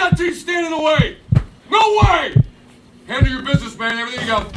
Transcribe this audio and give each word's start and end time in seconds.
that 0.00 0.16
team 0.16 0.34
stand 0.34 0.66
in 0.66 0.72
the 0.72 0.82
way. 0.82 1.16
No 1.70 2.00
way. 2.02 2.34
Handle 3.06 3.32
your 3.32 3.42
business, 3.42 3.78
man. 3.78 3.98
Everything 3.98 4.26
you 4.26 4.32
got. 4.32 4.52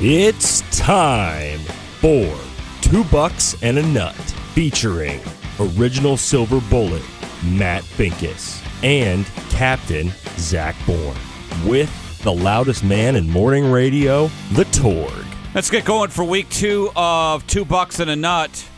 It's 0.00 0.60
time 0.76 1.58
for 2.00 2.36
Two 2.82 3.04
Bucks 3.04 3.56
and 3.62 3.78
a 3.78 3.82
Nut, 3.82 4.14
featuring 4.52 5.20
original 5.58 6.16
Silver 6.16 6.60
Bullet 6.68 7.02
Matt 7.44 7.82
Finkus 7.82 8.62
and 8.84 9.24
Captain 9.50 10.12
Zach 10.36 10.76
Boren, 10.86 11.16
with 11.64 12.22
the 12.22 12.32
loudest 12.32 12.84
man 12.84 13.16
in 13.16 13.28
morning 13.30 13.70
radio, 13.70 14.30
the 14.52 14.64
Torg. 14.66 15.24
Let's 15.54 15.70
get 15.70 15.86
going 15.86 16.10
for 16.10 16.24
week 16.24 16.50
two 16.50 16.90
of 16.94 17.46
Two 17.46 17.64
Bucks 17.64 17.98
and 18.00 18.10
a 18.10 18.16
Nut. 18.16 18.68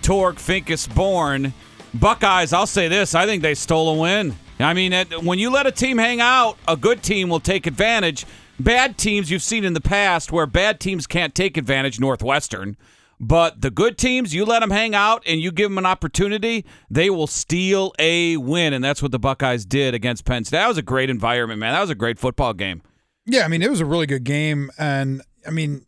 Torg 0.00 0.36
Finkus 0.36 0.92
Boren. 0.94 1.52
Buckeyes, 1.94 2.52
I'll 2.52 2.66
say 2.66 2.88
this. 2.88 3.14
I 3.14 3.26
think 3.26 3.42
they 3.42 3.54
stole 3.54 3.90
a 3.90 4.00
win. 4.00 4.36
I 4.60 4.74
mean, 4.74 4.92
it- 4.92 5.22
when 5.22 5.38
you 5.38 5.50
let 5.50 5.66
a 5.66 5.72
team 5.72 5.98
hang 5.98 6.20
out, 6.20 6.58
a 6.66 6.76
good 6.76 7.02
team 7.02 7.28
will 7.28 7.40
take 7.40 7.66
advantage. 7.66 8.26
Bad 8.60 8.98
teams 8.98 9.30
you've 9.30 9.42
seen 9.42 9.64
in 9.64 9.72
the 9.72 9.80
past 9.80 10.32
where 10.32 10.46
bad 10.46 10.80
teams 10.80 11.06
can't 11.06 11.34
take 11.34 11.56
advantage, 11.56 12.00
Northwestern. 12.00 12.76
But 13.20 13.62
the 13.62 13.70
good 13.70 13.98
teams, 13.98 14.32
you 14.34 14.44
let 14.44 14.60
them 14.60 14.70
hang 14.70 14.94
out 14.94 15.22
and 15.26 15.40
you 15.40 15.50
give 15.50 15.70
them 15.70 15.78
an 15.78 15.86
opportunity, 15.86 16.64
they 16.90 17.10
will 17.10 17.26
steal 17.26 17.92
a 17.98 18.36
win. 18.36 18.72
And 18.72 18.82
that's 18.84 19.02
what 19.02 19.10
the 19.10 19.18
Buckeyes 19.18 19.64
did 19.64 19.94
against 19.94 20.24
Penn 20.24 20.44
State. 20.44 20.58
That 20.58 20.68
was 20.68 20.78
a 20.78 20.82
great 20.82 21.10
environment, 21.10 21.58
man. 21.58 21.72
That 21.72 21.80
was 21.80 21.90
a 21.90 21.96
great 21.96 22.18
football 22.18 22.52
game. 22.52 22.82
Yeah, 23.26 23.44
I 23.44 23.48
mean, 23.48 23.62
it 23.62 23.70
was 23.70 23.80
a 23.80 23.84
really 23.86 24.06
good 24.06 24.24
game. 24.24 24.70
And, 24.78 25.22
I 25.46 25.50
mean, 25.50 25.84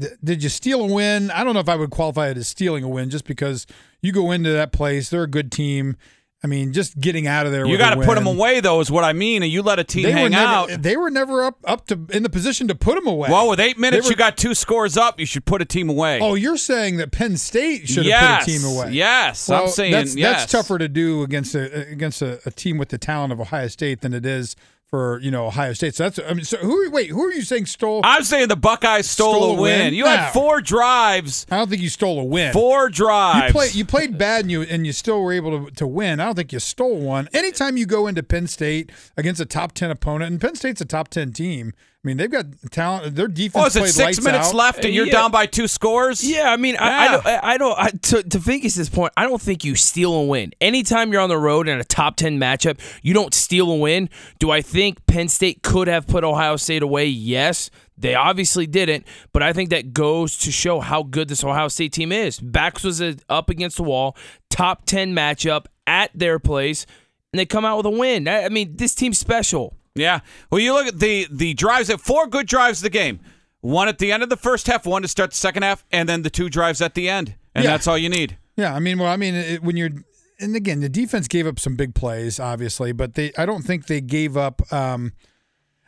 th- 0.00 0.12
did 0.22 0.42
you 0.42 0.48
steal 0.48 0.82
a 0.82 0.92
win? 0.92 1.30
I 1.30 1.44
don't 1.44 1.54
know 1.54 1.60
if 1.60 1.68
I 1.68 1.76
would 1.76 1.90
qualify 1.90 2.28
it 2.28 2.36
as 2.36 2.48
stealing 2.48 2.84
a 2.84 2.88
win 2.88 3.10
just 3.10 3.24
because 3.24 3.66
you 4.02 4.12
go 4.12 4.30
into 4.30 4.50
that 4.52 4.72
place, 4.72 5.10
they're 5.10 5.22
a 5.24 5.28
good 5.28 5.50
team. 5.52 5.96
I 6.44 6.48
mean, 6.48 6.74
just 6.74 7.00
getting 7.00 7.26
out 7.26 7.46
of 7.46 7.50
there. 7.52 7.66
You 7.66 7.78
got 7.78 7.94
to 7.94 8.02
put 8.02 8.14
them 8.14 8.26
away, 8.26 8.60
though, 8.60 8.78
is 8.80 8.90
what 8.90 9.02
I 9.04 9.14
mean. 9.14 9.42
And 9.42 9.50
you 9.50 9.62
let 9.62 9.78
a 9.78 9.84
team 9.84 10.02
They 10.04 10.12
hang 10.12 10.30
never, 10.30 10.46
out. 10.46 10.82
They 10.82 10.96
were 10.96 11.10
never 11.10 11.42
up 11.42 11.58
up 11.64 11.86
to 11.86 11.98
in 12.12 12.22
the 12.22 12.28
position 12.28 12.68
to 12.68 12.74
put 12.74 12.94
them 12.94 13.06
away. 13.06 13.30
Well, 13.30 13.48
with 13.48 13.58
eight 13.58 13.78
minutes, 13.78 14.06
were- 14.06 14.12
you 14.12 14.16
got 14.16 14.36
two 14.36 14.54
scores 14.54 14.96
up. 14.98 15.18
You 15.18 15.24
should 15.26 15.46
put 15.46 15.62
a 15.62 15.64
team 15.64 15.88
away. 15.88 16.20
Oh, 16.20 16.34
you're 16.34 16.58
saying 16.58 16.98
that 16.98 17.10
Penn 17.10 17.36
State 17.38 17.88
should 17.88 18.06
have 18.06 18.44
put 18.44 18.48
a 18.48 18.58
team 18.58 18.64
away? 18.70 18.92
Yes, 18.92 19.48
Well, 19.48 19.62
I'm 19.64 19.68
saying 19.70 19.92
that's, 19.92 20.14
yes. 20.14 20.40
that's 20.42 20.52
tougher 20.52 20.78
to 20.78 20.88
do 20.88 21.22
against 21.22 21.54
a 21.54 21.88
against 21.88 22.20
a, 22.22 22.38
a 22.46 22.50
team 22.50 22.76
with 22.78 22.90
the 22.90 22.98
talent 22.98 23.32
of 23.32 23.40
Ohio 23.40 23.66
State 23.68 24.02
than 24.02 24.12
it 24.12 24.26
is 24.26 24.54
for 24.88 25.18
you 25.20 25.30
know 25.30 25.46
Ohio 25.46 25.72
State. 25.72 25.94
So 25.94 26.04
that's 26.08 26.18
I 26.18 26.32
mean, 26.34 26.44
so 26.44 26.56
who? 26.58 26.90
Wait, 26.90 27.10
who 27.10 27.24
are 27.24 27.32
you 27.32 27.42
saying 27.42 27.66
stole? 27.66 28.00
I'm 28.04 28.22
saying 28.24 28.48
the 28.48 28.56
Buckeyes 28.56 29.08
stole, 29.10 29.34
Stole 29.34 29.50
a 29.58 29.60
win. 29.60 29.80
win? 29.80 29.94
You 29.94 30.04
No. 30.04 30.10
had 30.10 30.32
four 30.32 30.60
drives, 30.60 31.46
I 31.50 31.56
don't 31.56 31.68
think 31.68 31.82
you 31.82 31.88
stole 31.88 32.20
a 32.20 32.24
win. 32.24 32.52
four 32.52 32.88
drives. 32.88 33.46
You 33.48 33.52
played 33.52 33.74
you 33.74 33.84
played 33.84 34.18
bad 34.18 34.42
and 34.42 34.50
you 34.50 34.62
and 34.62 34.86
you 34.86 34.92
still 34.92 35.22
were 35.22 35.32
able 35.32 35.66
to, 35.66 35.70
to 35.76 35.86
win. 35.86 36.20
I 36.20 36.26
don't 36.26 36.34
think 36.36 36.52
you 36.52 36.60
stole 36.60 36.96
one. 36.98 37.28
Anytime 37.32 37.76
you 37.76 37.86
go 37.86 38.06
into 38.06 38.22
Penn 38.22 38.46
State 38.46 38.90
against 39.16 39.40
a 39.40 39.46
top 39.46 39.72
ten 39.72 39.90
opponent, 39.90 40.30
and 40.30 40.40
Penn 40.40 40.54
State's 40.54 40.80
a 40.80 40.84
top 40.86 41.08
ten 41.08 41.32
team. 41.32 41.72
I 42.06 42.08
mean, 42.08 42.18
they've 42.18 42.30
got 42.30 42.46
talent. 42.70 43.16
Their 43.16 43.26
defense. 43.26 43.54
What 43.54 43.64
was 43.64 43.74
it 43.74 43.80
played 43.80 44.14
six 44.14 44.22
minutes 44.22 44.50
out. 44.50 44.54
left 44.54 44.84
and 44.84 44.94
you're 44.94 45.06
Yeah. 45.06 45.12
down 45.12 45.32
by 45.32 45.46
two 45.46 45.66
scores? 45.66 46.22
Yeah, 46.22 46.52
I 46.52 46.56
mean, 46.56 46.76
I, 46.76 46.88
I 46.88 47.10
don't, 47.10 47.26
I, 47.26 47.40
I 47.42 47.58
don't. 47.58 47.78
I, 47.78 47.88
to 47.90 48.22
to 48.22 48.38
Finkus' 48.38 48.92
point, 48.92 49.12
I 49.16 49.24
don't 49.24 49.42
think 49.42 49.64
you 49.64 49.74
steal 49.74 50.14
a 50.14 50.24
win. 50.24 50.52
Anytime 50.60 51.10
you're 51.12 51.20
on 51.20 51.28
the 51.28 51.36
road 51.36 51.66
in 51.66 51.80
a 51.80 51.84
top 51.84 52.14
ten 52.14 52.38
matchup, 52.38 52.78
you 53.02 53.12
don't 53.12 53.34
steal 53.34 53.68
a 53.72 53.76
win. 53.76 54.08
Do 54.38 54.52
I 54.52 54.60
think 54.62 55.04
Penn 55.08 55.26
State 55.26 55.64
could 55.64 55.88
have 55.88 56.06
put 56.06 56.22
Ohio 56.22 56.54
State 56.54 56.84
away? 56.84 57.06
Yes. 57.06 57.70
They 57.98 58.14
obviously 58.14 58.68
didn't, 58.68 59.04
but 59.32 59.42
I 59.42 59.52
think 59.52 59.70
that 59.70 59.92
goes 59.92 60.36
to 60.38 60.52
show 60.52 60.78
how 60.78 61.02
good 61.02 61.26
this 61.28 61.42
Ohio 61.42 61.66
State 61.66 61.92
team 61.92 62.12
is. 62.12 62.38
Backs 62.38 62.84
was 62.84 63.02
up 63.28 63.50
against 63.50 63.78
the 63.78 63.82
wall, 63.82 64.16
top 64.50 64.84
10 64.86 65.12
matchup 65.12 65.64
at 65.88 66.10
their 66.14 66.38
place, 66.38 66.86
and 67.32 67.40
they 67.40 67.46
come 67.46 67.64
out 67.64 67.78
with 67.78 67.86
a 67.86 67.90
win. 67.90 68.28
I 68.28 68.44
I 68.44 68.48
mean, 68.50 68.76
this 68.76 68.94
team's 68.94 69.18
special. 69.18 69.74
Yeah. 69.96 70.20
Well, 70.50 70.60
you 70.60 70.72
look 70.72 70.86
at 70.86 70.98
the 71.00 71.26
the 71.30 71.54
drives. 71.54 71.90
At 71.90 72.00
four 72.00 72.26
good 72.26 72.46
drives 72.46 72.78
of 72.80 72.84
the 72.84 72.90
game. 72.90 73.20
One 73.60 73.88
at 73.88 73.98
the 73.98 74.12
end 74.12 74.22
of 74.22 74.28
the 74.28 74.36
first 74.36 74.66
half, 74.68 74.86
one 74.86 75.02
to 75.02 75.08
start 75.08 75.30
the 75.30 75.36
second 75.36 75.64
half, 75.64 75.84
and 75.90 76.08
then 76.08 76.22
the 76.22 76.30
two 76.30 76.48
drives 76.48 76.80
at 76.80 76.94
the 76.94 77.08
end, 77.08 77.34
and 77.54 77.64
Yeah. 77.64 77.70
that's 77.72 77.88
all 77.88 77.98
you 77.98 78.08
need. 78.08 78.36
Yeah, 78.56 78.72
I 78.74 78.78
mean, 78.78 78.98
well, 78.98 79.08
I 79.10 79.16
mean, 79.16 79.34
it, 79.34 79.62
when 79.62 79.76
you're, 79.76 79.90
and 80.38 80.54
again, 80.54 80.80
the 80.80 80.88
defense 80.88 81.26
gave 81.26 81.46
up 81.48 81.58
some 81.58 81.74
big 81.74 81.94
plays, 81.94 82.38
obviously, 82.38 82.92
but 82.92 83.14
they, 83.14 83.32
I 83.36 83.44
don't 83.44 83.62
think 83.62 83.86
they 83.86 84.00
gave 84.00 84.36
up. 84.36 84.62
Um, 84.72 85.12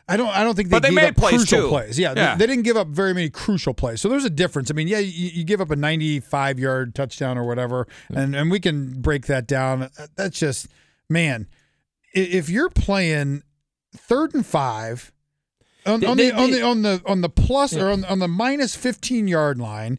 I 0.09 0.17
don't, 0.17 0.27
I 0.35 0.43
don't 0.43 0.55
think 0.55 0.69
they, 0.69 0.75
But 0.75 0.81
they 0.81 0.89
gave 0.89 0.95
made 0.95 1.07
up 1.09 1.15
plays, 1.15 1.35
crucial 1.35 1.61
too. 1.61 1.67
plays. 1.69 1.97
Yeah, 1.97 2.13
Yeah. 2.17 2.35
They, 2.35 2.39
they 2.45 2.53
didn't 2.53 2.65
give 2.65 2.75
up 2.75 2.87
very 2.89 3.13
many 3.13 3.29
crucial 3.29 3.73
plays. 3.73 4.01
So 4.01 4.09
there's 4.09 4.25
a 4.25 4.29
difference. 4.29 4.69
I 4.69 4.73
mean, 4.73 4.87
yeah, 4.89 4.99
you, 4.99 5.29
you 5.29 5.43
give 5.45 5.61
up 5.61 5.71
a 5.71 5.75
95 5.77 6.59
yard 6.59 6.95
touchdown 6.95 7.37
or 7.37 7.45
whatever, 7.45 7.87
and 8.13 8.35
and 8.35 8.51
we 8.51 8.59
can 8.59 8.99
break 9.01 9.27
that 9.27 9.47
down. 9.47 9.89
That's 10.17 10.37
just, 10.37 10.67
man, 11.09 11.47
if 12.13 12.49
you're 12.49 12.69
playing 12.69 13.43
third 13.95 14.33
and 14.33 14.45
five. 14.45 15.11
On, 15.85 15.99
They- 15.99 16.07
on 16.07 16.17
they- 16.17 16.29
the 16.29 16.35
on 16.35 16.51
the 16.51 16.61
on 16.61 16.81
the 16.81 17.01
on 17.05 17.21
the 17.21 17.29
plus 17.29 17.75
or 17.75 17.89
on, 17.89 18.03
on 18.05 18.19
the 18.19 18.27
minus 18.27 18.75
15 18.75 19.27
yard 19.27 19.57
line, 19.59 19.97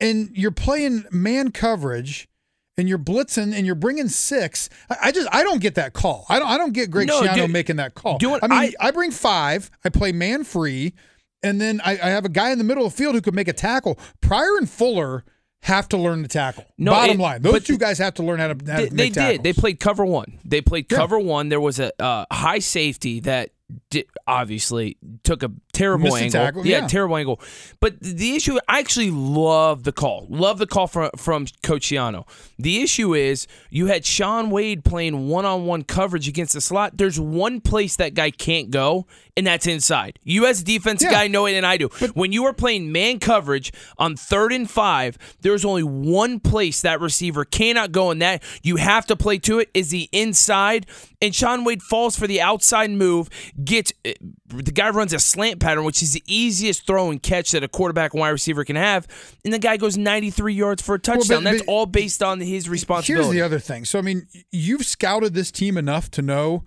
and 0.00 0.30
you're 0.34 0.50
playing 0.50 1.04
man 1.10 1.50
coverage 1.52 2.28
and 2.76 2.88
you're 2.88 2.98
blitzing 2.98 3.54
and 3.54 3.66
you're 3.66 3.74
bringing 3.74 4.08
six. 4.08 4.68
I, 4.88 4.96
I 5.04 5.12
just 5.12 5.28
I 5.32 5.42
don't 5.42 5.60
get 5.60 5.74
that 5.76 5.92
call. 5.94 6.26
I 6.28 6.38
don't 6.38 6.48
I 6.48 6.58
don't 6.58 6.72
get 6.72 6.90
Greg 6.90 7.08
No, 7.08 7.22
Schiano 7.22 7.50
making 7.50 7.76
that 7.76 7.94
call. 7.94 8.18
I 8.42 8.46
mean, 8.48 8.58
I, 8.58 8.72
I- 8.88 8.90
bring 8.90 9.10
five. 9.10 9.70
I 9.84 9.88
play 9.88 10.12
man 10.12 10.44
free, 10.44 10.94
and 11.42 11.60
then 11.60 11.80
I, 11.84 11.92
I 11.92 12.10
have 12.10 12.24
a 12.24 12.30
guy 12.30 12.50
in 12.50 12.58
the 12.58 12.64
middle 12.64 12.84
of 12.86 12.92
the 12.92 12.96
field 12.98 13.14
who 13.14 13.20
could 13.22 13.34
make 13.34 13.48
a 13.48 13.52
tackle. 13.54 13.98
Pryor 14.20 14.56
and 14.58 14.68
Fuller 14.68 15.24
have 15.62 15.88
to 15.90 15.96
learn 15.96 16.22
to 16.22 16.28
tackle. 16.28 16.64
No, 16.78 16.92
Bottom 16.92 17.20
it- 17.20 17.22
line, 17.22 17.42
those 17.42 17.64
two 17.64 17.78
guys 17.78 17.98
have 17.98 18.14
to 18.14 18.22
learn 18.22 18.38
how 18.40 18.52
to, 18.52 18.70
how 18.72 18.78
They, 18.78 18.88
to 18.88 18.94
they 18.94 19.10
did. 19.10 19.42
They 19.42 19.52
played 19.52 19.78
cover 19.80 20.04
one. 20.06 20.38
They 20.44 20.60
played 20.62 20.86
Yeah. 20.90 20.96
cover 20.98 21.18
one. 21.18 21.48
There 21.50 21.60
was 21.60 21.78
a 21.78 21.92
uh, 22.02 22.24
high 22.32 22.60
safety 22.60 23.20
that 23.20 23.50
di 23.90 24.04
obviously 24.26 24.96
took 25.22 25.42
a 25.42 25.50
terrible 25.72 26.14
angle. 26.16 26.30
tackle, 26.30 26.66
yeah, 26.66 26.80
yeah. 26.80 26.86
terrible 26.86 27.16
angle. 27.16 27.40
But 27.80 28.00
the 28.00 28.34
issue, 28.36 28.58
I 28.68 28.78
actually 28.78 29.10
love 29.10 29.84
the 29.84 29.92
call. 29.92 30.26
Love 30.28 30.58
the 30.58 30.66
call 30.66 30.86
from 30.86 31.10
from 31.16 31.46
Coach 31.62 31.82
Schiano. 31.88 32.26
The 32.58 32.82
issue 32.82 33.14
is 33.14 33.46
you 33.70 33.86
had 33.86 34.04
Shaun 34.04 34.50
Wade 34.50 34.84
playing 34.84 35.28
one 35.28 35.44
on 35.44 35.66
one 35.66 35.82
coverage 35.82 36.28
against 36.28 36.52
the 36.54 36.60
slot. 36.60 36.96
There's 36.96 37.18
one 37.18 37.60
place 37.60 37.96
that 37.96 38.14
guy 38.14 38.30
can't 38.30 38.70
go, 38.70 39.06
and 39.36 39.46
that's 39.46 39.66
inside. 39.66 40.18
You 40.24 40.46
as 40.46 40.60
a 40.60 40.64
defensive 40.64 41.10
Yeah. 41.10 41.20
guy 41.20 41.28
know 41.28 41.46
it, 41.46 41.54
and 41.54 41.64
I 41.66 41.76
do. 41.76 41.88
when 42.14 42.32
you 42.32 42.44
are 42.44 42.52
playing 42.52 42.92
man 42.92 43.18
coverage 43.18 43.72
on 43.98 44.16
third 44.16 44.52
and 44.52 44.68
five, 44.70 45.16
there's 45.40 45.64
only 45.64 45.82
one 45.82 46.40
place 46.40 46.82
that 46.82 47.00
receiver 47.00 47.44
cannot 47.44 47.92
go, 47.92 48.10
and 48.10 48.20
that 48.22 48.42
you 48.62 48.76
have 48.76 49.06
to 49.06 49.16
play 49.16 49.38
to 49.38 49.58
it 49.58 49.70
is 49.74 49.90
the 49.90 50.08
inside. 50.12 50.86
And 51.22 51.34
Shaun 51.34 51.64
Wade 51.64 51.82
falls 51.82 52.16
for 52.16 52.26
the 52.26 52.40
outside 52.40 52.90
move, 52.90 53.28
gets 53.62 53.92
eh, 54.04 54.14
the 54.52 54.72
guy 54.72 54.90
runs 54.90 55.12
a 55.12 55.18
slant 55.18 55.60
pattern, 55.60 55.84
which 55.84 56.02
is 56.02 56.12
the 56.12 56.22
easiest 56.26 56.86
throw 56.86 57.10
and 57.10 57.22
catch 57.22 57.52
that 57.52 57.62
a 57.64 57.68
quarterback 57.68 58.12
and 58.12 58.20
wide 58.20 58.30
receiver 58.30 58.64
can 58.64 58.76
have, 58.76 59.06
and 59.44 59.52
the 59.54 59.58
guy 59.58 59.76
goes 59.76 59.96
93 59.96 60.54
yards 60.54 60.82
for 60.82 60.94
a 60.96 60.98
touchdown. 60.98 61.44
but- 61.44 61.50
That's 61.52 61.62
all 61.66 61.86
based 61.86 62.22
on 62.22 62.40
his 62.40 62.68
responsibility. 62.68 63.24
Here's 63.24 63.34
the 63.34 63.42
other 63.42 63.58
thing. 63.58 63.84
So 63.84 63.98
I 63.98 64.02
mean, 64.02 64.26
you've 64.50 64.84
scouted 64.84 65.34
this 65.34 65.50
team 65.50 65.76
enough 65.78 66.10
to 66.12 66.22
know 66.22 66.64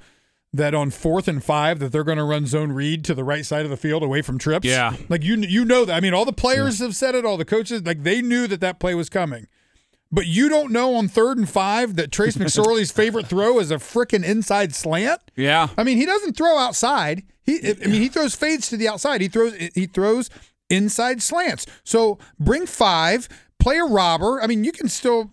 that 0.56 0.76
on 0.76 0.92
fourth 0.92 1.28
and 1.28 1.44
five 1.44 1.80
that 1.80 1.92
they're 1.92 2.04
going 2.04 2.20
to 2.20 2.24
run 2.24 2.46
zone 2.46 2.72
read 2.72 3.04
to 3.06 3.16
the 3.16 3.24
right 3.24 3.44
side 3.44 3.66
of 3.66 3.72
the 3.72 3.78
field 3.78 4.04
away 4.04 4.22
from 4.22 4.38
trips. 4.38 4.68
Yeah. 4.68 4.96
like 5.10 5.24
you 5.24 5.36
you 5.38 5.66
know 5.66 5.84
that. 5.86 5.94
I 5.96 6.00
mean, 6.00 6.14
all 6.14 6.26
the 6.26 6.32
players 6.34 6.78
have 6.80 6.96
said 6.96 7.16
it. 7.16 7.26
All 7.26 7.38
the 7.38 7.46
coaches 7.46 7.82
like 7.84 8.04
they 8.04 8.22
knew 8.22 8.46
that 8.48 8.62
that 8.62 8.80
play 8.80 8.94
was 8.94 9.10
coming. 9.10 9.48
But 10.14 10.28
you 10.28 10.48
don't 10.48 10.72
know 10.72 10.94
on 10.94 11.08
third 11.08 11.40
and 11.40 11.50
five 11.50 11.96
that 11.96 12.12
Trace 12.12 12.38
McSorley's 12.38 12.92
favorite 12.92 13.26
throw 13.26 13.60
is 13.60 13.72
a 13.72 13.78
frickin' 13.78 14.24
inside 14.24 14.76
slant. 14.76 15.20
Yeah. 15.36 15.70
I 15.76 15.84
mean, 15.84 15.98
he 15.98 16.06
doesn't 16.06 16.38
throw 16.38 16.56
outside. 16.58 17.24
He, 17.42 17.60
I 17.70 17.88
mean, 17.88 18.02
he 18.02 18.10
throws 18.10 18.36
fades 18.36 18.70
to 18.70 18.78
the 18.78 18.88
outside. 18.88 19.22
He 19.22 19.28
throws, 19.28 19.56
he 19.74 19.88
throws 19.88 20.30
inside 20.70 21.22
slants. 21.22 21.66
So 21.84 22.20
bring 22.40 22.68
five, 22.68 23.28
play 23.60 23.80
a 23.80 23.86
robber. 23.86 24.40
I 24.42 24.46
mean, 24.48 24.64
you 24.64 24.72
can 24.72 24.88
still 24.88 25.32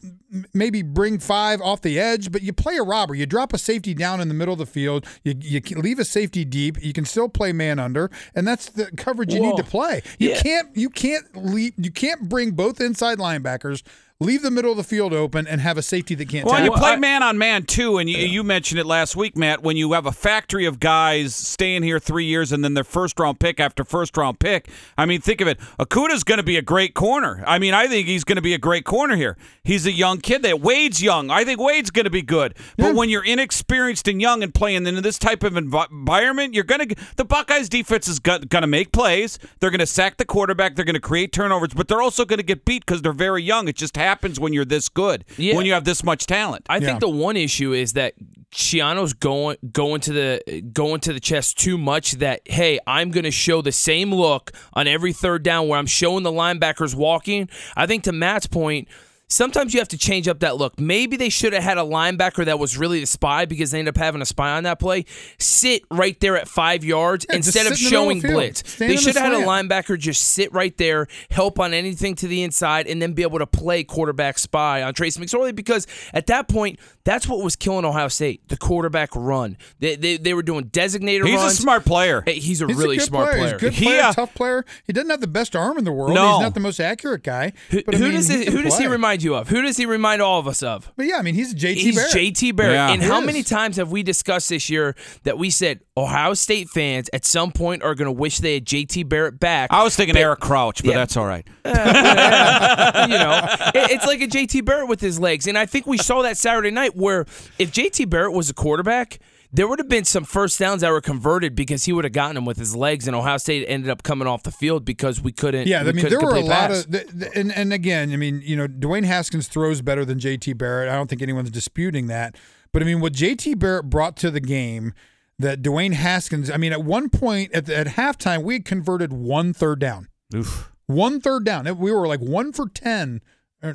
maybe 0.54 0.80
bring 0.82 1.18
five 1.18 1.60
off 1.60 1.82
the 1.82 1.98
edge, 2.00 2.32
but 2.32 2.40
you 2.42 2.52
play 2.52 2.76
a 2.78 2.82
robber. 2.82 3.14
You 3.14 3.26
drop 3.26 3.52
a 3.52 3.58
safety 3.58 3.92
down 3.94 4.20
in 4.20 4.28
the 4.28 4.34
middle 4.34 4.52
of 4.54 4.58
the 4.58 4.66
field. 4.66 5.04
You, 5.24 5.34
you 5.38 5.60
leave 5.76 5.98
a 5.98 6.04
safety 6.04 6.44
deep. 6.44 6.82
You 6.82 6.92
can 6.92 7.04
still 7.04 7.28
play 7.28 7.52
man 7.52 7.78
under, 7.78 8.10
and 8.34 8.46
that's 8.48 8.70
the 8.70 8.90
coverage 8.96 9.32
you 9.34 9.40
need 9.40 9.56
to 9.56 9.64
play. 9.64 10.02
You 10.18 10.30
Yeah. 10.30 10.40
can't, 10.42 10.76
you 10.76 10.88
can't 10.88 11.26
leave, 11.36 11.74
you 11.76 11.90
can't 11.90 12.28
bring 12.30 12.52
both 12.52 12.80
inside 12.80 13.18
linebackers. 13.18 13.82
Leave 14.22 14.42
the 14.42 14.50
middle 14.50 14.70
of 14.70 14.76
the 14.76 14.84
field 14.84 15.14
open 15.14 15.46
and 15.46 15.62
have 15.62 15.78
a 15.78 15.82
safety 15.82 16.14
that 16.14 16.28
can't 16.28 16.44
Well, 16.44 16.56
tackle. 16.56 16.74
you 16.74 16.78
play 16.78 16.96
man 16.96 17.22
on 17.22 17.38
man 17.38 17.62
too, 17.62 17.96
and 17.96 18.06
you, 18.10 18.18
you 18.18 18.44
mentioned 18.44 18.78
it 18.78 18.84
last 18.84 19.16
week, 19.16 19.34
Matt. 19.34 19.62
When 19.62 19.78
you 19.78 19.92
have 19.94 20.04
a 20.04 20.12
factory 20.12 20.66
of 20.66 20.78
guys 20.78 21.34
staying 21.34 21.84
here 21.84 21.98
three 21.98 22.26
years 22.26 22.52
and 22.52 22.62
then 22.62 22.74
their 22.74 22.84
first 22.84 23.18
round 23.18 23.40
pick 23.40 23.58
after 23.58 23.82
first 23.82 24.14
round 24.18 24.38
pick, 24.38 24.68
I 24.98 25.06
mean, 25.06 25.22
think 25.22 25.40
of 25.40 25.48
it. 25.48 25.58
Okudah's 25.78 26.22
going 26.22 26.36
to 26.36 26.42
be 26.44 26.58
a 26.58 26.62
great 26.62 26.92
corner. 26.92 27.42
I 27.46 27.58
mean, 27.58 27.72
I 27.72 27.88
think 27.88 28.08
he's 28.08 28.24
going 28.24 28.36
to 28.36 28.42
be 28.42 28.52
a 28.52 28.58
great 28.58 28.84
corner 28.84 29.16
here. 29.16 29.38
He's 29.64 29.86
a 29.86 29.92
young 29.92 30.18
kid. 30.18 30.42
That 30.42 30.60
Wade's 30.60 31.02
young. 31.02 31.30
I 31.30 31.44
think 31.46 31.58
Wade's 31.58 31.90
going 31.90 32.04
to 32.04 32.10
be 32.10 32.20
good. 32.20 32.54
But 32.76 32.94
when 32.94 33.08
you're 33.08 33.24
inexperienced 33.24 34.06
and 34.06 34.20
young 34.20 34.42
and 34.42 34.52
playing 34.52 34.86
in 34.86 34.96
this 34.96 35.18
type 35.18 35.42
of 35.44 35.54
envi- 35.54 35.90
environment, 35.90 36.52
you're 36.52 36.64
going 36.64 36.86
to 36.90 36.94
the 37.16 37.24
Buckeyes 37.24 37.70
defense 37.70 38.06
is 38.06 38.18
going 38.18 38.42
to 38.48 38.66
make 38.66 38.92
plays. 38.92 39.38
They're 39.60 39.70
going 39.70 39.78
to 39.80 39.86
sack 39.86 40.18
the 40.18 40.26
quarterback. 40.26 40.76
They're 40.76 40.84
going 40.84 40.92
to 40.92 41.00
create 41.00 41.32
turnovers, 41.32 41.70
but 41.74 41.88
they're 41.88 42.02
also 42.02 42.26
going 42.26 42.38
to 42.38 42.42
get 42.44 42.66
beat 42.66 42.84
because 42.84 43.00
they're 43.00 43.14
very 43.14 43.42
young. 43.42 43.66
It 43.66 43.76
just 43.76 43.96
happens. 43.96 44.09
Happens 44.10 44.40
when 44.40 44.52
you're 44.52 44.64
this 44.64 44.88
good, 44.88 45.24
Yeah. 45.38 45.54
when 45.54 45.66
you 45.66 45.72
have 45.72 45.84
this 45.84 46.02
much 46.02 46.26
talent. 46.26 46.66
I 46.68 46.78
Yeah. 46.78 46.86
think 46.86 47.00
the 47.00 47.08
one 47.08 47.36
issue 47.36 47.72
is 47.72 47.92
that 47.92 48.14
Schiano's 48.52 49.12
going 49.12 49.56
going 49.72 50.00
to 50.00 50.12
the 50.12 50.62
going 50.72 50.98
to 51.02 51.12
the 51.12 51.20
chest 51.20 51.56
too 51.58 51.78
much. 51.78 52.12
That 52.14 52.40
hey, 52.44 52.80
I'm 52.88 53.12
going 53.12 53.22
to 53.24 53.30
show 53.30 53.62
the 53.62 53.70
same 53.70 54.12
look 54.12 54.50
on 54.74 54.88
every 54.88 55.12
third 55.12 55.44
down 55.44 55.68
where 55.68 55.78
I'm 55.78 55.86
showing 55.86 56.24
the 56.24 56.32
linebackers 56.32 56.94
walking. 56.96 57.48
I 57.76 57.86
think 57.86 58.02
to 58.04 58.12
Matt's 58.12 58.48
point. 58.48 58.88
Sometimes 59.32 59.72
you 59.72 59.80
have 59.80 59.88
to 59.88 59.96
change 59.96 60.26
up 60.26 60.40
that 60.40 60.56
look. 60.56 60.78
Maybe 60.80 61.16
they 61.16 61.28
should 61.28 61.52
have 61.52 61.62
had 61.62 61.78
a 61.78 61.82
linebacker 61.82 62.44
that 62.44 62.58
was 62.58 62.76
really 62.76 62.98
the 63.00 63.06
spy 63.06 63.44
because 63.44 63.70
they 63.70 63.78
ended 63.78 63.94
up 63.94 63.98
having 64.02 64.20
a 64.20 64.26
spy 64.26 64.50
on 64.56 64.64
that 64.64 64.80
play. 64.80 65.04
Sit 65.38 65.84
right 65.90 66.18
there 66.20 66.36
at 66.36 66.48
five 66.48 66.84
yards 66.84 67.26
Yeah, 67.30 67.36
instead 67.36 67.66
of 67.66 67.72
in 67.72 67.78
showing 67.78 68.20
the 68.20 68.28
blitz. 68.28 68.68
Stand 68.68 68.90
They 68.90 68.94
in 68.94 68.96
the 68.96 69.02
should 69.02 69.16
have 69.16 69.32
had 69.32 69.40
a 69.42 69.46
linebacker 69.46 69.96
just 69.96 70.22
sit 70.22 70.52
right 70.52 70.76
there, 70.78 71.06
help 71.30 71.60
on 71.60 71.72
anything 71.72 72.16
to 72.16 72.26
the 72.28 72.42
inside, 72.42 72.86
and 72.88 73.00
then 73.00 73.12
be 73.12 73.22
able 73.22 73.38
to 73.38 73.46
play 73.46 73.84
quarterback 73.84 74.36
spy 74.36 74.82
on 74.82 74.94
Trace 74.94 75.16
McSorley 75.16 75.54
because 75.54 75.86
at 76.12 76.26
that 76.26 76.48
point, 76.48 76.80
that's 77.04 77.26
what 77.28 77.42
was 77.42 77.54
killing 77.56 77.84
Ohio 77.84 78.08
State 78.08 78.46
the 78.48 78.56
quarterback 78.56 79.10
run. 79.14 79.56
They, 79.78 79.94
they, 79.96 80.16
they 80.16 80.34
were 80.34 80.42
doing 80.42 80.64
designated 80.64 81.26
He's 81.26 81.36
runs. 81.38 81.52
a 81.52 81.56
smart 81.56 81.84
player. 81.84 82.22
Hey, 82.26 82.34
He's 82.40 82.60
a 82.62 82.66
He's 82.66 82.76
really 82.76 82.96
a 82.96 82.98
good 82.98 83.06
smart 83.06 83.30
player. 83.30 83.38
player. 83.38 83.52
He's 83.52 83.54
a 83.54 83.60
good 83.60 83.72
He, 83.74 83.84
player, 83.86 84.02
uh, 84.02 84.12
tough 84.12 84.34
player. 84.34 84.64
He 84.86 84.92
doesn't 84.92 85.08
have 85.10 85.20
the 85.20 85.26
best 85.28 85.54
arm 85.54 85.78
in 85.78 85.84
the 85.84 85.92
world. 85.92 86.14
No. 86.14 86.32
He's 86.34 86.40
not 86.42 86.54
the 86.54 86.60
most 86.60 86.80
accurate 86.80 87.22
guy. 87.22 87.52
Who, 87.70 87.82
But 87.84 87.94
I 87.94 87.98
who 87.98 88.04
mean, 88.04 88.14
does 88.14 88.28
he 88.28 88.38
he, 88.38 88.44
can 88.44 88.52
who 88.56 88.62
does 88.62 88.74
he 88.76 88.84
play. 88.84 88.92
Remind 89.20 89.24
you 89.24 89.34
of? 89.34 89.48
Who 89.48 89.62
does 89.62 89.76
he 89.76 89.86
remind 89.86 90.22
all 90.22 90.38
of 90.38 90.46
us 90.48 90.62
of? 90.62 90.90
But 90.96 91.06
yeah, 91.06 91.16
I 91.16 91.22
mean, 91.22 91.34
he's 91.34 91.54
JT 91.54 91.74
He's 91.76 91.96
Barrett. 91.96 92.12
JT 92.12 92.56
Barrett. 92.56 92.74
Yeah. 92.74 92.90
And 92.92 93.02
He 93.02 93.08
how 93.08 93.20
is. 93.20 93.26
many 93.26 93.42
times 93.42 93.76
have 93.76 93.90
we 93.90 94.02
discussed 94.02 94.48
this 94.48 94.70
year 94.70 94.94
that 95.24 95.38
we 95.38 95.50
said 95.50 95.80
Ohio 95.96 96.34
State 96.34 96.68
fans 96.70 97.08
at 97.12 97.24
some 97.24 97.52
point 97.52 97.82
are 97.82 97.94
going 97.94 98.06
to 98.06 98.12
wish 98.12 98.38
they 98.38 98.54
had 98.54 98.64
JT 98.64 99.08
Barrett 99.08 99.38
back? 99.40 99.70
I 99.72 99.82
was 99.82 99.94
thinking 99.96 100.14
But- 100.14 100.20
Eric 100.22 100.40
Crouch, 100.40 100.82
but 100.82 100.90
Yeah. 100.92 100.96
that's 100.98 101.16
all 101.16 101.26
right. 101.26 101.46
you 101.64 101.72
know, 101.72 103.40
it- 103.74 103.90
it's 103.92 104.06
like 104.06 104.20
a 104.20 104.26
JT 104.26 104.64
Barrett 104.64 104.88
with 104.88 105.00
his 105.00 105.18
legs. 105.20 105.46
And 105.46 105.56
I 105.58 105.66
think 105.66 105.86
we 105.86 105.98
saw 105.98 106.22
that 106.22 106.36
Saturday 106.36 106.70
night 106.70 106.96
where 106.96 107.22
if 107.58 107.72
JT 107.72 108.08
Barrett 108.08 108.32
was 108.32 108.50
a 108.50 108.54
quarterback, 108.54 109.18
there 109.52 109.66
would 109.66 109.78
have 109.78 109.88
been 109.88 110.04
some 110.04 110.24
first 110.24 110.58
downs 110.58 110.82
that 110.82 110.90
were 110.90 111.00
converted 111.00 111.54
because 111.54 111.84
he 111.84 111.92
would 111.92 112.04
have 112.04 112.12
gotten 112.12 112.36
them 112.36 112.44
with 112.44 112.56
his 112.56 112.76
legs, 112.76 113.06
and 113.06 113.16
Ohio 113.16 113.36
State 113.36 113.64
ended 113.68 113.90
up 113.90 114.02
coming 114.02 114.28
off 114.28 114.42
the 114.44 114.52
field 114.52 114.84
because 114.84 115.20
we 115.20 115.32
couldn't. 115.32 115.66
Yeah, 115.66 115.82
we 115.82 115.88
I 115.90 115.92
mean, 115.92 116.08
there 116.08 116.20
were 116.20 116.30
a 116.30 116.34
complete 116.34 116.48
lot 116.48 116.70
pass. 116.70 116.84
of, 116.84 116.92
th- 116.92 117.08
th- 117.18 117.32
and 117.34 117.52
and 117.52 117.72
again, 117.72 118.12
I 118.12 118.16
mean, 118.16 118.40
you 118.44 118.56
know, 118.56 118.68
Dwayne 118.68 119.04
Haskins 119.04 119.48
throws 119.48 119.82
better 119.82 120.04
than 120.04 120.18
JT 120.18 120.56
Barrett. 120.56 120.88
I 120.88 120.94
don't 120.94 121.08
think 121.10 121.22
anyone's 121.22 121.50
disputing 121.50 122.06
that. 122.06 122.36
But 122.72 122.82
I 122.82 122.84
mean, 122.86 123.00
what 123.00 123.12
JT 123.12 123.58
Barrett 123.58 123.90
brought 123.90 124.16
to 124.18 124.30
the 124.30 124.40
game, 124.40 124.94
that 125.38 125.62
Dwayne 125.62 125.94
Haskins, 125.94 126.50
I 126.50 126.56
mean, 126.56 126.72
at 126.72 126.84
one 126.84 127.08
point 127.08 127.52
at, 127.52 127.66
the, 127.66 127.76
at 127.76 127.86
halftime, 127.88 128.44
we 128.44 128.54
had 128.54 128.64
converted 128.64 129.12
one 129.12 129.52
third 129.52 129.80
down. 129.80 130.08
Oof. 130.34 130.70
One 130.86 131.20
third 131.20 131.44
down. 131.44 131.64
We 131.78 131.90
were 131.92 132.06
like 132.06 132.20
one 132.20 132.52
for 132.52 132.68
ten. 132.68 133.20
uh, 133.62 133.74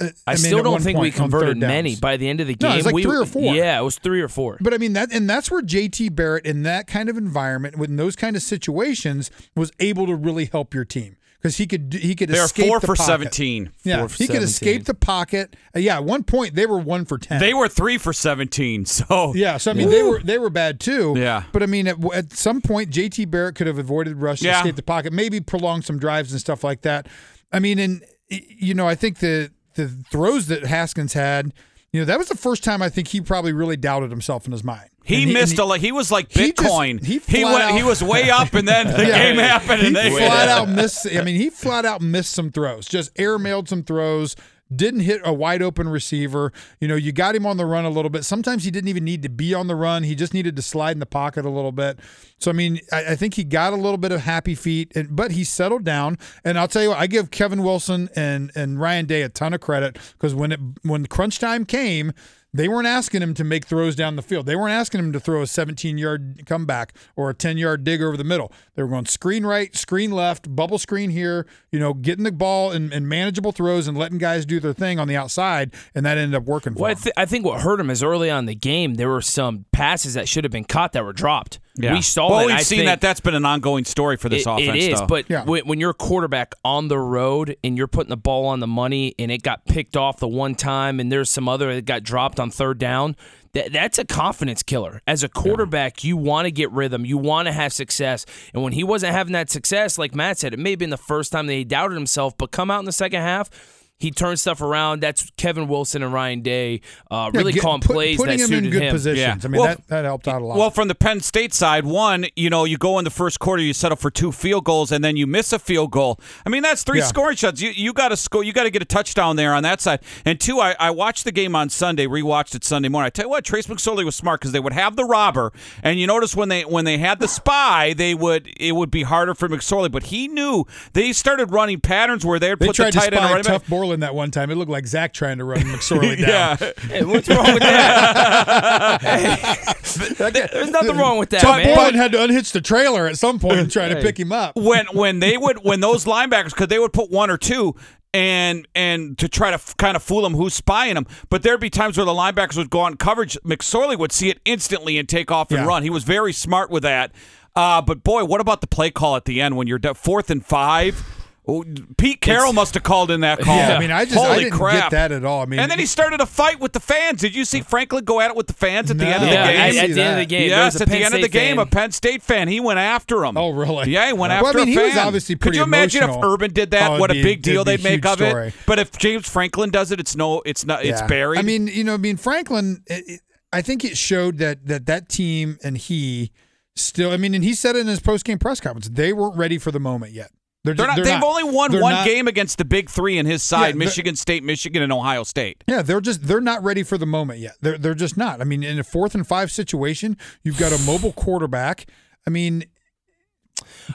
uh, 0.00 0.08
I, 0.26 0.32
mean, 0.32 0.38
still 0.38 0.62
don't 0.62 0.82
think 0.82 0.98
we 0.98 1.10
point 1.10 1.20
on 1.20 1.30
converted 1.30 1.56
many 1.58 1.96
by 1.96 2.16
the 2.16 2.28
end 2.28 2.40
of 2.40 2.46
the 2.46 2.54
game. 2.54 2.68
No, 2.68 2.72
game. 2.72 2.74
it 2.74 2.78
was 2.78 2.86
like 2.86 2.94
we, 2.94 3.02
three 3.02 3.16
or 3.16 3.26
four. 3.26 3.54
Yeah, 3.54 3.78
it 3.80 3.82
was 3.82 3.98
three 3.98 4.20
or 4.20 4.28
four. 4.28 4.58
But 4.60 4.74
I 4.74 4.78
mean 4.78 4.92
that, 4.94 5.12
and 5.12 5.28
that's 5.28 5.50
where 5.50 5.62
JT 5.62 6.14
Barrett 6.14 6.44
in 6.46 6.62
that 6.64 6.86
kind 6.86 7.08
of 7.08 7.16
environment, 7.16 7.76
with 7.78 7.96
those 7.96 8.16
kind 8.16 8.36
of 8.36 8.42
situations, 8.42 9.30
was 9.54 9.70
able 9.80 10.06
to 10.06 10.14
really 10.14 10.46
help 10.46 10.74
your 10.74 10.84
team 10.84 11.16
because 11.46 11.56
he 11.58 11.66
could 11.66 11.92
he 11.92 12.14
could 12.14 12.28
They're 12.28 12.44
escape 12.44 12.68
four 12.68 12.80
the 12.80 12.86
for 12.86 12.96
pocket. 12.96 13.34
17. 13.34 13.70
Yeah, 13.84 13.98
Four 14.00 14.08
for 14.08 14.16
he 14.16 14.26
could 14.26 14.42
17. 14.42 14.48
escape 14.48 14.84
the 14.86 14.94
pocket. 14.94 15.56
Uh, 15.74 15.78
yeah, 15.78 15.96
at 15.96 16.04
one 16.04 16.24
point 16.24 16.54
they 16.54 16.66
were 16.66 16.78
one 16.78 17.04
for 17.04 17.18
ten. 17.18 17.40
They 17.40 17.54
were 17.54 17.68
three 17.68 17.98
for 17.98 18.12
17. 18.12 18.84
So 18.96 19.32
yeah, 19.34 19.56
so 19.58 19.70
I 19.70 19.74
mean 19.74 19.90
they 19.90 20.02
were 20.02 20.20
they 20.20 20.38
were 20.38 20.50
bad 20.50 20.80
too. 20.80 21.14
Yeah. 21.16 21.44
but 21.52 21.62
I 21.62 21.66
mean 21.66 21.86
at, 21.86 21.96
at 22.14 22.32
some 22.32 22.60
point 22.60 22.90
JT 22.90 23.30
Barrett 23.30 23.54
could 23.54 23.66
have 23.66 23.78
avoided 23.78 24.16
rush, 24.16 24.42
Yeah. 24.42 24.58
escape 24.58 24.76
the 24.76 24.82
pocket, 24.82 25.12
maybe 25.12 25.40
prolong 25.40 25.82
some 25.82 25.98
drives 25.98 26.32
and 26.32 26.40
stuff 26.40 26.64
like 26.64 26.82
that. 26.82 27.06
I 27.52 27.60
mean, 27.60 27.78
and 27.78 28.04
you 28.28 28.74
know 28.74 28.88
I 28.88 28.94
think 28.94 29.18
the 29.18 29.52
the 29.76 29.88
throws 30.10 30.46
that 30.48 30.64
Haskins 30.66 31.12
had, 31.12 31.52
you 31.92 32.00
know 32.00 32.04
that 32.06 32.18
was 32.18 32.28
the 32.28 32.36
first 32.36 32.64
time 32.64 32.82
I 32.82 32.88
think 32.88 33.08
he 33.08 33.20
probably 33.20 33.52
really 33.52 33.76
doubted 33.76 34.10
himself 34.10 34.44
in 34.46 34.52
his 34.52 34.64
mind. 34.64 34.90
he 35.04 35.22
And 35.22 35.32
missed 35.32 35.52
and 35.52 35.60
a 35.60 35.64
lot. 35.64 35.80
He 35.80 35.92
was 35.92 36.10
like 36.10 36.30
he 36.32 36.52
just- 36.52 36.58
Bitcoin. 36.68 37.02
he 37.04 37.18
he 37.18 37.44
went. 37.44 37.76
He 37.76 37.82
was 37.84 38.02
way 38.02 38.28
up, 38.40 38.52
and 38.54 38.66
then 38.66 38.88
the 38.88 39.06
Yeah. 39.06 39.18
game 39.32 39.36
happened, 39.38 39.80
He 39.82 39.86
and 39.86 39.96
they 39.96 40.10
flat 40.10 40.48
out 40.48 40.68
missed. 40.68 41.06
I 41.06 41.22
mean, 41.22 41.36
he 41.36 41.48
flat 41.50 41.84
out 41.84 42.02
missed 42.02 42.32
some 42.32 42.50
throws. 42.50 42.86
Just 42.86 43.14
airmailed 43.14 43.68
some 43.68 43.82
throws. 43.84 44.34
Didn't 44.74 45.00
hit 45.00 45.20
a 45.24 45.32
wide 45.32 45.62
open 45.62 45.88
receiver. 45.88 46.52
You 46.80 46.88
know, 46.88 46.96
you 46.96 47.12
got 47.12 47.36
him 47.36 47.46
on 47.46 47.56
the 47.56 47.66
run 47.66 47.84
a 47.84 47.90
little 47.90 48.10
bit. 48.10 48.24
Sometimes 48.24 48.64
he 48.64 48.70
didn't 48.70 48.88
even 48.88 49.04
need 49.04 49.22
to 49.22 49.28
be 49.28 49.54
on 49.54 49.68
the 49.68 49.76
run. 49.76 50.02
He 50.02 50.14
just 50.14 50.34
needed 50.34 50.56
to 50.56 50.62
slide 50.62 50.92
in 50.92 50.98
the 50.98 51.06
pocket 51.06 51.44
a 51.44 51.50
little 51.50 51.72
bit. 51.72 52.00
So 52.38 52.50
I 52.50 52.54
mean, 52.54 52.80
I, 52.92 53.12
I 53.12 53.16
think 53.16 53.34
he 53.34 53.44
got 53.44 53.72
a 53.72 53.76
little 53.76 53.98
bit 53.98 54.12
of 54.12 54.22
happy 54.22 54.54
feet, 54.54 54.92
and, 54.96 55.14
but 55.14 55.30
he 55.30 55.44
settled 55.44 55.84
down. 55.84 56.18
And 56.44 56.58
I'll 56.58 56.68
tell 56.68 56.82
you 56.82 56.88
what, 56.90 56.98
I 56.98 57.06
give 57.06 57.30
Kevin 57.30 57.62
Wilson 57.62 58.08
and 58.16 58.50
and 58.56 58.80
Ryan 58.80 59.06
Day 59.06 59.22
a 59.22 59.28
ton 59.28 59.54
of 59.54 59.60
credit 59.60 59.98
because 60.12 60.34
when 60.34 60.52
it 60.52 60.60
when 60.82 61.06
crunch 61.06 61.38
time 61.38 61.64
came. 61.64 62.12
They 62.54 62.68
weren't 62.68 62.86
asking 62.86 63.22
him 63.22 63.34
to 63.34 63.44
make 63.44 63.66
throws 63.66 63.94
down 63.94 64.16
the 64.16 64.22
field. 64.22 64.46
They 64.46 64.56
weren't 64.56 64.72
asking 64.72 65.00
him 65.00 65.12
to 65.12 65.20
throw 65.20 65.42
a 65.42 65.46
17 65.46 65.98
yard 65.98 66.42
comeback 66.46 66.94
or 67.14 67.28
a 67.28 67.34
10 67.34 67.58
yard 67.58 67.84
dig 67.84 68.02
over 68.02 68.16
the 68.16 68.24
middle. 68.24 68.50
They 68.74 68.82
were 68.82 68.88
going 68.88 69.06
screen 69.06 69.44
right, 69.44 69.74
screen 69.76 70.10
left, 70.10 70.54
bubble 70.54 70.78
screen 70.78 71.10
here, 71.10 71.46
you 71.70 71.78
know, 71.78 71.92
getting 71.92 72.24
the 72.24 72.32
ball 72.32 72.72
in, 72.72 72.92
in 72.92 73.08
manageable 73.08 73.52
throws 73.52 73.86
and 73.86 73.98
letting 73.98 74.18
guys 74.18 74.46
do 74.46 74.58
their 74.58 74.72
thing 74.72 74.98
on 74.98 75.06
the 75.06 75.16
outside. 75.16 75.74
And 75.94 76.06
that 76.06 76.16
ended 76.16 76.34
up 76.34 76.44
working 76.44 76.74
for 76.74 76.82
Well, 76.82 76.90
I, 76.92 76.94
th- 76.94 77.14
I 77.16 77.26
think 77.26 77.44
what 77.44 77.60
hurt 77.60 77.78
him 77.78 77.90
is 77.90 78.02
early 78.02 78.30
on 78.30 78.40
in 78.40 78.46
the 78.46 78.54
game 78.54 78.94
there 78.94 79.10
were 79.10 79.22
some 79.22 79.66
passes 79.72 80.14
that 80.14 80.28
should 80.28 80.44
have 80.44 80.52
been 80.52 80.64
caught 80.64 80.92
that 80.92 81.04
were 81.04 81.12
dropped. 81.12 81.58
Yeah. 81.78 81.92
We 81.94 82.02
saw 82.02 82.30
Well, 82.30 82.38
that. 82.40 82.46
we've 82.46 82.54
I 82.56 82.62
seen 82.62 82.78
think 82.78 82.88
that. 82.88 83.00
That's 83.00 83.20
been 83.20 83.34
an 83.34 83.44
ongoing 83.44 83.84
story 83.84 84.16
for 84.16 84.28
this 84.28 84.46
it, 84.46 84.50
offense. 84.50 84.84
It 84.84 84.92
is, 84.92 85.00
though. 85.00 85.06
but 85.06 85.26
Yeah. 85.28 85.44
when, 85.44 85.66
when 85.66 85.80
you're 85.80 85.90
a 85.90 85.94
quarterback 85.94 86.54
on 86.64 86.88
the 86.88 86.98
road 86.98 87.56
and 87.62 87.76
you're 87.76 87.86
putting 87.86 88.10
the 88.10 88.16
ball 88.16 88.46
on 88.46 88.60
the 88.60 88.66
money 88.66 89.14
and 89.18 89.30
it 89.30 89.42
got 89.42 89.64
picked 89.66 89.96
off 89.96 90.18
the 90.18 90.28
one 90.28 90.54
time 90.54 91.00
and 91.00 91.12
there's 91.12 91.28
some 91.30 91.48
other 91.48 91.74
that 91.74 91.84
got 91.84 92.02
dropped 92.02 92.40
on 92.40 92.50
third 92.50 92.78
down, 92.78 93.14
that 93.52 93.72
that's 93.72 93.98
a 93.98 94.04
confidence 94.04 94.62
killer. 94.62 95.00
As 95.06 95.22
a 95.22 95.28
quarterback, 95.28 96.02
you 96.04 96.16
want 96.16 96.46
to 96.46 96.50
get 96.50 96.70
rhythm, 96.72 97.04
you 97.04 97.16
want 97.18 97.46
to 97.46 97.52
have 97.52 97.72
success, 97.72 98.26
and 98.54 98.62
when 98.62 98.72
he 98.74 98.84
wasn't 98.84 99.12
having 99.12 99.32
that 99.34 99.50
success, 99.50 99.96
like 99.98 100.14
Matt 100.14 100.38
said, 100.38 100.52
it 100.52 100.58
may 100.58 100.70
have 100.70 100.78
been 100.78 100.90
the 100.90 100.96
first 100.98 101.32
time 101.32 101.46
that 101.46 101.54
he 101.54 101.64
doubted 101.64 101.94
himself, 101.94 102.36
but 102.36 102.50
come 102.50 102.70
out 102.70 102.80
in 102.80 102.84
the 102.84 102.92
second 102.92 103.22
half. 103.22 103.48
He 103.98 104.10
turned 104.10 104.38
stuff 104.38 104.60
around. 104.60 105.00
That's 105.00 105.30
Kevin 105.38 105.68
Wilson 105.68 106.02
and 106.02 106.12
Ryan 106.12 106.42
Day 106.42 106.82
uh, 107.10 107.30
Yeah, 107.32 107.38
really 107.38 107.52
get- 107.54 107.62
calling 107.62 107.80
put- 107.80 107.94
plays 107.94 108.18
putting 108.18 108.36
that 108.36 108.42
him 108.44 108.48
suited 108.48 108.64
in 108.66 108.70
good 108.70 108.82
him. 108.82 108.92
positions. 108.92 109.18
Yeah. 109.18 109.36
I 109.42 109.48
mean, 109.48 109.58
Well, 109.62 109.68
that, 109.74 109.88
that 109.88 110.04
helped 110.04 110.28
out 110.28 110.42
a 110.42 110.44
lot. 110.44 110.58
Well, 110.58 110.70
from 110.70 110.88
the 110.88 110.94
Penn 110.94 111.20
State 111.20 111.54
side, 111.54 111.86
one, 111.86 112.26
you 112.36 112.50
know, 112.50 112.64
you 112.64 112.76
go 112.76 112.98
in 112.98 113.04
the 113.04 113.10
first 113.10 113.38
quarter, 113.40 113.62
you 113.62 113.72
settle 113.72 113.96
for 113.96 114.10
two 114.10 114.32
field 114.32 114.64
goals, 114.64 114.92
and 114.92 115.02
then 115.02 115.16
you 115.16 115.26
miss 115.26 115.50
a 115.50 115.58
field 115.58 115.92
goal. 115.92 116.20
I 116.44 116.50
mean, 116.50 116.62
that's 116.62 116.82
three 116.82 116.98
Yeah. 116.98 117.06
scoring 117.06 117.36
shots. 117.36 117.62
You 117.62 117.70
you 117.70 117.94
got 117.94 118.08
to 118.08 118.18
score. 118.18 118.44
You 118.44 118.52
got 118.52 118.64
to 118.64 118.70
get 118.70 118.82
a 118.82 118.86
touchdown 118.86 119.36
there 119.36 119.54
on 119.54 119.62
that 119.62 119.80
side. 119.80 120.00
And 120.26 120.38
two, 120.38 120.60
I, 120.60 120.76
I 120.78 120.90
watched 120.90 121.24
the 121.24 121.32
game 121.32 121.56
on 121.56 121.70
Sunday, 121.70 122.06
rewatched 122.06 122.54
it 122.54 122.64
Sunday 122.64 122.90
morning. 122.90 123.06
I 123.06 123.10
tell 123.10 123.24
you 123.24 123.30
what, 123.30 123.44
Trace 123.46 123.66
McSorley 123.66 124.04
was 124.04 124.14
smart 124.14 124.40
because 124.40 124.52
they 124.52 124.60
would 124.60 124.74
have 124.74 124.96
the 124.96 125.04
robber, 125.06 125.54
and 125.82 125.98
you 125.98 126.06
notice 126.06 126.36
when 126.36 126.50
they 126.50 126.66
when 126.66 126.84
they 126.84 126.98
had 126.98 127.18
the 127.18 127.28
spy, 127.28 127.94
they 127.94 128.14
would 128.14 128.46
it 128.58 128.72
would 128.72 128.90
be 128.90 129.04
harder 129.04 129.34
for 129.34 129.48
McSorley. 129.48 129.90
But 129.90 130.04
he 130.04 130.28
knew 130.28 130.66
they 130.92 131.14
started 131.14 131.50
running 131.50 131.80
patterns 131.80 132.26
where 132.26 132.38
they'd 132.38 132.58
they 132.58 132.66
put 132.66 132.76
the 132.76 132.90
tried 132.90 132.92
to 132.92 132.98
tight 132.98 133.14
end 133.14 133.14
or 133.14 133.18
spy 133.18 133.30
running 133.30 133.42
back. 133.44 133.62
Tuf 133.62 133.68
Borland 133.86 134.02
that 134.02 134.14
one 134.14 134.30
time. 134.30 134.50
It 134.50 134.56
looked 134.56 134.70
like 134.70 134.86
Zach 134.86 135.12
trying 135.12 135.38
to 135.38 135.44
run 135.44 135.60
McSorley 135.62 136.18
down. 136.18 136.28
Yeah, 136.28 136.72
Hey, 136.88 137.04
what's 137.04 137.28
wrong 137.28 137.52
with 137.54 137.62
that? 137.62 139.00
Hey, 140.16 140.30
there's 140.30 140.70
nothing 140.70 140.96
wrong 140.96 141.18
with 141.18 141.30
that, 141.30 141.42
Tuf 141.42 141.56
man. 141.64 141.74
Borland 141.74 141.96
had 141.96 142.12
to 142.12 142.22
unhitch 142.22 142.52
the 142.52 142.60
trailer 142.60 143.06
at 143.06 143.16
some 143.18 143.38
point 143.38 143.58
and 143.58 143.70
try 143.70 143.88
to 143.88 144.00
pick 144.00 144.18
him 144.18 144.32
up. 144.32 144.56
when 144.56 144.86
when 144.92 145.20
they 145.20 145.36
would 145.36 145.58
when 145.58 145.80
those 145.80 146.04
linebackers 146.04 146.50
because 146.50 146.68
they 146.68 146.78
would 146.78 146.92
put 146.92 147.10
one 147.10 147.30
or 147.30 147.36
two 147.38 147.74
and 148.12 148.66
and 148.74 149.16
to 149.18 149.28
try 149.28 149.50
to 149.50 149.54
f- 149.54 149.76
kind 149.76 149.96
of 149.96 150.02
fool 150.02 150.22
them 150.22 150.34
who's 150.34 150.54
spying 150.54 150.94
them 150.94 151.06
but 151.30 151.42
there'd 151.42 151.60
be 151.60 151.70
times 151.70 151.96
where 151.96 152.04
the 152.06 152.12
linebackers 152.12 152.56
would 152.56 152.70
go 152.70 152.80
on 152.80 152.96
coverage 152.96 153.38
mcsorley 153.44 153.98
would 153.98 154.12
see 154.12 154.28
it 154.30 154.40
instantly 154.44 154.98
and 154.98 155.08
take 155.08 155.30
off 155.30 155.50
and 155.50 155.60
Yeah. 155.60 155.66
run 155.66 155.82
he 155.82 155.90
was 155.90 156.04
very 156.04 156.32
smart 156.32 156.70
with 156.70 156.82
that 156.82 157.12
uh, 157.54 157.80
but 157.82 158.02
boy 158.04 158.24
what 158.24 158.40
about 158.40 158.60
the 158.60 158.66
play 158.66 158.90
call 158.90 159.16
at 159.16 159.24
the 159.24 159.40
end 159.40 159.56
when 159.56 159.66
you're 159.66 159.78
d- 159.78 159.92
fourth 159.94 160.30
and 160.30 160.44
five 160.44 161.04
Oh, 161.48 161.64
Pete 161.96 162.20
Carroll 162.20 162.52
must 162.52 162.74
have 162.74 162.82
called 162.82 163.10
in 163.12 163.20
that 163.20 163.38
call. 163.38 163.56
Yeah, 163.56 163.76
I 163.76 163.78
mean, 163.78 163.92
I 163.92 164.04
just 164.04 164.16
Holy 164.16 164.28
I 164.30 164.38
didn't 164.40 164.58
crap. 164.58 164.74
get 164.74 164.90
that 164.90 165.12
at 165.12 165.24
all. 165.24 165.42
I 165.42 165.46
mean, 165.46 165.60
and 165.60 165.70
then 165.70 165.78
he 165.78 165.86
started 165.86 166.20
a 166.20 166.26
fight 166.26 166.58
with 166.58 166.72
the 166.72 166.80
fans. 166.80 167.20
Did 167.20 167.36
you 167.36 167.44
see 167.44 167.60
Franklin 167.60 168.04
go 168.04 168.20
at 168.20 168.30
it 168.32 168.36
with 168.36 168.48
the 168.48 168.52
fans 168.52 168.90
at 168.90 168.98
the 168.98 169.04
No. 169.04 169.10
end 169.10 169.22
of 169.22 169.28
the 169.28 169.34
yeah, 169.34 169.46
game? 169.46 169.60
at, 169.60 169.90
at 169.90 169.94
the 169.94 170.02
end 170.02 170.12
of 170.14 170.18
the 170.18 170.26
game, 170.26 170.48
Yes, 170.50 170.74
a 170.74 170.82
at 170.82 170.88
the 170.88 170.92
Penn 170.92 171.02
end 171.04 171.14
of 171.14 171.20
the 171.22 171.28
game, 171.28 171.56
fan. 171.58 171.66
a 171.66 171.70
Penn 171.70 171.92
State 171.92 172.22
fan. 172.22 172.48
He 172.48 172.58
went 172.58 172.80
after 172.80 173.24
him. 173.24 173.36
Oh, 173.36 173.50
really? 173.50 173.90
Yeah, 173.92 174.08
he 174.08 174.12
went 174.12 174.32
Well, 174.32 174.46
after 174.46 174.58
I 174.58 174.64
mean, 174.64 174.68
a 174.68 174.70
he 174.72 174.76
fan. 174.76 174.88
was 174.88 174.96
obviously 174.96 175.36
pretty. 175.36 175.58
Could 175.58 175.60
you 175.60 175.64
imagine 175.64 176.02
if 176.02 176.08
emotional. 176.10 176.32
Urban 176.32 176.52
did 176.52 176.70
that? 176.72 176.90
Oh, 176.90 176.98
what 176.98 177.10
a 177.12 177.22
big 177.22 177.42
deal 177.42 177.62
they'd 177.62 177.82
make 177.84 178.04
huge 178.04 178.20
of 178.20 178.20
it. 178.22 178.54
But 178.66 178.80
if 178.80 178.98
James 178.98 179.28
Franklin 179.28 179.70
does 179.70 179.92
it, 179.92 180.00
it's 180.00 180.16
no, 180.16 180.42
it's 180.44 180.66
not, 180.66 180.84
it's 180.84 181.00
Yeah. 181.00 181.06
buried. 181.06 181.38
I 181.38 181.42
mean, 181.42 181.68
you 181.68 181.84
know, 181.84 181.94
I 181.94 181.98
mean, 181.98 182.16
Franklin. 182.16 182.82
It, 182.88 183.04
it- 183.06 183.20
I 183.52 183.62
think 183.62 183.84
it 183.84 183.96
showed 183.96 184.38
that 184.38 184.66
that 184.66 184.86
that 184.86 185.08
team 185.08 185.58
and 185.62 185.78
he 185.78 186.32
still. 186.74 187.12
I 187.12 187.16
mean, 187.16 187.32
and 187.34 187.44
he 187.44 187.54
said 187.54 187.76
it 187.76 187.78
in 187.80 187.86
his 187.86 188.00
post 188.00 188.24
game 188.24 188.38
press 188.38 188.60
conference. 188.60 188.88
They 188.88 189.12
weren't 189.12 189.36
ready 189.36 189.56
for 189.56 189.70
the 189.70 189.78
moment 189.80 190.12
yet. 190.12 190.30
They're, 190.66 190.74
they're 190.74 190.86
not, 190.86 190.96
they've 190.96 191.06
not. 191.20 191.22
only 191.24 191.44
won 191.44 191.72
one 191.80 191.92
not- 191.92 192.04
game 192.06 192.28
against 192.28 192.58
the 192.58 192.64
big 192.64 192.90
three 192.90 193.16
in 193.16 193.24
his 193.24 193.42
side: 193.42 193.74
they're- 193.74 193.78
Michigan 193.78 194.16
State, 194.16 194.44
Michigan, 194.44 194.82
and 194.82 194.92
Ohio 194.92 195.22
State. 195.22 195.64
Yeah, 195.66 195.80
they're 195.82 196.00
just 196.00 196.26
they're 196.26 196.40
not 196.40 196.62
ready 196.62 196.82
for 196.82 196.98
the 196.98 197.06
moment 197.06 197.40
yet. 197.40 197.54
They're 197.60 197.78
they're 197.78 197.94
just 197.94 198.16
not. 198.16 198.40
I 198.40 198.44
mean, 198.44 198.62
in 198.62 198.78
a 198.78 198.84
fourth 198.84 199.14
and 199.14 199.26
five 199.26 199.50
situation, 199.50 200.16
you've 200.42 200.58
got 200.58 200.72
a 200.72 200.78
mobile 200.84 201.12
quarterback. 201.12 201.86
I 202.26 202.30
mean, 202.30 202.64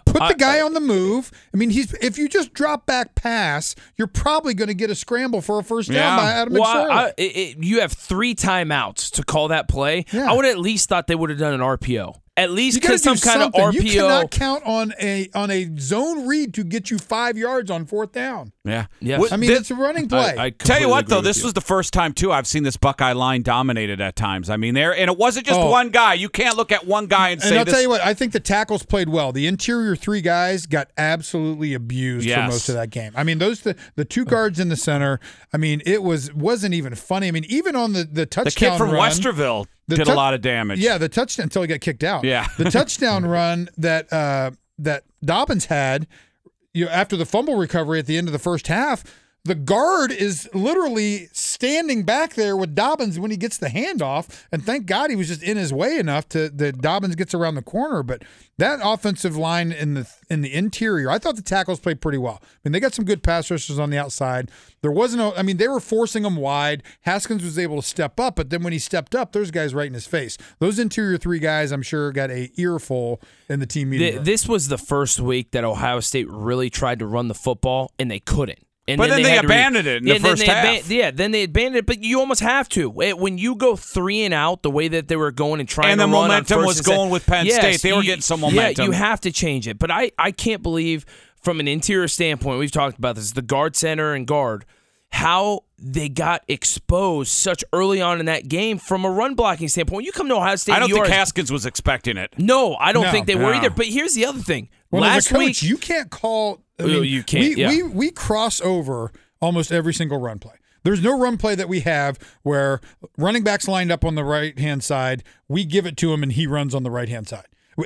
Put 0.06 0.22
I- 0.22 0.30
the 0.30 0.36
guy 0.36 0.62
on 0.62 0.74
the 0.74 0.80
move. 0.80 1.32
I 1.54 1.58
mean, 1.58 1.70
he's 1.70 1.94
if 1.96 2.18
you 2.18 2.28
just 2.30 2.54
drop 2.54 2.86
back 2.86 3.13
pass, 3.13 3.75
you're 3.98 4.08
probably 4.08 4.54
going 4.54 4.70
to 4.70 4.74
get 4.74 4.90
a 4.90 4.96
scramble 4.96 5.42
for 5.42 5.60
a 5.60 5.63
first 5.63 5.90
down 5.90 5.98
Yeah. 5.98 6.16
by 6.18 6.32
Adam 6.32 6.54
Well, 6.54 6.63
McSorley. 6.63 6.90
I, 6.92 7.08
it, 7.18 7.22
it- 7.38 7.63
you 7.63 7.82
have 7.82 7.92
three 7.92 8.34
timeouts 8.34 9.12
to 9.12 9.24
call 9.24 9.50
that 9.50 9.68
play. 9.68 10.06
Yeah. 10.12 10.32
I 10.32 10.34
would 10.36 10.46
at 10.46 10.58
least 10.58 10.88
thought 10.90 11.08
they 11.08 11.16
would 11.16 11.30
have 11.30 11.40
done 11.40 11.54
an 11.54 11.60
RPO. 11.62 12.16
At 12.38 12.50
least 12.50 12.76
you 12.78 12.82
got 12.82 12.88
to 12.88 12.94
do 12.94 12.98
some 12.98 13.18
kind 13.18 13.42
something. 13.42 13.62
of 13.62 13.74
RPO. 13.76 13.84
You 13.84 13.92
cannot 13.92 14.32
count 14.32 14.64
on 14.66 14.94
a 15.02 15.30
on 15.36 15.52
a 15.52 15.70
zone 15.78 16.26
read 16.28 16.54
to 16.54 16.64
get 16.64 16.90
you 16.90 16.98
five 16.98 17.38
yards 17.38 17.70
on 17.70 17.86
fourth 17.86 18.14
down. 18.14 18.54
Yeah. 18.64 18.86
Yes. 19.02 19.20
What- 19.20 19.34
I 19.34 19.36
mean, 19.38 19.50
thi- 19.50 19.58
it's 19.58 19.70
a 19.70 19.76
running 19.76 20.08
play. 20.08 20.36
I, 20.38 20.46
I 20.46 20.50
Tell 20.52 20.80
you 20.80 20.88
what, 20.88 21.08
though, 21.08 21.20
this 21.20 21.40
you. 21.40 21.44
was 21.44 21.54
the 21.54 21.62
first 21.62 21.92
time 21.92 22.14
too 22.14 22.32
I've 22.32 22.48
seen 22.48 22.64
this 22.64 22.78
Buckeye 22.78 23.12
line 23.12 23.42
dominated 23.42 24.00
at 24.00 24.16
times. 24.16 24.50
I 24.50 24.56
mean, 24.56 24.76
there 24.76 24.96
and 24.96 25.10
it 25.12 25.18
wasn't 25.18 25.46
just 25.46 25.60
Oh. 25.60 25.70
one 25.70 25.90
guy. 25.90 26.14
You 26.14 26.30
can't 26.30 26.56
look 26.56 26.72
at 26.72 26.88
one 26.88 27.08
guy 27.08 27.30
and, 27.32 27.42
and 27.42 27.50
say 27.50 27.58
I'll 27.58 27.66
this. 27.66 27.74
tell 27.74 27.82
you 27.82 27.90
what, 27.90 28.00
I 28.02 28.14
think 28.14 28.32
the 28.32 28.40
tackles 28.40 28.84
played 28.84 29.10
well. 29.10 29.34
The 29.34 29.46
interior 29.46 29.98
three 29.98 30.22
guys 30.22 30.66
got 30.66 30.90
absolutely 30.98 31.74
abused 31.74 32.26
Yes. 32.26 32.38
for 32.38 32.52
most 32.54 32.70
of 32.70 32.76
that 32.76 32.92
game. 32.92 33.12
I 33.16 33.26
mean, 33.26 33.40
those 33.40 33.60
the, 33.60 33.76
the 33.96 34.06
two 34.06 34.24
guards 34.24 34.58
in 34.58 34.70
the 34.70 34.78
center. 34.78 35.20
I 35.54 35.58
mean, 35.58 35.82
it 35.86 36.02
was 36.02 36.34
wasn't 36.34 36.74
even 36.76 36.96
funny. 36.96 37.28
I 37.28 37.32
mean, 37.32 37.46
even 37.50 37.76
on 37.76 37.92
the 37.92 38.06
the 38.06 38.22
the 38.22 38.26
touchdown 38.26 38.72
kid 38.72 38.78
from 38.78 38.92
run, 38.92 39.12
Westerville 39.12 39.66
the 39.91 39.98
did 39.98 40.05
tou- 40.07 40.13
a 40.13 40.15
lot 40.15 40.33
of 40.33 40.41
damage. 40.41 40.79
Yeah, 40.79 40.98
the 40.98 41.10
touchdown 41.10 41.45
until 41.45 41.62
he 41.62 41.67
got 41.67 41.81
kicked 41.81 42.03
out. 42.03 42.24
Yeah. 42.24 42.48
the 42.57 42.71
touchdown 42.71 43.25
run 43.27 43.69
that 43.77 44.12
uh, 44.12 44.51
that 44.79 45.03
Dobbins 45.24 45.65
had, 45.65 46.07
you 46.74 46.86
know, 46.86 46.91
after 46.91 47.15
the 47.15 47.25
fumble 47.25 47.55
recovery 47.55 48.00
at 48.00 48.05
the 48.07 48.17
end 48.17 48.27
of 48.27 48.31
the 48.33 48.39
first 48.39 48.67
half, 48.67 49.03
the 49.43 49.55
guard 49.55 50.12
is 50.12 50.48
literally 50.53 51.27
standing 51.31 52.03
back 52.03 52.36
there 52.36 52.55
with 52.55 52.75
Dobbins 52.75 53.19
when 53.19 53.31
he 53.31 53.38
gets 53.38 53.57
the 53.57 53.67
handoff, 53.67 54.45
and 54.51 54.63
thank 54.63 54.86
God 54.86 55.10
he 55.10 55.15
was 55.15 55.29
just 55.29 55.41
in 55.41 55.57
his 55.57 55.74
way 55.74 55.98
enough 55.98 56.29
to 56.29 56.50
that 56.50 56.81
Dobbins 56.81 57.15
gets 57.15 57.33
around 57.33 57.55
the 57.55 57.63
corner. 57.63 58.03
But 58.03 58.24
that 58.60 58.79
offensive 58.83 59.36
line 59.36 59.71
in 59.71 59.95
the 59.95 60.10
in 60.29 60.41
the 60.41 60.53
interior, 60.53 61.10
I 61.10 61.17
thought 61.17 61.38
the 61.38 61.41
tackles 61.41 61.79
played 61.79 62.01
pretty 62.01 62.19
well. 62.19 62.39
I 62.43 62.48
mean, 62.63 62.71
they 62.71 62.79
got 62.79 62.93
some 62.93 63.05
good 63.05 63.24
pass 63.24 63.50
rushers 63.50 63.79
on 63.79 63.89
the 63.89 63.98
outside. 63.98 64.51
There 64.81 64.91
wasn't, 64.91 65.21
a, 65.21 65.39
I 65.39 65.41
mean, 65.41 65.57
they 65.57 65.67
were 65.67 65.79
forcing 65.79 66.24
them 66.24 66.36
wide. 66.36 66.83
Haskins 67.01 67.43
was 67.43 67.57
able 67.57 67.81
to 67.81 67.88
step 67.88 68.19
up, 68.19 68.36
but 68.36 68.51
then 68.51 68.62
when 68.62 68.74
he 68.74 68.79
stepped 68.79 69.15
up, 69.15 69.31
there's 69.31 69.50
guys 69.50 69.74
right 69.74 69.88
in 69.88 69.93
his 69.93 70.07
face. 70.07 70.38
Those 70.60 70.77
interior 70.77 71.17
three 71.17 71.39
guys, 71.39 71.71
I'm 71.71 71.81
sure, 71.81 72.12
got 72.12 72.29
a 72.29 72.51
earful 72.57 73.21
in 73.50 73.60
the 73.60 73.65
team 73.65 73.89
meeting. 73.89 74.05
Th- 74.05 74.15
room. 74.17 74.24
this 74.24 74.48
was 74.48 74.67
the 74.67 74.77
first 74.77 75.19
week 75.19 75.51
that 75.51 75.63
Ohio 75.63 76.00
State 76.00 76.29
really 76.29 76.69
tried 76.69 77.00
to 77.00 77.07
run 77.07 77.27
the 77.27 77.33
football, 77.33 77.91
and 77.98 78.12
they 78.12 78.19
couldn't. 78.19 78.60
And 78.88 78.98
But 78.98 79.10
then 79.10 79.22
they 79.22 79.30
had 79.30 79.42
to 79.44 79.48
re- 79.48 79.56
abandoned 79.56 79.88
it 79.88 79.98
in 79.98 80.04
the 80.06 80.10
Yeah, 80.10 80.14
then 80.18 80.32
first 80.32 80.46
they 80.46 80.52
half. 80.52 80.90
yeah, 80.90 81.12
then 81.12 81.32
they 81.32 81.44
abandoned 81.44 81.76
it, 81.78 81.86
but 81.86 82.04
you 82.04 82.20
almost 82.20 82.42
have 82.42 82.68
to. 82.70 83.00
It- 83.02 83.18
When 83.20 83.38
you 83.38 83.56
go 83.56 83.76
three 83.76 84.24
and 84.24 84.34
out, 84.34 84.64
the 84.64 84.72
way 84.72 84.88
that 84.88 85.08
they 85.08 85.16
were 85.16 85.32
going 85.32 85.60
and 85.60 85.70
trying 85.70 85.92
And 85.92 86.02
to 86.02 86.08
the 86.08 86.12
run 86.12 86.24
on 86.24 86.28
momentum 86.30 86.58
first 86.58 86.68
was 86.68 86.78
and 86.78 86.86
second- 86.86 86.98
going 86.98 87.10
with 87.12 87.26
Penn 87.28 87.46
Yes, 87.46 87.58
State. 87.58 87.82
They 87.88 87.94
were 87.96 88.02
getting 88.02 88.22
some 88.22 88.40
Yeah, 88.42 88.48
momentum. 88.50 88.86
you 88.88 88.92
have 88.92 89.22
to 89.22 89.32
change 89.32 89.68
it. 89.68 89.78
But 89.78 89.92
I, 89.92 90.12
I 90.18 90.32
can't 90.32 90.64
believe, 90.64 91.06
from 91.40 91.60
an 91.60 91.68
interior 91.68 92.08
standpoint, 92.08 92.58
we've 92.60 92.72
talked 92.72 92.98
about 92.98 93.16
this, 93.16 93.32
the 93.34 93.44
guard 93.44 93.76
center 93.76 94.14
and 94.14 94.26
guard, 94.26 94.66
how 95.12 95.62
they 95.78 96.10
got 96.10 96.44
exposed 96.48 97.32
such 97.32 97.64
early 97.74 98.02
on 98.02 98.20
in 98.20 98.26
that 98.26 98.48
game 98.48 98.78
from 98.80 99.06
a 99.06 99.12
run 99.12 99.36
blocking 99.36 99.68
standpoint. 99.68 99.98
When 99.98 100.06
you 100.06 100.12
come 100.12 100.28
to 100.30 100.36
Ohio 100.36 100.56
State, 100.56 100.74
I 100.74 100.80
don't 100.80 100.90
you 100.90 100.96
think 100.96 101.08
are- 101.08 101.12
Haskins 101.12 101.52
was 101.52 101.66
expecting 101.68 102.18
it. 102.18 102.34
No, 102.38 102.76
I 102.76 102.94
don't 102.94 103.04
No. 103.04 103.12
think 103.12 103.28
they 103.28 103.36
were 103.36 103.54
either. 103.54 103.70
But 103.70 103.86
here's 103.88 104.14
the 104.16 104.26
other 104.26 104.40
thing. 104.40 104.70
Well, 104.90 105.02
Last 105.04 105.30
coach, 105.30 105.38
week, 105.40 105.64
you 105.64 105.78
can't 105.78 106.10
call. 106.10 106.62
I 106.82 106.88
mean, 106.88 106.96
oh, 106.98 107.02
you 107.02 107.24
can't, 107.24 107.56
We, 107.56 107.62
yeah. 107.62 107.70
we 107.70 107.84
we 107.84 108.12
cross 108.12 108.62
over 108.62 109.12
almost 109.40 109.72
every 109.72 109.94
single 109.94 110.20
run 110.20 110.40
play. 110.40 110.56
There's 110.84 111.02
no 111.02 111.18
run 111.18 111.38
play 111.38 111.56
that 111.56 111.70
we 111.70 111.82
have 111.82 112.18
where 112.44 112.82
running 113.18 113.44
backs 113.44 113.68
lined 113.68 113.92
up 113.92 114.04
on 114.04 114.16
the 114.16 114.24
right 114.24 114.58
hand 114.58 114.84
side, 114.84 115.24
we 115.48 115.64
give 115.64 115.86
it 115.86 115.96
to 115.98 116.12
him 116.14 116.24
and 116.24 116.32
he 116.32 116.48
runs 116.48 116.74
on 116.74 116.84
the 116.84 116.92
right 116.92 117.10
hand 117.10 117.28
side. 117.28 117.46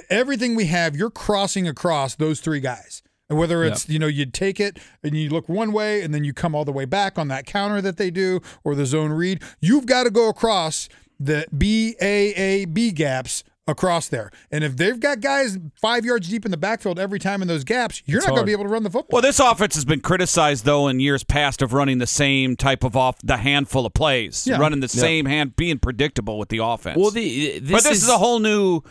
Everything 0.09 0.55
we 0.55 0.65
have, 0.67 0.95
you're 0.95 1.09
crossing 1.09 1.67
across 1.67 2.15
those 2.15 2.39
three 2.39 2.59
guys. 2.59 3.01
And 3.29 3.39
whether 3.39 3.63
it's, 3.63 3.89
you 3.89 3.97
know, 3.97 4.07
you 4.07 4.25
take 4.27 4.59
it 4.59 4.77
and 5.03 5.15
you 5.15 5.29
look 5.29 5.49
one 5.49 5.71
way 5.71 6.03
and 6.03 6.13
then 6.13 6.23
you 6.23 6.31
come 6.31 6.53
all 6.53 6.63
the 6.63 6.71
way 6.71 6.85
back 6.85 7.17
on 7.17 7.27
that 7.29 7.45
counter 7.45 7.81
that 7.81 7.97
they 7.97 8.11
do 8.11 8.39
or 8.63 8.75
the 8.75 8.85
zone 8.85 9.11
read, 9.11 9.41
you've 9.59 9.87
got 9.87 10.03
to 10.03 10.11
go 10.11 10.29
across 10.29 10.87
the 11.19 11.45
B 11.57 11.95
A 12.01 12.33
A 12.33 12.65
B 12.65 12.91
gaps 12.91 13.43
across 13.67 14.07
there. 14.07 14.31
And 14.51 14.63
if 14.63 14.77
they've 14.77 14.99
got 14.99 15.21
guys 15.21 15.57
five 15.81 16.05
yards 16.05 16.29
deep 16.29 16.45
in 16.45 16.51
the 16.51 16.57
backfield 16.57 16.99
every 16.99 17.19
time 17.19 17.41
in 17.41 17.47
those 17.47 17.63
gaps, 17.63 18.03
you're 18.05 18.21
not 18.21 18.29
going 18.29 18.41
to 18.41 18.45
be 18.45 18.51
able 18.51 18.63
to 18.65 18.69
run 18.69 18.83
the 18.83 18.89
football. 18.89 19.17
Well, 19.17 19.21
this 19.21 19.39
offense 19.39 19.75
has 19.75 19.85
been 19.85 20.01
criticized 20.01 20.65
though 20.65 20.87
in 20.87 20.99
years 20.99 21.23
past 21.23 21.61
of 21.61 21.73
running 21.73 21.97
the 21.97 22.07
same 22.07 22.55
type 22.55 22.83
of 22.83 22.95
off 22.95 23.17
the 23.23 23.37
handful 23.37 23.85
of 23.85 23.93
plays, 23.93 24.45
Yeah. 24.45 24.57
running 24.59 24.79
the 24.81 24.87
same 24.87 25.25
hand, 25.25 25.55
being 25.55 25.79
predictable 25.79 26.37
with 26.37 26.49
the 26.49 26.59
offense. 26.59 26.97
well, 26.97 27.11
the 27.11 27.59
this 27.59 27.71
but 27.71 27.83
this 27.89 28.03
is, 28.03 28.09
a 28.09 28.17
whole 28.17 28.39
new, 28.39 28.81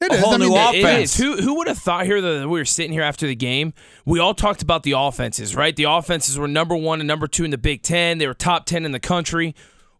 It 0.00 0.10
a 0.10 0.14
is. 0.14 0.20
whole 0.20 0.34
I 0.34 0.38
mean, 0.38 0.48
new 0.48 0.56
it- 0.56 0.74
It 0.76 0.84
offense. 0.84 1.10
is. 1.12 1.16
Who 1.18 1.36
who 1.36 1.54
would 1.58 1.68
have 1.68 1.78
thought 1.78 2.06
here 2.06 2.20
that 2.22 2.48
we 2.48 2.58
were 2.58 2.64
sitting 2.64 2.92
here 2.92 3.02
after 3.02 3.26
the 3.26 3.36
game? 3.36 3.74
We 4.06 4.18
all 4.18 4.32
talked 4.34 4.62
about 4.62 4.82
the 4.82 4.92
offenses, 4.92 5.54
right? 5.54 5.76
The 5.76 5.84
offenses 5.84 6.38
were 6.38 6.48
number 6.48 6.74
one 6.74 7.00
and 7.00 7.06
number 7.06 7.26
two 7.28 7.44
in 7.44 7.50
the 7.50 7.58
Big 7.58 7.82
Ten. 7.82 8.16
They 8.18 8.26
were 8.26 8.34
top 8.34 8.64
ten 8.64 8.84
in 8.86 8.92
the 8.92 9.00
country. 9.00 9.54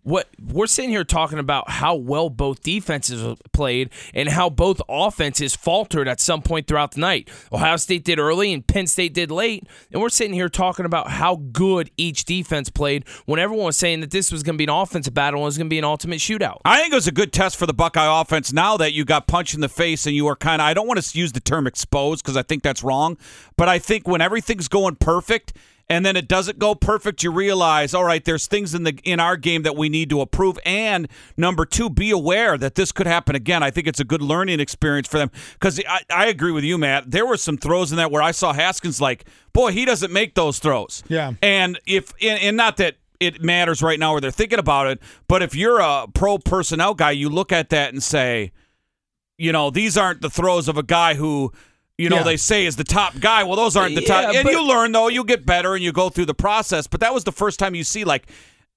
What 0.05 0.29
we're 0.43 0.67
sitting 0.67 0.91
here 0.91 1.05
talking 1.05 1.39
about 1.39 1.71
how 1.71 1.95
well 1.95 2.29
both 2.29 2.61
defenses 2.63 3.39
played 3.53 3.91
and 4.13 4.29
how 4.29 4.51
both 4.51 4.83
offenses 4.89 5.55
faltered 5.55 6.09
at 6.09 6.19
some 6.19 6.43
point 6.43 6.67
throughout 6.67 6.93
the 6.93 7.01
night. 7.01 7.31
Ohio 7.53 7.77
State 7.77 8.05
did 8.05 8.19
early 8.19 8.53
and 8.53 8.67
Penn 8.67 8.89
State 8.89 9.15
did 9.15 9.31
late, 9.31 9.65
and 9.93 10.03
we're 10.03 10.09
sitting 10.09 10.35
here 10.35 10.49
talking 10.49 10.87
about 10.87 11.09
how 11.09 11.37
good 11.37 11.89
each 11.97 12.25
defense 12.25 12.69
played 12.69 13.07
when 13.27 13.39
everyone 13.39 13.67
was 13.67 13.77
saying 13.77 14.01
that 14.01 14.11
this 14.11 14.33
was 14.33 14.43
going 14.43 14.55
to 14.55 14.59
be 14.59 14.65
an 14.65 14.71
offensive 14.71 15.15
battle 15.15 15.39
and 15.39 15.45
it 15.45 15.47
was 15.47 15.59
going 15.59 15.69
to 15.69 15.73
be 15.73 15.79
an 15.79 15.85
ultimate 15.85 16.19
shootout. 16.19 16.59
I 16.65 16.81
think 16.81 16.93
it 16.93 16.97
was 16.97 17.07
a 17.07 17.13
good 17.13 17.33
test 17.33 17.57
for 17.57 17.67
the 17.67 17.75
Buckeye 17.75 18.21
offense 18.21 18.53
now 18.53 18.77
that 18.79 18.93
you 18.93 19.05
got 19.05 19.29
punched 19.29 19.55
in 19.55 19.61
the 19.61 19.69
face 19.69 20.05
and 20.05 20.17
you 20.17 20.25
were 20.25 20.37
kind 20.37 20.61
of, 20.61 20.67
I 20.67 20.75
don't 20.75 20.89
want 20.89 21.01
to 21.01 21.19
use 21.19 21.31
the 21.31 21.41
term 21.41 21.69
exposed 21.69 22.25
because 22.25 22.37
I 22.37 22.43
think 22.43 22.65
that's 22.65 22.83
wrong, 22.83 23.19
but 23.57 23.69
I 23.69 23.79
think 23.79 24.09
when 24.09 24.21
everything's 24.21 24.67
going 24.67 24.97
perfect 24.97 25.53
and 25.93 26.07
then 26.07 26.17
it 26.17 26.27
doesn't 26.27 26.59
go 26.59 26.75
perfect, 26.75 27.23
you 27.23 27.31
realize, 27.31 27.93
all 27.93 28.03
right, 28.03 28.25
there's 28.25 28.47
things 28.47 28.75
in 28.75 28.85
the 28.85 28.99
in 29.05 29.21
our 29.21 29.37
game 29.37 29.63
that 29.65 29.77
we 29.77 29.91
need 29.91 30.09
to 30.09 30.23
improve. 30.23 30.59
And 30.65 31.07
number 31.37 31.67
two, 31.67 31.91
be 31.91 32.11
aware 32.11 32.57
that 32.57 32.77
this 32.77 32.93
could 32.93 33.07
happen 33.07 33.37
again. 33.37 33.63
I 33.63 33.71
think 33.71 33.87
it's 33.87 34.01
a 34.01 34.05
good 34.05 34.23
learning 34.23 34.59
experience 34.59 35.07
for 35.07 35.19
them 35.19 35.31
because 35.53 35.79
I, 35.87 36.01
I 36.09 36.27
agree 36.29 36.51
with 36.51 36.65
you, 36.65 36.79
Matt. 36.79 37.11
There 37.11 37.27
were 37.27 37.37
some 37.37 37.59
throws 37.59 37.93
in 37.93 37.99
that 37.99 38.11
where 38.11 38.23
I 38.23 38.31
saw 38.31 38.55
Haskins 38.55 39.03
like, 39.03 39.27
boy, 39.53 39.73
he 39.73 39.85
doesn't 39.85 40.11
make 40.11 40.35
those 40.35 40.59
throws. 40.59 41.03
Yeah. 41.09 41.35
And 41.43 41.79
if 41.85 42.15
and, 42.23 42.41
and 42.41 42.57
not 42.57 42.79
that 42.79 42.97
it 43.21 43.43
matters 43.43 43.83
right 43.83 44.01
now 44.01 44.13
or 44.15 44.23
they're 44.23 44.31
thinking 44.31 44.59
about 44.59 44.87
it, 44.87 44.99
but 45.29 45.43
if 45.43 45.55
you're 45.55 45.81
a 45.81 46.07
pro 46.15 46.39
personnel 46.39 46.95
guy, 46.95 47.11
you 47.11 47.29
look 47.29 47.53
at 47.53 47.69
that 47.69 47.93
and 47.93 48.03
say, 48.03 48.51
you 49.37 49.53
know, 49.53 49.69
these 49.69 49.99
aren't 49.99 50.23
the 50.23 50.31
throws 50.31 50.69
of 50.69 50.79
a 50.79 50.83
guy 50.83 51.15
who, 51.15 51.53
you 51.99 52.09
know, 52.09 52.17
Yeah. 52.17 52.23
they 52.23 52.37
say 52.37 52.67
is 52.67 52.77
the 52.77 52.85
top 52.85 53.19
guy. 53.21 53.45
Well, 53.45 53.57
those 53.57 53.77
aren't 53.77 53.95
the 53.95 54.03
top. 54.03 54.23
Yeah, 54.33 54.39
And 54.41 54.45
but- 54.45 54.53
you 54.53 54.63
learn 54.67 54.93
though, 54.93 55.09
you 55.09 55.25
get 55.25 55.45
better 55.47 55.75
and 55.75 55.85
you 55.85 55.93
go 55.93 56.09
through 56.09 56.27
the 56.27 56.35
process. 56.35 56.87
But 56.87 57.01
that 57.01 57.13
was 57.15 57.25
the 57.25 57.33
first 57.33 57.59
time 57.59 57.75
you 57.75 57.85
see 57.85 58.05
like 58.05 58.27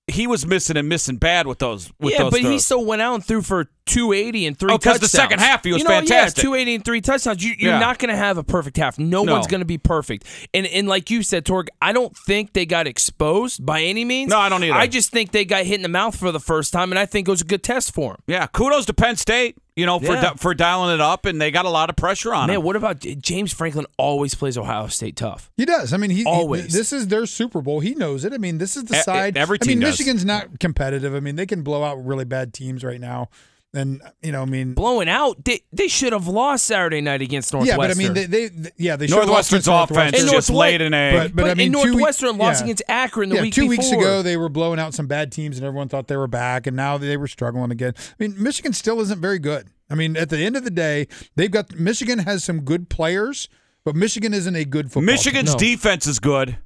he 0.08 0.28
was 0.28 0.46
missing 0.46 0.78
and 0.78 0.88
missing 0.88 1.16
bad 1.18 1.48
with 1.48 1.58
those. 1.58 1.92
With 2.00 2.14
yeah, 2.14 2.20
those 2.24 2.32
but 2.34 2.42
he 2.42 2.60
still 2.60 2.86
went 2.86 3.02
out 3.02 3.16
and 3.16 3.26
threw 3.26 3.42
for 3.42 3.72
280 3.88 4.46
and 4.46 4.56
three 4.60 4.72
Oh, 4.72 4.78
'cause 4.78 4.84
touchdowns. 5.00 5.02
the 5.02 5.08
second 5.18 5.40
half 5.40 5.64
he 5.64 5.72
was 5.72 5.80
you 5.80 5.84
know, 5.86 5.90
fantastic. 5.96 6.38
Yeah, 6.38 6.44
280 6.44 6.76
and 6.76 6.86
three 6.86 7.02
touchdowns. 7.02 7.44
You, 7.44 7.56
you're 7.58 7.72
Yeah. 7.72 7.80
not 7.80 7.98
going 7.98 8.10
to 8.12 8.16
have 8.16 8.38
a 8.38 8.44
perfect 8.44 8.78
half. 8.78 9.00
No, 9.00 9.24
No. 9.24 9.34
one's 9.34 9.48
going 9.48 9.62
to 9.62 9.66
be 9.66 9.80
perfect. 9.80 10.26
And 10.54 10.68
and 10.68 10.88
like 10.88 11.10
you 11.10 11.24
said, 11.24 11.44
Torg, 11.44 11.70
I 11.82 11.92
don't 11.92 12.16
think 12.16 12.54
they 12.54 12.68
got 12.68 12.86
exposed 12.86 13.66
by 13.66 13.82
any 13.82 14.06
means. 14.06 14.30
No, 14.30 14.38
I 14.38 14.48
don't 14.50 14.64
either. 14.64 14.76
I 14.76 14.86
just 14.86 15.10
think 15.10 15.32
they 15.32 15.44
got 15.44 15.64
hit 15.66 15.76
in 15.76 15.82
the 15.82 15.90
mouth 15.90 16.16
for 16.16 16.32
the 16.32 16.40
first 16.40 16.72
time, 16.72 16.92
and 16.92 17.00
I 17.00 17.08
think 17.08 17.28
it 17.28 17.32
was 17.32 17.42
a 17.42 17.46
good 17.46 17.64
test 17.64 17.92
for 17.92 18.12
him. 18.12 18.18
yeah, 18.28 18.46
kudos 18.46 18.86
to 18.86 18.94
Penn 18.94 19.16
State. 19.16 19.56
You 19.76 19.86
know, 19.86 20.00
for 20.00 20.14
Yeah. 20.14 20.22
di- 20.22 20.34
for 20.38 20.54
dialing 20.54 20.96
it 20.96 21.02
up, 21.02 21.26
and 21.26 21.40
they 21.42 21.52
got 21.52 21.66
a 21.66 21.70
lot 21.70 21.90
of 21.90 21.98
pressure 21.98 22.34
on 22.34 22.48
Man, 22.48 22.58
him. 22.58 22.64
what 22.64 22.78
about 22.78 23.00
James 23.02 23.52
Franklin? 23.52 23.86
Always 23.98 24.34
plays 24.34 24.58
Ohio 24.58 24.88
State 24.88 25.18
tough. 25.18 25.52
He 25.58 25.66
does. 25.66 25.92
I 25.92 25.98
mean, 25.98 26.12
he 26.12 26.20
he- 26.20 26.26
Always. 26.26 26.72
this 26.72 26.94
is 26.94 27.08
their 27.10 27.26
Super 27.26 27.62
Bowl. 27.62 27.82
He 27.82 27.94
knows 27.94 28.24
it. 28.24 28.32
I 28.32 28.38
mean, 28.38 28.58
this 28.58 28.78
is 28.78 28.86
the 28.86 28.96
side. 28.96 29.36
every 29.36 29.60
team 29.60 29.72
I 29.72 29.76
mean, 29.76 29.80
does. 29.82 29.94
Michigan's 30.00 30.24
not 30.24 30.60
competitive. 30.62 31.14
I 31.14 31.20
mean, 31.20 31.36
they 31.36 31.46
can 31.46 31.62
blow 31.62 31.84
out 31.84 31.96
really 32.06 32.24
bad 32.24 32.54
teams 32.54 32.86
right 32.86 33.02
now, 33.02 33.28
and 33.76 34.02
you 34.24 34.32
know, 34.32 34.42
I 34.42 34.46
mean, 34.46 34.74
Blowing 34.74 35.10
out, 35.10 35.44
they, 35.44 35.62
they 35.74 35.88
should 35.88 36.14
have 36.14 36.28
lost 36.28 36.66
Saturday 36.66 37.02
night 37.02 37.22
against 37.22 37.54
Northwestern. 37.54 37.80
yeah, 37.80 38.08
Northwestern. 38.08 38.14
but 38.14 38.20
I 38.20 38.22
mean, 38.22 38.32
they, 38.32 38.48
they, 38.48 38.70
they- 38.70 38.72
yeah, 38.78 38.96
they 38.96 39.08
should've 39.08 39.30
lost 39.30 39.52
Northwestern's 39.52 39.68
against 39.68 39.92
offense 39.92 40.12
Northwestern. 40.14 40.32
Just 40.38 40.50
Northwe- 40.50 40.56
laid 40.58 40.82
in 40.82 40.94
a. 40.94 41.12
But- 41.18 41.36
but 41.36 41.50
I 41.50 41.54
mean, 41.54 41.68
and 41.68 41.74
two 41.76 41.80
week- 41.82 41.92
Northwestern 42.00 42.38
lost 42.38 42.60
yeah. 42.62 42.64
against 42.66 42.84
Akron 42.88 43.30
the 43.30 43.36
yeah, 43.36 43.42
week 43.44 43.54
two 43.54 43.70
before. 43.70 43.84
weeks 43.84 43.92
ago 43.92 44.22
they 44.22 44.38
were 44.38 44.50
blowing 44.50 44.80
out 44.80 44.94
some 44.94 45.08
bad 45.08 45.32
teams, 45.32 45.58
and 45.58 45.66
everyone 45.66 45.90
thought 45.90 46.08
they 46.08 46.18
were 46.18 46.28
back, 46.28 46.66
and 46.68 46.76
now 46.76 46.98
they 46.98 47.18
were 47.18 47.28
struggling 47.28 47.72
again. 47.72 47.94
I 47.98 48.14
mean, 48.20 48.36
Michigan 48.42 48.74
still 48.74 49.00
isn't 49.02 49.20
very 49.22 49.40
good. 49.40 49.68
I 49.90 49.96
mean, 49.96 50.18
at 50.18 50.30
the 50.30 50.40
end 50.40 50.56
of 50.56 50.64
the 50.64 50.72
day, 50.72 51.08
they've 51.36 51.52
got 51.52 51.74
Michigan 51.76 52.20
has 52.20 52.44
some 52.44 52.62
good 52.62 52.90
players, 52.90 53.50
but 53.84 53.96
Michigan 53.96 54.34
isn't 54.34 54.56
a 54.56 54.66
good 54.66 54.88
football. 54.88 55.02
team. 55.02 55.06
Michigan's 55.08 55.52
No. 55.54 55.58
defense 55.60 56.08
is 56.08 56.20
good. 56.20 56.58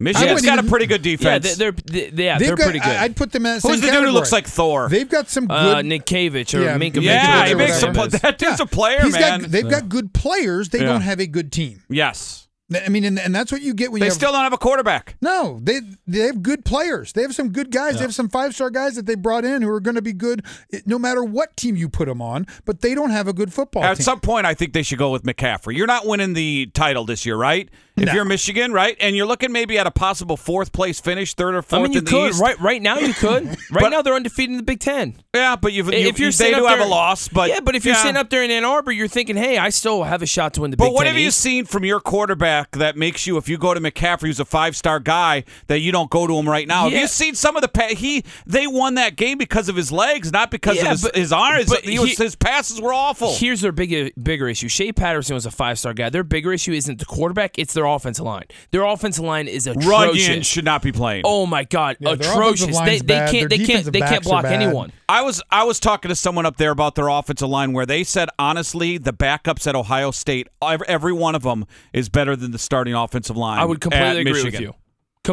Michigan's 0.00 0.42
wouldn't 0.42 0.56
got 0.56 0.64
a 0.64 0.68
pretty 0.68 0.86
good 0.86 1.06
Yeah, 1.06 1.16
defense. 1.16 1.54
they're, 1.56 1.70
they're, 1.72 2.10
they- 2.10 2.24
yeah, 2.24 2.38
They've 2.38 2.48
they're 2.48 2.56
got, 2.56 2.64
pretty 2.64 2.80
good. 2.80 2.88
I- 2.96 3.04
I'd 3.04 3.16
put 3.16 3.30
them 3.32 3.46
in. 3.46 3.60
Who's 3.60 3.80
the 3.80 3.90
dude 3.90 4.04
who 4.04 4.10
looks 4.10 4.32
like 4.32 4.46
Thor? 4.46 4.88
They've 4.88 5.08
got 5.08 5.28
some 5.28 5.46
good. 5.46 5.54
uh, 5.54 5.82
Nick 5.82 6.10
or 6.12 6.16
Yeah, 6.16 6.76
Minka 6.76 7.00
yeah, 7.00 7.44
Winovich 7.44 7.48
he 7.48 7.54
makes 7.54 7.78
some. 7.80 7.96
it 7.96 8.14
is. 8.14 8.20
That 8.20 8.38
dude's 8.38 8.60
a 8.60 8.66
player, 8.66 9.02
He's 9.02 9.12
man. 9.12 9.40
got, 9.42 9.50
they've 9.50 9.68
got 9.70 9.88
good 9.88 10.12
players. 10.12 10.70
They 10.70 10.80
Yeah. 10.80 10.86
don't 10.86 11.02
have 11.02 11.20
a 11.20 11.26
good 11.26 11.52
team. 11.52 11.82
yes. 11.88 12.40
I 12.84 12.88
mean, 12.88 13.04
and, 13.04 13.18
and 13.20 13.32
that's 13.34 13.52
what 13.52 13.60
you 13.60 13.74
get 13.74 13.92
when 13.92 14.00
They 14.00 14.06
you 14.06 14.10
have 14.10 14.16
still 14.16 14.32
don't 14.32 14.42
have 14.42 14.54
a 14.54 14.58
quarterback. 14.58 15.16
No, 15.20 15.60
they 15.62 15.80
they 16.06 16.20
have 16.20 16.42
good 16.42 16.64
players. 16.64 17.12
They 17.12 17.20
have 17.20 17.34
some 17.34 17.50
good 17.52 17.70
guys. 17.70 17.96
They 17.96 18.00
have 18.00 18.14
some 18.14 18.30
five 18.30 18.54
star 18.54 18.70
guys 18.70 18.96
that 18.96 19.04
they 19.04 19.14
brought 19.16 19.44
in 19.44 19.60
who 19.60 19.68
are 19.68 19.80
going 19.80 19.96
to 19.96 20.02
be 20.02 20.14
good 20.14 20.44
eh, 20.72 20.80
no 20.86 20.98
matter 20.98 21.22
what 21.22 21.56
team 21.58 21.76
you 21.76 21.90
put 21.90 22.08
them 22.08 22.22
on. 22.22 22.46
But 22.64 22.80
they 22.80 22.94
don't 22.94 23.10
have 23.10 23.28
a 23.28 23.34
good 23.34 23.52
football 23.52 23.84
At 23.84 23.98
team. 23.98 24.04
some 24.04 24.18
point, 24.18 24.46
I 24.46 24.54
think 24.54 24.72
they 24.72 24.82
should 24.82 24.98
go 24.98 25.10
with 25.12 25.24
McCaffrey. 25.24 25.76
You're 25.76 25.86
not 25.86 26.06
winning 26.06 26.32
the 26.32 26.66
title 26.72 27.04
this 27.04 27.26
year, 27.26 27.36
right? 27.36 27.68
If 27.96 28.06
No. 28.06 28.12
you're 28.12 28.24
Michigan, 28.24 28.72
right, 28.72 28.96
and 28.98 29.14
you're 29.14 29.26
looking 29.26 29.52
maybe 29.52 29.78
at 29.78 29.86
a 29.86 29.90
possible 29.92 30.36
fourth 30.36 30.72
place 30.72 30.98
finish, 30.98 31.34
third 31.34 31.54
or 31.54 31.62
fourth. 31.62 31.78
I 31.80 31.82
mean, 31.84 31.92
you 31.92 31.98
in 32.00 32.04
the 32.04 32.10
could 32.10 32.30
East. 32.30 32.40
right 32.42 32.58
right 32.60 32.82
now. 32.82 32.98
You 32.98 33.14
could 33.14 33.46
right 33.46 33.56
But- 33.70 33.90
now 33.90 34.02
they're 34.02 34.14
undefeated 34.14 34.50
in 34.50 34.56
the 34.56 34.64
Big 34.64 34.80
Ten. 34.80 35.14
Yeah, 35.32 35.54
but 35.56 35.72
you've, 35.72 35.86
you, 35.86 35.92
if 36.08 36.18
you're 36.18 36.28
they 36.28 36.32
sitting 36.32 36.58
do 36.58 36.64
up 36.64 36.70
have 36.70 36.78
a 36.78 36.82
there- 36.82 36.90
loss, 36.90 37.28
but 37.28 37.48
yeah, 37.50 37.60
but 37.60 37.74
if 37.76 37.84
you're 37.84 37.94
yeah. 37.94 38.02
sitting 38.02 38.16
up 38.16 38.30
there 38.30 38.42
in 38.42 38.50
Ann 38.50 38.64
Arbor, 38.64 38.90
you're 38.92 39.06
thinking, 39.08 39.36
hey, 39.36 39.58
I 39.58 39.68
still 39.68 40.02
have 40.04 40.22
a 40.22 40.26
shot 40.26 40.54
to 40.54 40.62
win 40.62 40.72
the 40.72 40.76
Big 40.76 40.82
Ten." 40.82 40.86
But 40.86 40.90
Big 40.90 40.94
what 40.96 41.04
Ten 41.04 41.14
have 41.14 41.22
you 41.22 41.30
seen 41.30 41.64
from 41.66 41.84
your 41.84 42.00
quarterback 42.00 42.72
that 42.72 42.96
makes 42.96 43.26
you, 43.28 43.36
if 43.36 43.48
you 43.48 43.58
go 43.58 43.74
to 43.74 43.80
McCaffrey, 43.80 44.22
who's 44.26 44.40
a 44.40 44.44
five-star 44.44 44.98
guy, 45.00 45.44
that 45.68 45.78
you 45.80 45.92
don't 45.92 46.10
go 46.10 46.26
to 46.26 46.34
him 46.36 46.48
right 46.48 46.66
now? 46.66 46.84
Have 46.88 46.92
you 46.92 47.06
seen 47.06 47.34
some 47.36 47.54
of 47.56 47.62
the 47.62 47.68
pa- 47.68 47.88
he? 47.96 48.24
They 48.46 48.66
won 48.66 48.94
that 48.94 49.14
game 49.16 49.38
because 49.38 49.68
of 49.68 49.76
his 49.76 49.92
legs, 49.92 50.32
not 50.32 50.50
because 50.50 50.76
Yeah, 50.76 50.86
of 50.86 50.90
his, 50.90 51.02
but- 51.02 51.16
his 51.16 51.32
arms. 51.32 51.68
but 51.68 51.84
He 51.84 51.96
his 51.96 52.34
passes 52.34 52.80
were 52.80 52.92
awful. 52.92 53.34
Here's 53.36 53.60
their 53.60 53.72
bigger 53.72 54.10
bigger 54.20 54.48
issue. 54.48 54.68
Shea 54.68 54.92
Patterson 54.92 55.34
was 55.34 55.46
a 55.46 55.50
five 55.52 55.78
star 55.78 55.94
guy. 55.94 56.10
Their 56.10 56.24
bigger 56.24 56.52
issue 56.52 56.72
isn't 56.72 56.98
the 56.98 57.04
quarterback; 57.04 57.56
it's 57.58 57.72
their 57.74 57.83
offensive 57.86 58.24
line. 58.24 58.44
Their 58.70 58.84
offensive 58.84 59.24
line 59.24 59.48
is 59.48 59.66
Runyan 59.66 59.76
atrocious. 59.76 60.46
should 60.46 60.64
not 60.64 60.82
be 60.82 60.92
playing. 60.92 61.22
Oh 61.24 61.46
my 61.46 61.64
god, 61.64 61.96
Yeah, 62.00 62.12
atrocious! 62.12 62.78
They, 62.80 62.98
they 62.98 63.06
bad. 63.06 63.30
can't 63.30 63.48
Their 63.48 63.58
they 63.58 63.64
can't 63.64 63.92
they 63.92 64.00
can't 64.00 64.24
block 64.24 64.44
anyone. 64.44 64.92
I 65.08 65.22
was 65.22 65.42
I 65.50 65.64
was 65.64 65.78
talking 65.80 66.08
to 66.08 66.14
someone 66.14 66.46
up 66.46 66.56
there 66.56 66.70
about 66.70 66.94
their 66.94 67.08
offensive 67.08 67.48
line 67.48 67.72
where 67.72 67.86
they 67.86 68.04
said 68.04 68.28
honestly 68.38 68.98
the 68.98 69.12
backups 69.12 69.66
at 69.66 69.74
Ohio 69.74 70.10
State 70.10 70.48
every, 70.62 70.86
every 70.88 71.12
one 71.12 71.34
of 71.34 71.42
them 71.42 71.66
is 71.92 72.08
better 72.08 72.36
than 72.36 72.50
the 72.50 72.58
starting 72.58 72.94
offensive 72.94 73.36
line. 73.36 73.58
I 73.58 73.64
would 73.64 73.80
completely 73.80 74.06
at 74.08 74.16
agree 74.18 74.32
Michigan. 74.32 74.52
with 74.52 74.60
you. 74.60 74.74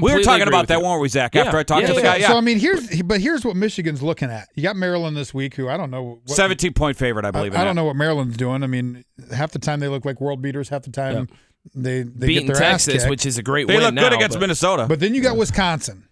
We 0.02 0.14
were 0.14 0.22
talking 0.24 0.48
about 0.48 0.70
that, 0.70 0.80
you. 0.80 0.86
weren't 0.86 1.02
we, 1.02 1.10
Zach? 1.10 1.36
Yeah. 1.36 1.42
After 1.44 1.58
I 1.58 1.64
talked 1.64 1.82
Yeah, 1.82 1.88
to 1.90 1.94
the 1.96 2.00
yeah, 2.00 2.06
guy, 2.06 2.16
yeah, 2.16 2.28
So 2.30 2.38
I 2.38 2.42
mean, 2.42 2.60
here's 2.60 3.02
but 3.02 3.20
here's 3.20 3.44
what 3.44 3.58
Michigan's 3.58 4.02
looking 4.02 4.30
at. 4.30 4.48
You 4.56 4.64
got 4.64 4.78
Maryland 4.78 5.18
this 5.18 5.34
week, 5.34 5.56
who 5.56 5.68
I 5.68 5.76
don't 5.76 5.92
know. 5.92 6.22
What, 6.26 6.30
seventeen 6.30 6.72
point 6.72 6.96
favorite, 6.96 7.26
I 7.26 7.28
I, 7.28 7.32
believe. 7.32 7.56
I 7.56 7.60
in 7.60 7.66
don't 7.66 7.76
know 7.76 7.84
what 7.84 7.98
Maryland's 7.98 8.38
doing. 8.38 8.64
I 8.64 8.68
mean, 8.68 9.04
half 9.36 9.52
the 9.52 9.60
time 9.60 9.82
they 9.82 9.90
look 9.90 10.06
like 10.06 10.22
world 10.22 10.42
beaters. 10.42 10.70
Half 10.70 10.84
the 10.84 10.92
time 10.92 11.28
they 11.76 12.04
they 12.04 12.28
Beating 12.28 12.48
get 12.48 12.54
their 12.56 12.64
ass 12.64 12.86
Texas, 12.86 13.04
kicked. 13.04 13.10
which 13.10 13.26
is 13.26 13.38
a 13.38 13.44
great 13.44 13.68
They 13.68 13.76
win 13.76 13.84
look 13.84 13.94
now, 13.94 14.02
good 14.04 14.14
against 14.14 14.36
but, 14.36 14.42
Minnesota. 14.42 14.86
But 14.88 15.00
then 15.00 15.14
you 15.16 15.22
got 15.22 15.38
Wisconsin 15.38 16.08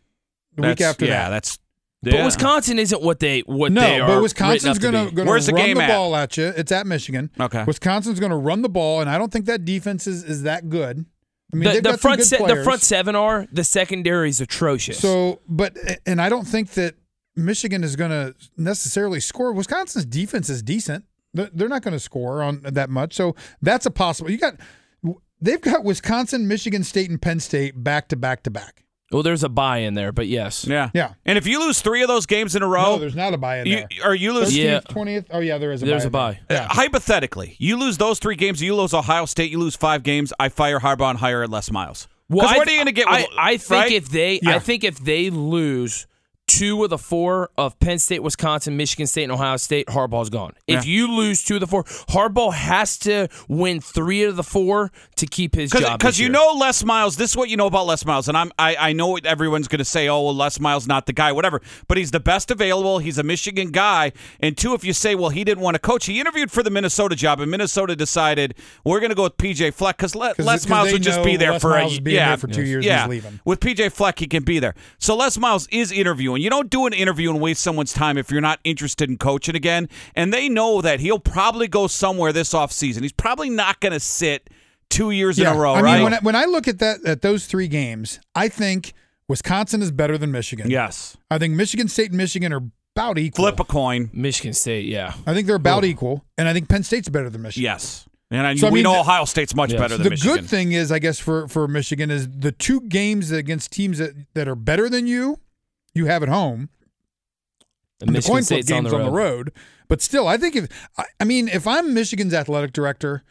the 0.55 0.61
week 0.61 0.77
That's- 0.77 0.89
after 0.89 1.05
yeah, 1.05 1.23
that. 1.25 1.29
that's. 1.29 1.59
but 2.03 2.13
yeah. 2.13 2.25
Wisconsin 2.25 2.79
isn't 2.79 3.01
what 3.01 3.19
they 3.19 3.39
what 3.41 3.71
No, 3.71 3.81
they 3.81 3.99
are. 3.99 4.07
but 4.07 4.21
Wisconsin's 4.21 4.79
gonna 4.79 5.05
be. 5.05 5.11
gonna 5.11 5.29
Where's 5.29 5.47
the 5.47 5.53
run 5.53 5.65
game 5.65 5.77
the 5.77 5.83
at? 5.83 5.87
ball 5.89 6.15
at 6.15 6.37
you. 6.37 6.45
It's 6.55 6.71
at 6.71 6.85
Michigan. 6.87 7.29
Okay. 7.39 7.63
Wisconsin's 7.65 8.19
going 8.19 8.29
to 8.31 8.35
run 8.37 8.61
the 8.61 8.69
ball, 8.69 9.01
and 9.01 9.09
I 9.09 9.17
don't 9.17 9.31
think 9.33 9.45
that 9.45 9.65
defense 9.65 10.05
is, 10.07 10.23
is 10.23 10.43
that 10.43 10.69
good. 10.69 11.05
I 11.51 11.55
mean, 11.55 11.63
the, 11.63 11.69
they've 11.73 11.83
the 11.83 11.89
got 11.89 11.91
some 11.93 11.99
front 11.99 12.17
good 12.19 12.27
se- 12.27 12.37
the 12.37 12.43
players. 12.45 12.63
front 12.63 12.81
seven 12.83 13.15
are 13.15 13.47
the 13.51 13.63
secondary 13.63 14.29
is 14.29 14.39
atrocious. 14.39 14.99
So, 14.99 15.39
but 15.47 15.75
and 16.05 16.21
I 16.21 16.29
don't 16.29 16.45
think 16.47 16.71
that 16.71 16.93
Michigan 17.35 17.83
is 17.83 17.95
going 17.95 18.11
to 18.11 18.35
necessarily 18.55 19.19
score. 19.19 19.51
Wisconsin's 19.51 20.05
defense 20.05 20.47
is 20.49 20.61
decent. 20.61 21.05
They're 21.33 21.49
they're 21.53 21.67
not 21.69 21.81
going 21.81 21.93
to 21.95 21.99
score 21.99 22.43
on 22.43 22.61
that 22.63 22.89
much. 22.89 23.13
So 23.15 23.35
that's 23.61 23.85
a 23.87 23.91
possible. 23.91 24.29
You 24.31 24.37
got 24.37 24.55
they've 25.41 25.61
got 25.61 25.83
Wisconsin, 25.83 26.47
Michigan 26.47 26.83
State, 26.83 27.09
and 27.09 27.21
Penn 27.21 27.39
State 27.39 27.83
back 27.83 28.07
to 28.09 28.15
back 28.15 28.43
to 28.43 28.51
back. 28.51 28.83
well, 29.11 29.23
there's 29.23 29.43
a 29.43 29.49
buy 29.49 29.77
in 29.79 29.95
there, 29.95 30.11
but 30.11 30.27
yes, 30.27 30.65
Yeah. 30.67 30.91
Yeah. 30.93 31.13
And 31.25 31.37
if 31.37 31.47
you 31.47 31.59
lose 31.59 31.81
three 31.81 32.01
of 32.03 32.07
those 32.07 32.25
games 32.27 32.55
in 32.55 32.61
a 32.61 32.67
row, 32.67 32.91
No, 32.95 32.97
there's 32.99 33.15
not 33.15 33.33
a 33.33 33.37
buy 33.37 33.59
in 33.61 33.65
you, 33.65 33.75
there. 33.77 34.09
or 34.11 34.13
you 34.15 34.33
lose. 34.33 34.55
Yeah. 34.55 34.81
twentieth. 34.81 35.25
Oh 35.31 35.39
yeah, 35.39 35.57
there 35.57 35.71
is 35.71 35.81
a 35.81 35.85
there's 35.87 36.05
buy. 36.05 36.31
a 36.31 36.31
in 36.31 36.37
buy. 36.37 36.39
there. 36.47 36.61
Uh, 36.63 36.67
hypothetically, 36.69 37.55
you 37.57 37.77
lose 37.77 37.97
those 37.97 38.19
three 38.19 38.35
games. 38.35 38.61
You 38.61 38.75
lose 38.75 38.93
Ohio 38.93 39.25
State. 39.25 39.49
You 39.51 39.57
lose 39.59 39.75
five 39.75 40.03
games. 40.03 40.31
I 40.39 40.49
fire 40.49 40.79
Harbaugh 40.79 41.09
and 41.11 41.19
hire 41.19 41.47
Les 41.47 41.71
Miles. 41.71 42.07
Well, 42.29 42.41
Because 42.41 42.55
I 42.55 42.57
what 42.59 42.67
are 42.67 42.71
you 42.71 42.77
going 42.77 42.85
to 42.85 42.91
get? 42.91 43.07
I, 43.07 43.25
I 43.39 43.57
think 43.57 43.71
right? 43.71 43.91
if 43.91 44.09
they, 44.09 44.39
Yeah. 44.43 44.55
I 44.55 44.59
think 44.59 44.83
if 44.83 44.99
they 44.99 45.31
lose 45.31 46.05
two 46.49 46.83
of 46.83 46.89
the 46.89 46.97
four 46.97 47.49
of 47.57 47.79
Penn 47.79 47.99
State, 47.99 48.23
Wisconsin, 48.23 48.75
Michigan 48.75 49.07
State, 49.07 49.23
and 49.23 49.31
Ohio 49.31 49.57
State, 49.57 49.87
Harbaugh's 49.87 50.29
gone. 50.29 50.53
If 50.67 50.85
you 50.85 51.11
lose 51.11 51.43
two 51.43 51.55
of 51.55 51.59
the 51.61 51.67
four, 51.67 51.83
Harbaugh 51.83 52.53
has 52.53 52.97
to 52.99 53.27
win 53.47 53.79
three 53.81 54.23
of 54.23 54.35
the 54.35 54.43
four 54.43 54.91
to 55.17 55.25
keep 55.25 55.55
his 55.55 55.71
job. 55.71 55.99
because 55.99 56.19
you 56.19 56.25
year. 56.25 56.33
know 56.33 56.53
Les 56.57 56.83
Miles. 56.83 57.15
This 57.17 57.31
is 57.31 57.37
what 57.37 57.49
you 57.49 57.57
know 57.57 57.67
about 57.67 57.85
Les 57.85 58.03
Miles, 58.05 58.27
and 58.27 58.37
I'm 58.37 58.51
I, 58.57 58.75
I 58.75 58.93
know 58.93 59.17
everyone's 59.17 59.67
going 59.67 59.79
to 59.79 59.85
say. 59.85 60.07
Oh, 60.09 60.21
well, 60.23 60.35
Les 60.35 60.59
Miles 60.59 60.87
not 60.87 61.05
the 61.05 61.13
guy, 61.13 61.31
whatever. 61.31 61.61
But 61.87 61.97
he's 61.97 62.11
the 62.11 62.19
best 62.19 62.49
available. 62.51 62.99
He's 62.99 63.17
a 63.17 63.23
Michigan 63.23 63.71
guy. 63.71 64.11
And 64.39 64.57
two, 64.57 64.73
if 64.73 64.83
you 64.83 64.93
say, 64.93 65.15
well, 65.15 65.29
he 65.29 65.43
didn't 65.43 65.63
want 65.63 65.75
to 65.75 65.79
coach, 65.79 66.05
he 66.07 66.19
interviewed 66.19 66.51
for 66.51 66.63
the 66.63 66.69
Minnesota 66.71 67.15
job, 67.15 67.39
and 67.39 67.51
Minnesota 67.51 67.95
decided 67.95 68.55
we're 68.83 68.99
going 68.99 69.09
to 69.11 69.15
go 69.15 69.23
with 69.23 69.37
PJ 69.37 69.73
Fleck 69.73 69.97
because 69.97 70.15
Les 70.15 70.33
'Cause- 70.33 70.45
Les 70.45 70.53
'cause 70.61 70.67
Miles 70.69 70.91
would 70.91 71.03
just 71.03 71.23
be 71.23 71.35
there 71.37 71.51
Les 71.53 71.61
for 71.61 71.69
Miles 71.71 71.93
a 71.93 72.01
is 72.01 72.13
yeah 72.13 72.27
there 72.29 72.37
for 72.37 72.47
two 72.47 72.63
years 72.63 72.83
Yeah, 72.85 73.01
he's 73.03 73.09
leaving. 73.09 73.39
with 73.45 73.59
PJ 73.59 73.89
Fleck, 73.91 74.17
he 74.19 74.27
can 74.27 74.43
be 74.43 74.59
there. 74.59 74.73
So 74.97 75.15
Les 75.15 75.37
Miles 75.37 75.67
is 75.71 75.91
interviewing. 75.91 76.38
You 76.39 76.49
don't 76.49 76.69
do 76.69 76.85
an 76.85 76.93
interview 76.93 77.29
and 77.31 77.39
waste 77.41 77.61
someone's 77.61 77.93
time 77.93 78.17
if 78.17 78.31
you're 78.31 78.41
not 78.41 78.59
interested 78.63 79.09
in 79.09 79.17
coaching 79.17 79.55
again. 79.55 79.89
And 80.15 80.33
they 80.33 80.49
know 80.49 80.81
that 80.81 80.99
he'll 80.99 81.19
probably 81.19 81.67
go 81.67 81.87
somewhere 81.87 82.31
this 82.33 82.53
offseason. 82.53 83.01
He's 83.01 83.11
probably 83.11 83.49
not 83.49 83.79
going 83.79 83.93
to 83.93 83.99
sit 83.99 84.49
two 84.89 85.11
years 85.11 85.37
in 85.37 85.45
a 85.45 85.53
row, 85.55 85.73
I 85.73 85.81
right? 85.81 85.93
mean, 85.95 86.03
when 86.03 86.13
I, 86.13 86.19
when 86.19 86.35
I 86.35 86.45
look 86.45 86.67
at 86.67 86.79
that 86.79 87.05
at 87.05 87.21
those 87.21 87.45
three 87.45 87.67
games, 87.67 88.19
I 88.33 88.47
think 88.47 88.93
Wisconsin 89.27 89.81
is 89.81 89.91
better 89.91 90.17
than 90.17 90.31
Michigan. 90.31 90.69
yes. 90.71 91.15
I 91.29 91.37
think 91.37 91.53
Michigan 91.53 91.87
State 91.87 92.09
and 92.09 92.17
Michigan 92.17 92.51
are 92.51 92.63
about 92.95 93.17
equal. 93.19 93.45
Flip 93.45 93.59
a 93.59 93.63
coin. 93.63 94.09
Michigan 94.13 94.53
State, 94.53 94.85
yeah. 94.85 95.13
I 95.27 95.33
think 95.35 95.45
they're 95.45 95.55
about 95.55 95.85
equal, 95.85 96.25
and 96.37 96.47
I 96.47 96.53
think 96.53 96.67
Penn 96.69 96.81
State's 96.83 97.07
better 97.07 97.29
than 97.29 97.43
Michigan. 97.43 97.63
Yes. 97.65 98.07
And 98.31 98.45
I, 98.45 98.55
So, 98.55 98.67
I 98.67 98.71
mean, 98.71 98.83
know 98.83 98.99
Ohio 98.99 99.25
State's 99.25 99.55
much 99.55 99.71
Yes. 99.71 99.79
better 99.79 99.97
than 99.97 100.09
Michigan. 100.09 100.27
The 100.27 100.41
Michigan. 100.41 100.43
good 100.43 100.49
thing 100.49 100.71
is, 100.73 100.91
I 100.91 100.99
guess, 100.99 101.17
for 101.19 101.47
for 101.47 101.67
Michigan 101.67 102.09
is 102.11 102.27
the 102.29 102.51
two 102.51 102.81
games 102.81 103.31
against 103.31 103.71
teams 103.71 103.99
that, 103.99 104.13
that 104.33 104.47
are 104.47 104.55
better 104.55 104.89
than 104.89 105.07
you, 105.07 105.39
you 105.93 106.05
have 106.07 106.23
at 106.23 106.29
home. 106.29 106.69
And 108.01 108.07
And 108.07 108.09
the 108.09 108.11
Michigan 108.13 108.33
coin 108.35 108.43
flip 108.43 108.63
State's 108.63 108.71
on 108.71 108.83
games 108.83 108.91
the, 108.91 108.97
on 108.99 109.05
the 109.05 109.11
road. 109.11 109.35
road. 109.37 109.51
But 109.87 110.01
still, 110.01 110.27
I 110.27 110.37
think 110.37 110.55
if 110.55 110.89
I, 110.97 111.05
I 111.19 111.23
mean 111.25 111.47
if 111.49 111.67
I'm 111.67 111.93
Michigan's 111.93 112.33
athletic 112.33 112.71
director, 112.73 113.23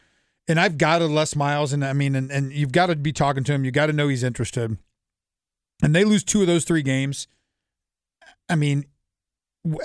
and 0.49 0.59
I've 0.59 0.77
got 0.79 1.01
a 1.03 1.07
Les 1.07 1.37
Miles, 1.37 1.73
and 1.73 1.85
I 1.85 1.93
mean, 1.93 2.15
and, 2.15 2.31
and 2.31 2.53
you've 2.53 2.73
got 2.73 2.87
to 2.87 2.97
be 2.97 3.13
talking 3.13 3.45
to 3.45 3.53
him, 3.53 3.65
you 3.65 3.71
got 3.71 3.87
to 3.87 3.93
know 3.93 4.09
he's 4.09 4.23
interested, 4.25 4.77
and 5.83 5.95
they 5.95 6.05
lose 6.05 6.25
two 6.25 6.41
of 6.41 6.47
those 6.47 6.65
three 6.65 6.83
games. 6.83 7.29
I 8.49 8.57
mean, 8.57 8.87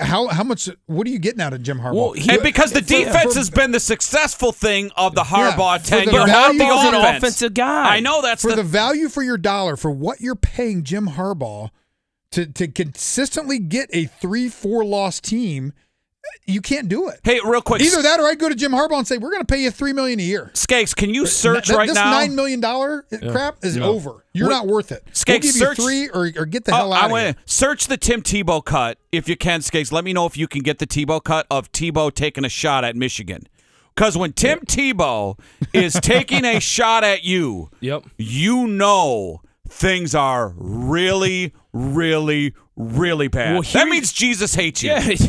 how 0.00 0.28
how 0.28 0.42
much? 0.42 0.68
What 0.86 1.06
are 1.06 1.10
you 1.10 1.18
getting 1.18 1.40
out 1.40 1.52
of 1.52 1.62
Jim 1.62 1.78
Harbaugh? 1.80 1.94
Well, 1.94 2.12
he- 2.12 2.30
and 2.30 2.42
because 2.42 2.72
the 2.72 2.80
For- 2.82 2.88
defense 2.88 3.32
for- 3.34 3.38
has 3.38 3.50
been 3.50 3.70
the 3.72 3.80
successful 3.80 4.52
thing 4.52 4.90
of 4.96 5.14
the 5.14 5.22
Harbaugh 5.22 5.78
for 5.80 5.84
the 5.84 5.90
tenure, 6.04 6.12
not 6.26 6.26
the 6.56 6.64
of 6.64 6.70
Harbaugh's 6.70 6.88
an 6.88 6.94
offense. 6.94 7.18
offensive 7.18 7.54
guy. 7.54 7.96
I 7.96 8.00
know 8.00 8.20
that's 8.22 8.42
for 8.42 8.50
the, 8.50 8.56
the 8.56 8.62
value 8.62 9.08
for 9.08 9.22
your 9.22 9.38
dollar 9.38 9.76
for 9.76 9.90
what 9.90 10.20
you're 10.20 10.34
paying 10.36 10.82
Jim 10.82 11.08
Harbaugh 11.08 11.70
to 12.34 12.46
to 12.46 12.68
consistently 12.68 13.58
get 13.58 13.88
a 13.92 14.04
three 14.06 14.48
four 14.48 14.84
loss 14.84 15.20
team, 15.20 15.72
you 16.46 16.60
can't 16.60 16.88
do 16.88 17.08
it. 17.08 17.20
Hey, 17.22 17.40
real 17.44 17.60
quick, 17.62 17.80
Either 17.82 18.02
that 18.02 18.18
or 18.20 18.26
I'd 18.26 18.38
go 18.38 18.48
to 18.48 18.54
Jim 18.54 18.72
Harbaugh 18.72 18.98
and 18.98 19.06
say 19.06 19.18
we're 19.18 19.30
going 19.30 19.42
to 19.44 19.52
pay 19.52 19.62
you 19.62 19.70
three 19.70 19.92
million 19.92 20.18
a 20.20 20.22
year. 20.22 20.50
Skakes, 20.54 20.94
can 20.94 21.12
you 21.12 21.26
search 21.26 21.68
That- 21.68 21.76
right 21.76 21.86
this 21.88 21.94
now? 21.96 22.10
nine 22.10 22.34
million 22.34 22.60
dollar 22.60 23.06
uh, 23.12 23.30
crap 23.30 23.64
is 23.64 23.76
over. 23.78 24.24
You're 24.32 24.48
Wait, 24.48 24.54
not 24.54 24.66
worth 24.66 24.90
it. 24.92 25.04
Skate, 25.12 25.42
we'll 25.42 25.52
search- 25.52 25.78
you 25.78 25.84
three 25.84 26.08
or, 26.08 26.30
or 26.36 26.46
get 26.46 26.64
the 26.64 26.72
Oh, 26.72 26.76
hell 26.76 26.92
out 26.92 27.04
of 27.06 27.10
wanna- 27.12 27.36
Search 27.46 27.86
the 27.86 27.96
Tim 27.96 28.20
Tebow 28.22 28.64
cut 28.64 28.98
if 29.12 29.28
you 29.28 29.36
can, 29.36 29.60
Skakes. 29.62 29.92
Let 29.92 30.04
me 30.04 30.12
know 30.12 30.26
if 30.26 30.36
you 30.36 30.48
can 30.48 30.62
get 30.62 30.78
the 30.78 30.86
Tebow 30.86 31.22
cut 31.22 31.46
of 31.50 31.70
Tebow 31.72 32.12
taking 32.12 32.44
a 32.44 32.48
shot 32.48 32.84
at 32.84 32.96
Michigan. 32.96 33.46
Because 33.94 34.16
when 34.18 34.32
Tim 34.32 34.58
Tebow 34.60 35.38
is 35.72 35.92
taking 35.94 36.44
a 36.44 36.58
shot 36.74 37.04
at 37.04 37.22
you, 37.22 37.70
Yep. 37.80 38.06
you 38.18 38.66
know 38.66 39.40
things 39.68 40.14
are 40.16 40.52
really, 40.56 41.52
really, 41.74 42.54
really 42.76 43.28
bad. 43.28 43.52
Well, 43.54 43.62
that 43.72 43.88
means 43.88 44.12
Jesus 44.12 44.54
hates 44.54 44.82
you. 44.82 44.90
Yeah, 44.94 45.00
it 45.04 45.20
is. 45.20 45.28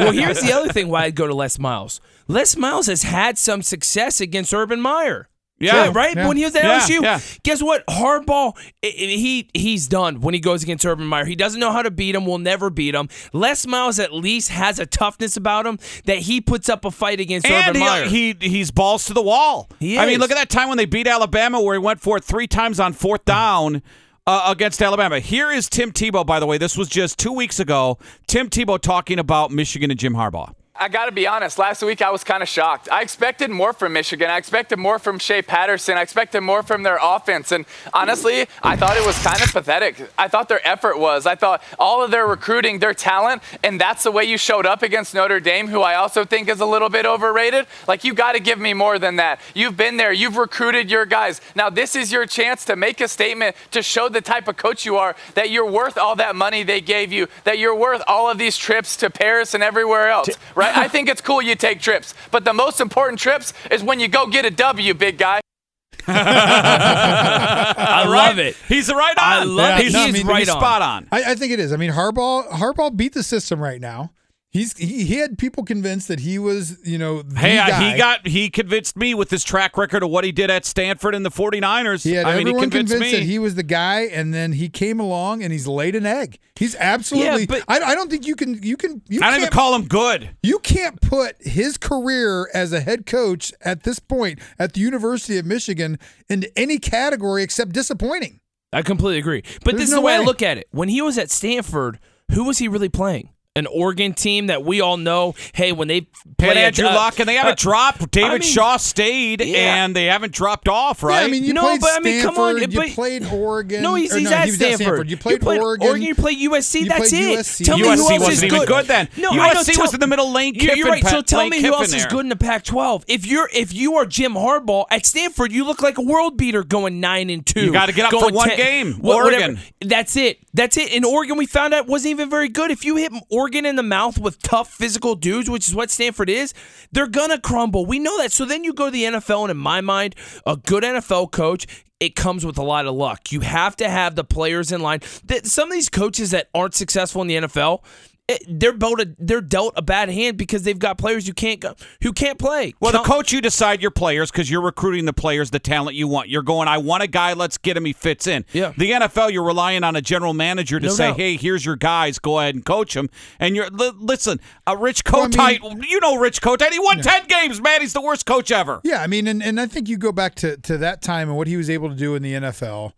well, 0.00 0.12
here's 0.12 0.40
the 0.40 0.52
other 0.52 0.72
thing 0.72 0.88
why 0.88 1.04
I'd 1.04 1.14
go 1.14 1.26
to 1.26 1.34
Les 1.34 1.58
Miles. 1.58 2.00
Les 2.28 2.56
Miles 2.56 2.86
has 2.86 3.02
had 3.02 3.36
some 3.38 3.62
success 3.62 4.20
against 4.20 4.54
Urban 4.54 4.80
Meyer. 4.80 5.28
Yeah. 5.60 5.86
Yeah, 5.86 5.92
right. 5.92 6.14
Yeah. 6.14 6.28
When 6.28 6.36
he 6.36 6.44
was 6.44 6.54
at 6.54 6.62
Yeah, 6.62 6.78
LSU, 6.78 7.02
yeah. 7.02 7.18
guess 7.42 7.60
what? 7.60 7.84
Harbaugh, 7.88 8.56
i- 8.84 8.86
i- 8.86 8.90
he 8.90 9.50
he's 9.54 9.88
done 9.88 10.20
when 10.20 10.32
he 10.32 10.38
goes 10.38 10.62
against 10.62 10.86
Urban 10.86 11.04
Meyer. 11.08 11.24
He 11.24 11.34
doesn't 11.34 11.58
know 11.58 11.72
how 11.72 11.82
to 11.82 11.90
beat 11.90 12.14
him. 12.14 12.26
Will 12.26 12.38
never 12.38 12.70
beat 12.70 12.94
him. 12.94 13.08
Les 13.32 13.66
Miles 13.66 13.98
at 13.98 14.14
least 14.14 14.50
has 14.50 14.78
a 14.78 14.86
toughness 14.86 15.36
about 15.36 15.66
him 15.66 15.80
that 16.04 16.18
he 16.18 16.40
puts 16.40 16.68
up 16.68 16.84
a 16.84 16.92
fight 16.92 17.18
against 17.18 17.44
And 17.48 17.70
Urban 17.70 17.80
Meyer. 17.80 18.04
he, 18.04 18.36
he 18.40 18.48
he's 18.50 18.70
balls 18.70 19.06
to 19.06 19.14
the 19.14 19.22
wall. 19.22 19.68
He 19.80 19.98
I 19.98 20.06
mean, 20.06 20.20
look 20.20 20.30
at 20.30 20.36
that 20.36 20.48
time 20.48 20.68
when 20.68 20.78
they 20.78 20.86
beat 20.86 21.08
Alabama, 21.08 21.60
where 21.60 21.74
he 21.74 21.80
went 21.80 22.00
for 22.00 22.18
it 22.18 22.22
three 22.24 22.46
times 22.46 22.78
on 22.78 22.92
fourth 22.92 23.24
down 23.24 23.82
uh, 24.28 24.42
against 24.44 24.82
Alabama. 24.82 25.20
Here 25.20 25.50
is 25.50 25.70
Tim 25.70 25.90
Tebow. 25.90 26.24
By 26.24 26.38
the 26.38 26.44
way, 26.44 26.58
this 26.58 26.76
was 26.76 26.88
just 26.88 27.18
two 27.18 27.32
weeks 27.32 27.58
ago. 27.58 27.98
Tim 28.26 28.50
Tebow 28.50 28.78
talking 28.78 29.18
about 29.18 29.50
Michigan 29.50 29.90
and 29.90 29.98
Jim 29.98 30.12
Harbaugh. 30.12 30.52
I 30.80 30.88
got 30.88 31.06
to 31.06 31.12
be 31.12 31.26
honest. 31.26 31.58
Last 31.58 31.82
week 31.82 32.00
I 32.00 32.10
was 32.10 32.22
kind 32.22 32.42
of 32.42 32.48
shocked. 32.48 32.88
I 32.90 33.02
expected 33.02 33.50
more 33.50 33.72
from 33.72 33.92
Michigan. 33.92 34.30
I 34.30 34.36
expected 34.36 34.78
more 34.78 34.98
from 34.98 35.18
Shea 35.18 35.42
Patterson. 35.42 35.98
I 35.98 36.02
expected 36.02 36.42
more 36.42 36.62
from 36.62 36.84
their 36.84 36.98
offense. 37.02 37.50
And 37.50 37.66
honestly, 37.92 38.46
I 38.62 38.76
thought 38.76 38.96
it 38.96 39.04
was 39.04 39.18
kind 39.22 39.42
of 39.42 39.52
pathetic. 39.52 40.08
I 40.16 40.28
thought 40.28 40.48
their 40.48 40.66
effort 40.66 40.98
was. 40.98 41.26
I 41.26 41.34
thought 41.34 41.62
all 41.80 42.04
of 42.04 42.12
their 42.12 42.26
recruiting, 42.26 42.78
their 42.78 42.94
talent, 42.94 43.42
and 43.64 43.80
that's 43.80 44.04
the 44.04 44.12
way 44.12 44.24
you 44.24 44.38
showed 44.38 44.66
up 44.66 44.82
against 44.82 45.14
Notre 45.14 45.40
Dame, 45.40 45.66
who 45.66 45.80
I 45.80 45.96
also 45.96 46.24
think 46.24 46.48
is 46.48 46.60
a 46.60 46.66
little 46.66 46.88
bit 46.88 47.06
overrated. 47.06 47.66
Like, 47.88 48.04
you 48.04 48.14
got 48.14 48.32
to 48.32 48.40
give 48.40 48.60
me 48.60 48.72
more 48.72 49.00
than 49.00 49.16
that. 49.16 49.40
You've 49.54 49.76
been 49.76 49.96
there, 49.96 50.12
you've 50.12 50.36
recruited 50.36 50.90
your 50.90 51.06
guys. 51.06 51.40
Now, 51.56 51.70
this 51.70 51.96
is 51.96 52.12
your 52.12 52.26
chance 52.26 52.64
to 52.66 52.76
make 52.76 53.00
a 53.00 53.08
statement 53.08 53.56
to 53.72 53.82
show 53.82 54.08
the 54.08 54.20
type 54.20 54.46
of 54.46 54.56
coach 54.56 54.86
you 54.86 54.96
are, 54.96 55.16
that 55.34 55.50
you're 55.50 55.70
worth 55.70 55.98
all 55.98 56.14
that 56.16 56.36
money 56.36 56.62
they 56.62 56.80
gave 56.80 57.12
you, 57.12 57.26
that 57.44 57.58
you're 57.58 57.74
worth 57.74 58.02
all 58.06 58.30
of 58.30 58.38
these 58.38 58.56
trips 58.56 58.96
to 58.98 59.10
Paris 59.10 59.54
and 59.54 59.62
everywhere 59.62 60.08
else, 60.08 60.28
right? 60.54 60.67
I 60.74 60.88
think 60.88 61.08
it's 61.08 61.20
cool 61.20 61.40
you 61.42 61.54
take 61.54 61.80
trips, 61.80 62.14
but 62.30 62.44
the 62.44 62.52
most 62.52 62.80
important 62.80 63.18
trips 63.18 63.52
is 63.70 63.82
when 63.82 64.00
you 64.00 64.08
go 64.08 64.26
get 64.26 64.44
a 64.44 64.50
W, 64.50 64.94
big 64.94 65.18
guy. 65.18 65.40
I 66.10 68.04
love 68.06 68.38
it. 68.38 68.56
He's 68.66 68.88
right 68.90 69.16
on. 69.18 69.24
I 69.24 69.44
love 69.44 69.78
it. 69.80 69.84
He's, 69.84 69.92
No, 69.92 70.04
I 70.04 70.10
mean, 70.10 70.26
right 70.26 70.38
he's 70.40 70.48
on. 70.48 70.58
spot 70.60 70.82
on. 70.82 71.08
I, 71.12 71.32
I 71.32 71.34
think 71.34 71.52
it 71.52 71.60
is. 71.60 71.72
I 71.72 71.76
mean, 71.76 71.90
Harbaugh 71.92 72.48
Harbaugh 72.50 72.96
beat 72.96 73.12
the 73.12 73.22
system 73.22 73.60
right 73.60 73.80
now. 73.80 74.12
He's 74.50 74.74
he, 74.78 75.04
he 75.04 75.16
had 75.18 75.36
people 75.36 75.62
convinced 75.62 76.08
that 76.08 76.20
he 76.20 76.38
was, 76.38 76.78
you 76.82 76.96
know, 76.96 77.20
the 77.20 77.38
Hey, 77.38 77.58
I, 77.58 77.90
he 77.92 77.98
got 77.98 78.26
he 78.26 78.48
convinced 78.48 78.96
me 78.96 79.12
with 79.12 79.30
his 79.30 79.44
track 79.44 79.76
record 79.76 80.02
of 80.02 80.08
what 80.08 80.24
he 80.24 80.32
did 80.32 80.50
at 80.50 80.64
Stanford 80.64 81.14
and 81.14 81.24
the 81.24 81.30
49ers. 81.30 82.02
He 82.02 82.14
had 82.14 82.24
I 82.24 82.30
mean, 82.30 82.46
he 82.46 82.52
everyone 82.52 82.62
convinced 82.70 82.92
convinced 82.92 83.12
me. 83.12 83.18
that 83.18 83.26
he 83.26 83.38
was 83.38 83.56
the 83.56 83.62
guy, 83.62 84.02
and 84.04 84.32
then 84.32 84.52
he 84.52 84.70
came 84.70 85.00
along 85.00 85.42
and 85.42 85.52
he's 85.52 85.66
laid 85.66 85.94
an 85.94 86.06
egg. 86.06 86.38
He's 86.56 86.74
absolutely. 86.76 87.42
Yeah, 87.42 87.46
but- 87.46 87.64
I, 87.68 87.90
I 87.90 87.94
don't 87.94 88.10
think 88.10 88.26
you 88.26 88.34
can. 88.36 88.62
You 88.62 88.78
can. 88.78 89.02
You 89.06 89.20
I 89.22 89.30
don't 89.30 89.40
even 89.40 89.50
call 89.50 89.74
him 89.74 89.86
good. 89.86 90.30
You 90.42 90.60
can't 90.60 90.98
put 91.02 91.36
his 91.40 91.76
career 91.76 92.48
as 92.54 92.72
a 92.72 92.80
head 92.80 93.04
coach 93.04 93.52
at 93.60 93.82
this 93.82 93.98
point 93.98 94.38
at 94.58 94.72
the 94.72 94.80
University 94.80 95.36
of 95.36 95.44
Michigan 95.44 95.98
into 96.30 96.50
any 96.58 96.78
category 96.78 97.42
except 97.42 97.72
disappointing. 97.72 98.40
I 98.72 98.80
completely 98.80 99.18
agree. 99.18 99.42
But 99.62 99.72
There's 99.72 99.74
this 99.76 99.88
is 99.88 99.94
no 99.94 99.96
the 100.00 100.06
way, 100.06 100.14
I 100.14 100.20
look 100.20 100.40
at 100.40 100.56
it. 100.56 100.68
When 100.70 100.88
he 100.88 101.02
was 101.02 101.18
at 101.18 101.30
Stanford, 101.30 101.98
who 102.32 102.44
was 102.44 102.58
he 102.58 102.68
really 102.68 102.88
playing? 102.88 103.30
An 103.58 103.66
Oregon 103.66 104.14
team 104.14 104.46
that 104.46 104.64
we 104.64 104.80
all 104.80 104.96
know. 104.96 105.34
Hey, 105.52 105.72
when 105.72 105.88
they 105.88 106.02
play 106.38 106.48
Had 106.48 106.56
Andrew 106.56 106.86
uh, 106.86 106.94
Luck, 106.94 107.18
and 107.18 107.28
they 107.28 107.34
haven't 107.34 107.52
uh, 107.52 107.56
dropped. 107.56 108.10
David 108.10 108.30
I 108.30 108.32
mean, 108.34 108.42
Shaw 108.42 108.76
stayed, 108.76 109.44
yeah. 109.44 109.84
and 109.84 109.94
they 109.94 110.06
haven't 110.06 110.32
dropped 110.32 110.68
off, 110.68 111.02
right? 111.02 111.20
Yeah, 111.20 111.26
I 111.26 111.30
mean, 111.30 111.44
you 111.44 111.52
No, 111.52 111.62
played 111.62 111.80
but 111.80 111.90
I 111.92 112.00
mean, 112.00 112.22
come 112.22 112.38
on, 112.38 112.56
Stanford, 112.56 112.74
but- 112.76 112.88
you 112.88 112.94
played 112.94 113.24
Oregon. 113.26 113.82
No, 113.82 113.94
he's, 113.94 114.14
he's 114.14 114.24
no, 114.24 114.36
at, 114.36 114.44
he 114.44 114.50
was 114.50 114.56
Stanford. 114.56 115.10
You 115.10 115.16
played, 115.16 115.44
Oregon. 115.44 115.86
Oregon. 115.86 116.02
You 116.06 116.14
played 116.14 116.38
USC. 116.38 116.80
You 116.80 116.88
that's 116.88 117.10
played 117.10 117.22
it. 117.24 117.38
USC. 117.40 117.64
Tell 117.64 117.76
me 117.78 117.84
who 117.84 117.90
else 117.90 118.10
wasn't 118.10 118.32
is 118.32 118.44
even 118.44 118.58
good. 118.58 118.68
good 118.68 118.86
then. 118.86 119.08
No, 119.16 119.30
USC 119.32 119.38
I 119.38 119.52
know, 119.76 119.82
was 119.82 119.94
in 119.94 120.00
the 120.00 120.06
middle 120.06 120.32
Lane 120.32 120.54
You're, 120.54 120.74
you're 120.76 120.88
right. 120.88 121.02
pa- 121.02 121.10
So 121.10 121.22
tell 121.22 121.48
me 121.48 121.60
who 121.60 121.72
else 121.72 121.92
is 121.92 122.06
good 122.06 122.20
in 122.20 122.28
the 122.28 122.36
Pac-12. 122.36 123.04
If 123.08 123.26
you're 123.26 123.48
if 123.52 123.72
you 123.72 123.96
are 123.96 124.06
Jim 124.06 124.34
Harbaugh 124.34 124.86
at 124.90 125.06
Stanford, 125.06 125.52
you 125.52 125.64
look 125.64 125.82
like 125.82 125.98
a 125.98 126.02
world 126.02 126.36
beater 126.36 126.62
going 126.62 127.00
nine 127.00 127.30
and 127.30 127.44
two. 127.44 127.66
You 127.66 127.72
gotta 127.72 127.92
get 127.92 128.06
up 128.06 128.12
for 128.12 128.20
going 128.20 128.34
one 128.34 128.56
game. 128.56 129.00
Oregon. 129.02 129.58
That's 129.80 130.16
it. 130.16 130.38
That's 130.54 130.76
it. 130.76 130.92
In 130.92 131.04
Oregon, 131.04 131.36
we 131.38 131.46
found 131.46 131.74
out 131.74 131.86
wasn't 131.86 132.10
even 132.10 132.30
very 132.30 132.48
good. 132.48 132.70
If 132.70 132.84
you 132.84 132.96
hit 132.96 133.12
Oregon 133.30 133.47
in 133.54 133.76
the 133.76 133.82
mouth 133.82 134.18
with 134.18 134.42
tough 134.42 134.72
physical 134.72 135.14
dudes, 135.14 135.48
which 135.48 135.68
is 135.68 135.74
what 135.74 135.90
Stanford 135.90 136.30
is, 136.30 136.54
they're 136.92 137.06
gonna 137.06 137.40
crumble. 137.40 137.86
We 137.86 137.98
know 137.98 138.16
that. 138.18 138.32
So 138.32 138.44
then 138.44 138.64
you 138.64 138.72
go 138.72 138.86
to 138.86 138.90
the 138.90 139.04
NFL, 139.04 139.42
and 139.42 139.50
in 139.50 139.56
my 139.56 139.80
mind, 139.80 140.14
a 140.46 140.56
good 140.56 140.84
NFL 140.84 141.32
coach. 141.32 141.66
It 142.00 142.14
comes 142.14 142.46
with 142.46 142.58
a 142.58 142.62
lot 142.62 142.86
of 142.86 142.94
luck. 142.94 143.32
You 143.32 143.40
have 143.40 143.74
to 143.76 143.88
have 143.88 144.14
the 144.14 144.22
players 144.22 144.70
in 144.70 144.80
line. 144.80 145.00
Some 145.42 145.68
of 145.68 145.72
these 145.72 145.88
coaches 145.88 146.30
that 146.30 146.48
aren't 146.54 146.74
successful 146.74 147.22
in 147.22 147.26
the 147.26 147.34
NFL, 147.34 147.82
it, 148.28 148.44
they're 148.46 148.72
dealt 148.72 149.00
a, 149.00 149.14
they're 149.18 149.40
dealt 149.40 149.72
a 149.76 149.82
bad 149.82 150.10
hand 150.10 150.36
because 150.36 150.62
they've 150.62 150.78
got 150.78 150.98
players 150.98 151.26
who 151.26 151.32
can't 151.32 151.60
go, 151.60 151.74
who 152.02 152.12
can't 152.12 152.38
play. 152.38 152.74
Well, 152.78 152.92
the 152.92 152.98
coach, 152.98 153.32
you 153.32 153.40
decide 153.40 153.80
your 153.80 153.90
players 153.90 154.30
because 154.30 154.50
you're 154.50 154.60
recruiting 154.60 155.06
the 155.06 155.12
players, 155.14 155.50
the 155.50 155.58
talent 155.58 155.96
you 155.96 156.06
want. 156.06 156.28
You're 156.28 156.42
going, 156.42 156.68
I 156.68 156.76
want 156.78 157.02
a 157.02 157.06
guy, 157.06 157.32
let's 157.32 157.56
get 157.56 157.76
him, 157.76 157.86
he 157.86 157.92
fits 157.94 158.26
in. 158.26 158.44
Yeah. 158.52 158.72
The 158.76 158.90
NFL, 158.90 159.32
you're 159.32 159.44
relying 159.44 159.82
on 159.82 159.96
a 159.96 160.02
general 160.02 160.34
manager 160.34 160.78
to 160.78 160.86
No 160.86 160.92
say, 160.92 161.08
doubt. 161.08 161.16
hey, 161.16 161.36
here's 161.36 161.64
your 161.64 161.76
guys, 161.76 162.18
go 162.18 162.38
ahead 162.38 162.54
and 162.54 162.64
coach 162.64 162.94
them. 162.94 163.08
And 163.40 163.56
you're, 163.56 163.70
li- 163.70 163.92
listen, 163.96 164.40
a 164.66 164.76
Rich 164.76 165.02
Well, 165.10 165.22
I 165.24 165.28
Kotite, 165.58 165.88
you 165.88 166.00
know 166.00 166.16
Rich 166.16 166.42
Kotite, 166.42 166.70
he 166.72 166.78
won 166.78 167.00
10 167.00 167.26
games, 167.28 167.60
man. 167.62 167.80
He's 167.80 167.94
the 167.94 168.02
worst 168.02 168.26
coach 168.26 168.50
ever. 168.52 168.80
Yeah, 168.84 169.02
I 169.02 169.06
mean, 169.06 169.26
and, 169.26 169.42
and 169.42 169.58
I 169.58 169.66
think 169.66 169.88
you 169.88 169.96
go 169.96 170.12
back 170.12 170.34
to, 170.36 170.56
to 170.58 170.76
that 170.78 171.00
time 171.00 171.28
and 171.28 171.36
what 171.36 171.46
he 171.46 171.56
was 171.56 171.70
able 171.70 171.88
to 171.88 171.94
do 171.94 172.14
in 172.14 172.22
the 172.22 172.34
NFL. 172.34 172.92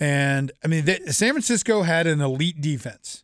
And 0.00 0.50
I 0.64 0.68
mean, 0.68 0.84
they, 0.84 0.98
San 1.06 1.32
Francisco 1.32 1.82
had 1.82 2.06
an 2.06 2.20
elite 2.20 2.60
defense 2.60 3.23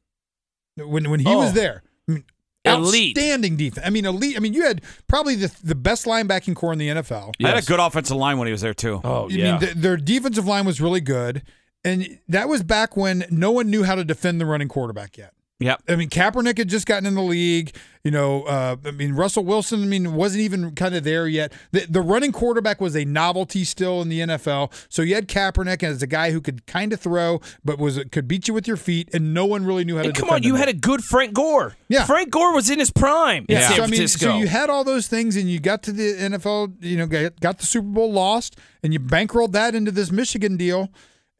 when 0.76 1.10
when 1.10 1.20
he 1.20 1.26
was 1.34 1.50
Oh. 1.50 1.54
there. 1.54 1.82
I 2.08 2.12
mean, 2.12 2.24
Elite. 2.64 3.16
outstanding 3.16 3.56
defense. 3.56 3.86
I 3.86 3.90
mean, 3.90 4.04
elite. 4.04 4.36
I 4.36 4.40
mean, 4.40 4.52
you 4.52 4.64
had 4.64 4.82
probably 5.08 5.34
the 5.34 5.50
the 5.62 5.74
best 5.74 6.04
linebacking 6.06 6.54
core 6.56 6.72
in 6.72 6.78
the 6.78 6.88
NFL. 6.88 7.32
They 7.38 7.48
had 7.48 7.62
a 7.62 7.66
good 7.66 7.80
offensive 7.80 8.16
line 8.16 8.38
when 8.38 8.46
he 8.48 8.52
was 8.52 8.60
there, 8.60 8.74
too. 8.74 9.00
Oh 9.02 9.24
I 9.28 9.32
yeah. 9.32 9.50
mean, 9.52 9.60
th- 9.60 9.74
their 9.74 9.96
defensive 9.96 10.46
line 10.46 10.66
was 10.66 10.80
really 10.80 11.00
good, 11.00 11.42
and 11.84 12.18
that 12.28 12.48
was 12.48 12.62
back 12.62 12.96
when 12.96 13.24
no 13.30 13.50
one 13.50 13.70
knew 13.70 13.84
how 13.84 13.94
to 13.94 14.04
defend 14.04 14.40
the 14.40 14.46
running 14.46 14.68
quarterback 14.68 15.16
yet. 15.16 15.32
Yep. 15.60 15.82
I 15.88 15.96
mean, 15.96 16.08
Kaepernick 16.08 16.56
had 16.56 16.68
just 16.68 16.86
gotten 16.86 17.06
in 17.06 17.14
the 17.14 17.22
league. 17.22 17.76
You 18.02 18.10
know, 18.10 18.44
uh, 18.44 18.76
I 18.82 18.92
mean, 18.92 19.12
Russell 19.12 19.44
Wilson. 19.44 19.82
I 19.82 19.86
mean, 19.86 20.14
wasn't 20.14 20.40
even 20.40 20.74
kind 20.74 20.94
of 20.94 21.04
there 21.04 21.28
yet. 21.28 21.52
The, 21.72 21.84
the 21.86 22.00
running 22.00 22.32
quarterback 22.32 22.80
was 22.80 22.96
a 22.96 23.04
novelty 23.04 23.64
still 23.64 24.00
in 24.00 24.08
the 24.08 24.20
NFL. 24.20 24.72
So 24.88 25.02
you 25.02 25.14
had 25.14 25.28
Kaepernick 25.28 25.82
as 25.82 26.02
a 26.02 26.06
guy 26.06 26.30
who 26.30 26.40
could 26.40 26.64
kind 26.64 26.94
of 26.94 27.00
throw, 27.00 27.42
but 27.62 27.78
was 27.78 28.02
could 28.10 28.26
beat 28.26 28.48
you 28.48 28.54
with 28.54 28.66
your 28.66 28.78
feet, 28.78 29.10
and 29.12 29.34
no 29.34 29.44
one 29.44 29.66
really 29.66 29.84
knew 29.84 29.96
how 29.96 30.02
and 30.04 30.14
to. 30.14 30.18
come 30.20 30.30
on, 30.30 30.42
you 30.42 30.54
him. 30.54 30.60
had 30.60 30.68
a 30.70 30.72
good 30.72 31.04
Frank 31.04 31.34
Gore. 31.34 31.76
Yeah. 31.88 32.06
Frank 32.06 32.30
Gore 32.30 32.54
was 32.54 32.70
in 32.70 32.78
his 32.78 32.90
prime. 32.90 33.44
Yeah. 33.50 33.68
So 33.68 33.82
I 33.82 33.86
mean, 33.86 34.08
so 34.08 34.38
you 34.38 34.48
had 34.48 34.70
all 34.70 34.82
those 34.82 35.08
things, 35.08 35.36
and 35.36 35.50
you 35.50 35.60
got 35.60 35.82
to 35.82 35.92
the 35.92 36.14
NFL. 36.14 36.82
You 36.82 36.96
know, 36.96 37.06
got, 37.06 37.58
the 37.58 37.66
Super 37.66 37.88
Bowl 37.88 38.10
lost, 38.10 38.56
and 38.82 38.94
you 38.94 39.00
bankrolled 39.00 39.52
that 39.52 39.74
into 39.74 39.90
this 39.90 40.10
Michigan 40.10 40.56
deal. 40.56 40.88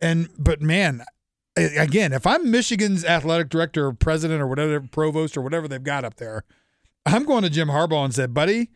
And 0.03 0.29
but 0.39 0.61
man, 0.61 1.05
again, 1.57 2.13
if 2.13 2.27
I'm 2.27 2.51
Michigan's 2.51 3.05
athletic 3.05 3.49
director 3.49 3.87
or 3.87 3.93
president 3.93 4.41
or 4.41 4.47
whatever, 4.47 4.81
provost 4.81 5.37
or 5.37 5.43
whatever 5.43 5.69
they've 5.69 5.83
got 5.83 6.05
up 6.05 6.17
there, 6.17 6.45
I'm 7.07 7.25
going 7.25 7.43
to 7.43 7.51
Jim 7.51 7.69
Harbaugh 7.69 8.05
and 8.05 8.15
said, 8.15 8.35
buddy. 8.35 8.71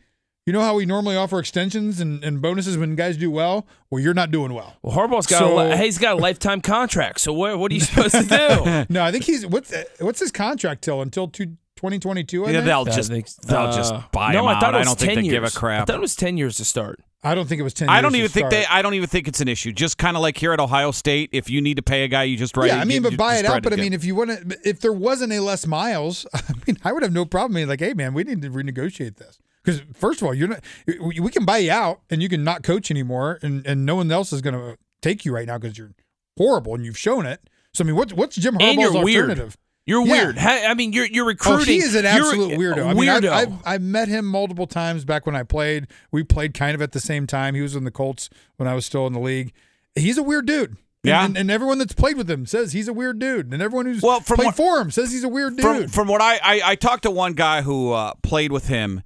You 0.47 0.53
know 0.53 0.61
how 0.61 0.75
we 0.75 0.85
normally 0.85 1.15
offer 1.15 1.39
extensions 1.39 1.99
and, 1.99 2.23
and 2.23 2.39
bonuses 2.39 2.77
when 2.77 2.95
guys 2.95 3.17
do 3.17 3.31
well? 3.31 3.65
Well, 3.89 3.99
you're 3.99 4.13
not 4.13 4.29
doing 4.29 4.53
well. 4.53 4.75
well, 4.83 4.95
Harbaugh's 4.95 5.25
got 5.25 5.39
So- 5.39 5.57
a 5.59 5.69
li- 5.71 5.77
he's 5.77 5.97
got 5.97 6.17
a 6.19 6.21
lifetime 6.21 6.61
contract. 6.61 7.19
So 7.21 7.33
what 7.33 7.57
what 7.57 7.71
are 7.71 7.73
you 7.73 7.81
supposed 7.81 8.11
to 8.13 8.23
do? 8.23 8.85
No, 8.93 9.03
I 9.03 9.11
think 9.11 9.23
he's 9.23 9.43
what's 9.43 9.73
what's 9.99 10.19
his 10.19 10.31
contract 10.31 10.83
till 10.83 11.01
until 11.01 11.27
two, 11.29 11.57
2022? 11.77 12.45
I 12.45 12.49
Yeah, 12.49 12.53
think? 12.57 12.65
they'll 12.67 12.85
just 12.85 13.09
think- 13.09 13.27
they'll 13.47 13.57
uh, 13.57 13.75
just 13.75 14.11
buy 14.11 14.33
no, 14.33 14.41
him 14.41 14.49
I 14.49 14.53
out. 14.53 14.61
thought 14.61 14.75
it 14.75 14.77
was 14.77 14.87
don't 14.89 14.97
10 14.99 15.07
think 15.07 15.17
they 15.17 15.23
years. 15.23 15.33
give 15.33 15.43
a 15.45 15.49
crap. 15.59 15.81
I 15.81 15.85
thought 15.85 15.95
it 15.95 16.01
was 16.01 16.15
ten 16.15 16.37
years 16.37 16.57
to 16.57 16.65
start. 16.65 16.99
I 17.25 17.33
don't 17.35 17.47
think 17.49 17.59
it 17.59 17.63
was 17.63 17.73
10 17.73 17.89
I 17.89 18.01
don't 18.01 18.15
even 18.15 18.29
think 18.29 18.49
they. 18.51 18.65
I 18.67 18.81
don't 18.81 18.93
even 18.93 19.09
think 19.09 19.27
it's 19.27 19.41
an 19.41 19.47
issue. 19.47 19.71
Just 19.71 19.97
kind 19.97 20.15
of 20.15 20.21
like 20.21 20.37
here 20.37 20.53
at 20.53 20.59
Ohio 20.59 20.91
State, 20.91 21.29
if 21.33 21.49
you 21.49 21.59
need 21.59 21.75
to 21.77 21.81
pay 21.83 22.03
a 22.03 22.07
guy, 22.07 22.23
you 22.23 22.37
just 22.37 22.55
write. 22.55 22.67
Yeah, 22.67 22.77
it, 22.77 22.81
I 22.81 22.85
mean, 22.85 22.95
you- 22.97 23.01
but 23.01 23.11
you 23.13 23.17
buy 23.17 23.37
it 23.37 23.45
out. 23.45 23.63
But 23.63 23.73
I 23.73 23.77
mean, 23.77 23.93
if 23.93 24.05
you 24.05 24.13
want 24.15 24.29
to, 24.29 24.57
if 24.63 24.79
there 24.79 24.93
wasn't 24.93 25.33
a 25.33 25.39
Les 25.39 25.65
Miles, 25.65 26.25
I 26.33 26.41
mean, 26.67 26.77
I 26.83 26.93
would 26.93 27.01
have 27.03 27.11
no 27.11 27.25
problem 27.25 27.55
being 27.55 27.67
like, 27.67 27.79
hey, 27.79 27.93
man, 27.93 28.13
we 28.13 28.23
need 28.23 28.41
to 28.43 28.49
renegotiate 28.51 29.15
this. 29.17 29.39
Because 29.63 29.81
first 29.95 30.21
of 30.21 30.27
all, 30.27 30.33
you're 30.35 30.47
not. 30.47 30.63
We 30.85 31.31
can 31.31 31.43
buy 31.45 31.57
you 31.57 31.71
out, 31.71 32.01
and 32.11 32.21
you 32.21 32.29
can 32.29 32.43
not 32.43 32.61
coach 32.61 32.91
anymore, 32.91 33.39
and 33.41 33.65
and 33.65 33.85
no 33.85 33.95
one 33.95 34.11
else 34.11 34.31
is 34.31 34.41
going 34.41 34.53
to 34.53 34.77
take 35.01 35.25
you 35.25 35.33
right 35.33 35.47
now 35.47 35.57
because 35.57 35.77
you're 35.77 35.93
horrible 36.37 36.75
and 36.75 36.85
you've 36.85 36.97
shown 36.99 37.25
it. 37.25 37.41
So 37.73 37.83
I 37.83 37.87
mean, 37.87 37.95
what's 37.95 38.13
what's 38.13 38.35
Jim 38.35 38.55
Harbaugh's 38.55 38.93
you're 38.93 39.03
weird. 39.03 39.55
You're 39.87 40.05
Yeah. 40.05 40.11
weird. 40.11 40.37
I 40.39 40.73
mean, 40.73 40.93
you're 40.93 41.05
you're 41.05 41.25
recruiting. 41.25 41.61
Oh, 41.61 41.63
he 41.65 41.77
is 41.77 41.93
an 41.95 42.03
you're 42.03 42.11
absolute 42.13 42.51
weirdo. 42.59 42.85
I 42.87 42.93
mean, 42.93 43.07
I've, 43.09 43.21
weirdo. 43.23 43.29
I've, 43.29 43.53
I've 43.65 43.81
met 43.81 44.07
him 44.07 44.25
multiple 44.25 44.65
times 44.67 45.05
back 45.05 45.25
when 45.27 45.35
I 45.35 45.43
played. 45.43 45.87
We 46.11 46.23
played 46.23 46.53
kind 46.55 46.73
of 46.73 46.81
at 46.81 46.91
the 46.91 46.99
same 46.99 47.27
time. 47.27 47.53
He 47.53 47.61
was 47.61 47.75
in 47.75 47.83
the 47.83 47.91
Colts 47.91 48.29
when 48.57 48.67
I 48.67 48.73
was 48.73 48.85
still 48.85 49.05
in 49.05 49.13
the 49.13 49.19
league. 49.19 49.53
He's 49.93 50.17
a 50.17 50.23
weird 50.23 50.45
dude. 50.47 50.71
And- 50.71 50.79
Yeah. 51.03 51.23
and, 51.25 51.37
and 51.37 51.51
everyone 51.51 51.77
that's 51.77 51.93
played 51.93 52.17
with 52.17 52.27
him 52.29 52.47
says 52.47 52.73
he's 52.73 52.87
a 52.87 52.93
weird 52.93 53.19
dude, 53.19 53.53
and 53.53 53.61
everyone 53.61 53.85
who's 53.85 54.01
Well, 54.01 54.21
from 54.21 54.37
played 54.37 54.45
what- 54.47 54.55
for 54.55 54.79
him 54.81 54.89
says 54.89 55.11
he's 55.11 55.23
a 55.23 55.29
weird 55.29 55.55
dude. 55.55 55.61
from 55.63 55.87
from 55.87 56.07
what 56.07 56.19
I, 56.21 56.37
I 56.43 56.61
I 56.71 56.75
talked 56.75 57.03
to 57.03 57.11
one 57.11 57.33
guy 57.33 57.61
who 57.61 57.91
uh, 57.91 58.15
played 58.23 58.51
with 58.51 58.67
him, 58.69 59.03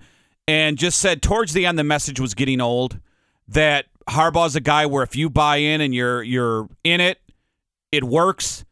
and 0.48 0.78
just 0.78 0.98
said 1.00 1.22
towards 1.22 1.52
the 1.52 1.66
end 1.66 1.78
the 1.78 1.84
message 1.84 2.22
was 2.22 2.34
getting 2.34 2.62
old. 2.62 3.00
That 3.50 3.88
Harbaugh's 4.08 4.56
a 4.56 4.62
guy 4.62 4.86
where 4.86 5.04
if 5.04 5.16
you 5.16 5.30
buy 5.30 5.58
in 5.58 5.82
and 5.82 5.94
you're 5.94 6.24
you're 6.24 6.70
in 6.86 7.02
it, 7.02 7.20
it 7.92 8.06
works. 8.06 8.64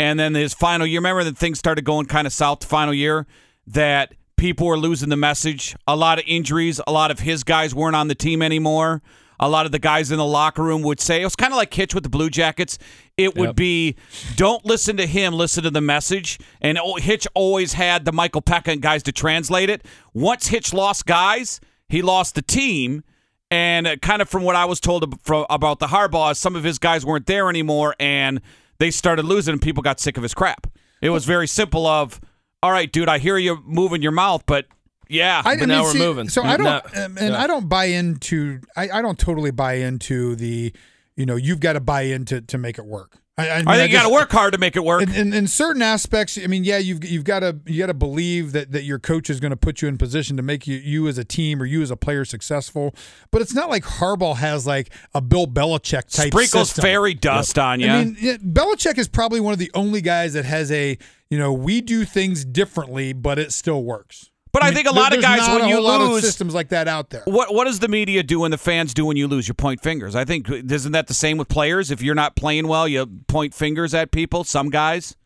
And 0.00 0.18
then 0.18 0.34
his 0.34 0.54
final 0.54 0.86
year, 0.86 0.98
remember 0.98 1.24
that 1.24 1.36
things 1.36 1.58
started 1.58 1.84
going 1.84 2.06
kind 2.06 2.26
of 2.26 2.32
south. 2.32 2.60
The 2.60 2.66
final 2.66 2.94
year, 2.94 3.26
that 3.66 4.14
people 4.38 4.66
were 4.66 4.78
losing 4.78 5.10
the 5.10 5.16
message. 5.16 5.76
A 5.86 5.94
lot 5.94 6.18
of 6.18 6.24
injuries. 6.26 6.80
A 6.86 6.92
lot 6.92 7.10
of 7.10 7.20
his 7.20 7.44
guys 7.44 7.74
weren't 7.74 7.94
on 7.94 8.08
the 8.08 8.14
team 8.14 8.40
anymore. 8.40 9.02
A 9.38 9.48
lot 9.48 9.66
of 9.66 9.72
the 9.72 9.78
guys 9.78 10.10
in 10.10 10.16
the 10.16 10.24
locker 10.24 10.62
room 10.62 10.82
would 10.82 11.00
say 11.00 11.20
it 11.20 11.24
was 11.24 11.36
kind 11.36 11.52
of 11.52 11.58
like 11.58 11.72
Hitch 11.72 11.94
with 11.94 12.02
the 12.02 12.08
Blue 12.08 12.30
Jackets. 12.30 12.78
It 13.18 13.36
would 13.36 13.54
be 13.54 13.96
don't 14.36 14.64
listen 14.64 14.96
to 14.96 15.06
him, 15.06 15.34
listen 15.34 15.64
to 15.64 15.70
the 15.70 15.82
message. 15.82 16.38
And 16.62 16.78
Hitch 16.98 17.26
always 17.34 17.74
had 17.74 18.06
the 18.06 18.12
Michael 18.12 18.42
Peca 18.42 18.72
and 18.72 18.80
guys 18.80 19.02
to 19.02 19.12
translate 19.12 19.68
it. 19.68 19.84
Once 20.14 20.46
Hitch 20.46 20.72
lost 20.72 21.04
guys, 21.04 21.60
he 21.90 22.00
lost 22.00 22.34
the 22.34 22.42
team. 22.42 23.04
And 23.50 23.86
uh, 23.86 23.96
kind 23.96 24.22
of 24.22 24.28
from 24.28 24.44
what 24.44 24.56
I 24.56 24.64
was 24.64 24.80
told 24.80 25.02
about 25.50 25.78
the 25.78 25.88
Harbaugh, 25.88 26.36
some 26.36 26.56
of 26.56 26.64
his 26.64 26.78
guys 26.78 27.04
weren't 27.04 27.26
there 27.26 27.48
anymore, 27.50 27.96
and 27.98 28.40
they 28.80 28.90
started 28.90 29.24
losing, 29.24 29.52
and 29.52 29.62
people 29.62 29.82
got 29.84 30.00
sick 30.00 30.16
of 30.16 30.24
his 30.24 30.34
crap. 30.34 30.66
It 31.00 31.10
was 31.10 31.24
very 31.24 31.46
simple. 31.46 31.86
Of 31.86 32.20
all 32.62 32.72
right, 32.72 32.90
dude, 32.90 33.08
I 33.08 33.18
hear 33.18 33.38
you 33.38 33.58
moving 33.64 34.02
your 34.02 34.12
mouth, 34.12 34.42
but 34.46 34.66
Yeah. 35.08 35.40
I, 35.44 35.54
But 35.54 35.62
I 35.62 35.66
now 35.66 35.74
mean, 35.76 35.84
we're 35.84 35.92
see, 35.92 35.98
moving. 35.98 36.28
So 36.28 36.42
I 36.42 36.56
don't, 36.56 36.64
Now- 36.64 37.04
um, 37.04 37.16
and 37.18 37.32
yeah. 37.34 37.40
I 37.42 37.46
don't 37.46 37.68
buy 37.68 37.84
into. 37.86 38.60
I, 38.76 38.90
I 38.90 39.02
don't 39.02 39.18
totally 39.18 39.50
buy 39.52 39.74
into 39.74 40.34
the. 40.34 40.72
You 41.16 41.26
know, 41.26 41.36
you've 41.36 41.60
got 41.60 41.74
to 41.74 41.80
buy 41.80 42.02
into 42.02 42.40
to 42.40 42.58
make 42.58 42.78
it 42.78 42.86
work. 42.86 43.18
I, 43.40 43.50
I, 43.50 43.58
mean, 43.58 43.68
I 43.68 43.76
think 43.76 43.92
you 43.92 43.98
got 43.98 44.04
to 44.04 44.12
work 44.12 44.30
hard 44.30 44.52
to 44.52 44.58
make 44.58 44.76
it 44.76 44.84
work. 44.84 45.02
In, 45.02 45.14
in, 45.14 45.32
in 45.32 45.46
certain 45.46 45.82
aspects, 45.82 46.38
I 46.42 46.46
mean, 46.46 46.64
yeah, 46.64 46.78
you've 46.78 47.04
you've 47.04 47.24
got 47.24 47.40
to 47.40 47.58
you 47.66 47.78
got 47.78 47.86
to 47.86 47.94
believe 47.94 48.52
that, 48.52 48.72
that 48.72 48.84
your 48.84 48.98
coach 48.98 49.30
is 49.30 49.40
going 49.40 49.50
to 49.50 49.56
put 49.56 49.82
you 49.82 49.88
in 49.88 49.98
position 49.98 50.36
to 50.36 50.42
make 50.42 50.66
you 50.66 50.76
you 50.76 51.08
as 51.08 51.18
a 51.18 51.24
team 51.24 51.62
or 51.62 51.64
you 51.64 51.82
as 51.82 51.90
a 51.90 51.96
player 51.96 52.24
successful. 52.24 52.94
But 53.30 53.42
it's 53.42 53.54
not 53.54 53.68
like 53.68 53.84
Harbaugh 53.84 54.36
has 54.36 54.66
like 54.66 54.92
a 55.14 55.20
Bill 55.20 55.46
Belichick 55.46 56.14
type 56.14 56.28
Sprinkles 56.28 56.68
system. 56.68 56.82
fairy 56.82 57.14
dust 57.14 57.58
on 57.58 57.80
you. 57.80 57.88
I 57.88 58.04
mean, 58.04 58.16
yeah, 58.20 58.36
Belichick 58.36 58.98
is 58.98 59.08
probably 59.08 59.40
one 59.40 59.52
of 59.52 59.58
the 59.58 59.70
only 59.74 60.00
guys 60.00 60.34
that 60.34 60.44
has 60.44 60.70
a 60.70 60.98
you 61.30 61.38
know 61.38 61.52
we 61.52 61.80
do 61.80 62.04
things 62.04 62.44
differently, 62.44 63.12
but 63.12 63.38
it 63.38 63.52
still 63.52 63.82
works. 63.82 64.30
But 64.52 64.62
I 64.64 64.66
mean, 64.66 64.74
think 64.74 64.88
a 64.88 64.92
lot 64.92 65.14
of 65.14 65.22
guys, 65.22 65.38
not 65.46 65.56
when 65.60 65.64
a 65.64 65.68
you 65.68 65.74
whole 65.76 65.84
lot 65.84 66.00
of 66.00 66.08
lose- 66.08 66.22
systems 66.24 66.54
like 66.54 66.70
that 66.70 66.88
out 66.88 67.10
there. 67.10 67.22
What 67.24 67.54
what 67.54 67.64
does 67.66 67.78
the 67.78 67.88
media 67.88 68.22
do 68.22 68.42
and 68.44 68.52
the 68.52 68.58
fans 68.58 68.92
do 68.94 69.04
when 69.06 69.16
you 69.16 69.28
lose? 69.28 69.46
You 69.48 69.54
point 69.54 69.80
fingers. 69.82 70.16
I 70.16 70.24
think 70.24 70.50
isn't 70.50 70.92
that 70.92 71.06
the 71.06 71.14
same 71.14 71.36
with 71.38 71.48
players? 71.48 71.90
If 71.90 72.02
you're 72.02 72.14
not 72.16 72.34
playing 72.36 72.66
well, 72.66 72.88
you 72.88 73.06
point 73.28 73.54
fingers 73.54 73.94
at 73.94 74.10
people. 74.10 74.42
Some 74.44 74.70
guys. 74.70 75.16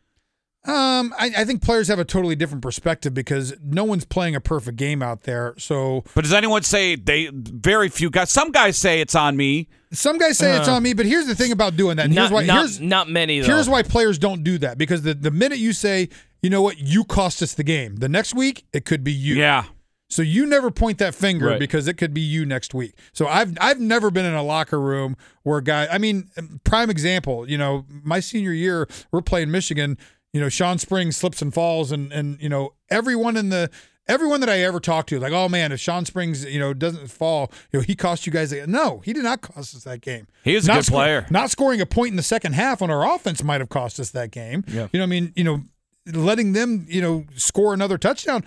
Um, 0.67 1.13
I, 1.19 1.31
I 1.37 1.45
think 1.45 1.61
players 1.61 1.89
have 1.89 1.99
a 1.99 2.05
totally 2.05 2.35
different 2.35 2.63
perspective 2.63 3.13
because 3.13 3.53
no 3.63 3.83
one's 3.83 4.03
playing 4.03 4.35
a 4.35 4.41
perfect 4.41 4.77
game 4.77 5.03
out 5.03 5.21
there. 5.21 5.53
So 5.59 6.03
But 6.15 6.23
does 6.23 6.33
anyone 6.33 6.63
say 6.63 6.95
they? 6.95 7.29
Very 7.31 7.87
few 7.87 8.09
guys. 8.09 8.31
Some 8.31 8.51
guys 8.51 8.75
say 8.75 8.99
it's 8.99 9.13
on 9.13 9.37
me. 9.37 9.67
some 9.91 10.17
guys 10.17 10.39
say 10.39 10.57
it's 10.57 10.67
on 10.67 10.81
me, 10.81 10.93
but 10.93 11.05
here's 11.05 11.27
the 11.27 11.35
thing 11.35 11.51
about 11.51 11.75
doing 11.75 11.97
that. 11.97 12.05
and 12.05 12.13
here's 12.15 12.31
Not, 12.31 12.35
why. 12.35 12.45
not, 12.47 12.57
here's 12.57 12.81
not 12.81 13.07
many 13.09 13.41
though. 13.41 13.45
here's 13.47 13.69
why 13.69 13.83
players 13.83 14.17
don't 14.17 14.43
do 14.43 14.57
that 14.57 14.79
because 14.79 15.03
the 15.03 15.13
the 15.13 15.29
minute 15.29 15.59
you 15.59 15.71
say, 15.71 16.09
you 16.45 16.49
know 16.51 16.61
what, 16.61 16.77
you 16.77 17.03
cost 17.03 17.41
us 17.41 17.53
the 17.55 17.63
game. 17.63 17.95
The 17.95 18.07
next 18.09 18.35
week 18.35 18.65
it 18.71 18.85
could 18.85 19.03
be 19.03 19.11
you. 19.11 19.33
Yeah. 19.35 19.63
So 20.07 20.21
you 20.21 20.45
never 20.45 20.69
point 20.69 20.99
that 20.99 21.15
finger 21.15 21.47
Right. 21.47 21.59
because 21.59 21.87
it 21.87 21.95
could 21.97 22.13
be 22.13 22.21
you 22.21 22.45
next 22.45 22.75
week. 22.75 22.93
So 23.13 23.25
I've 23.27 23.57
I've 23.59 23.79
never 23.79 24.11
been 24.11 24.25
in 24.25 24.35
a 24.35 24.43
locker 24.43 24.79
room 24.79 25.17
where 25.41 25.57
a 25.57 25.63
guy. 25.63 25.87
I 25.87 25.97
mean, 25.97 26.29
prime 26.63 26.91
example. 26.91 27.49
You 27.49 27.57
know, 27.57 27.85
my 28.03 28.19
senior 28.19 28.51
year, 28.53 28.87
we're 29.11 29.23
playing 29.23 29.49
Michigan. 29.49 29.97
You 30.33 30.41
know, 30.41 30.49
Shawn 30.49 30.77
Springs 30.77 31.17
slips 31.17 31.41
and 31.41 31.51
falls, 31.51 31.91
and 31.91 32.11
and 32.13 32.39
you 32.39 32.49
know 32.49 32.75
everyone 32.89 33.35
in 33.35 33.49
the 33.49 33.71
everyone 34.07 34.39
that 34.41 34.49
I 34.49 34.59
ever 34.59 34.79
talked 34.79 35.09
to, 35.09 35.19
like, 35.19 35.33
oh 35.33 35.49
man, 35.49 35.71
if 35.71 35.79
Shawn 35.79 36.05
Springs, 36.05 36.45
you 36.45 36.59
know, 36.59 36.75
doesn't 36.75 37.07
fall, 37.07 37.51
you 37.73 37.79
know, 37.79 37.83
he 37.83 37.95
cost 37.95 38.27
you 38.27 38.31
guys. 38.31 38.51
A, 38.53 38.67
no, 38.67 38.99
he 39.03 39.11
did 39.13 39.23
not 39.23 39.41
cost 39.41 39.75
us 39.75 39.83
that 39.85 40.01
game. 40.01 40.27
He 40.43 40.53
is 40.53 40.65
a 40.65 40.67
Not 40.67 40.85
good 40.85 40.91
player. 40.91 41.25
Not 41.31 41.49
scoring 41.49 41.81
a 41.81 41.87
point 41.87 42.11
in 42.11 42.15
the 42.15 42.21
second 42.35 42.53
half 42.53 42.83
on 42.83 42.91
our 42.91 43.03
offense 43.15 43.43
might 43.43 43.61
have 43.61 43.69
cost 43.69 43.99
us 43.99 44.11
that 44.11 44.29
game. 44.29 44.63
Yeah. 44.67 44.87
You 44.93 44.99
know, 44.99 45.03
what 45.03 45.03
I 45.03 45.05
mean, 45.07 45.33
you 45.35 45.43
know, 45.43 45.63
letting 46.13 46.53
them, 46.53 46.85
you 46.87 47.01
know, 47.01 47.25
score 47.35 47.73
another 47.73 47.97
touchdown. 47.97 48.43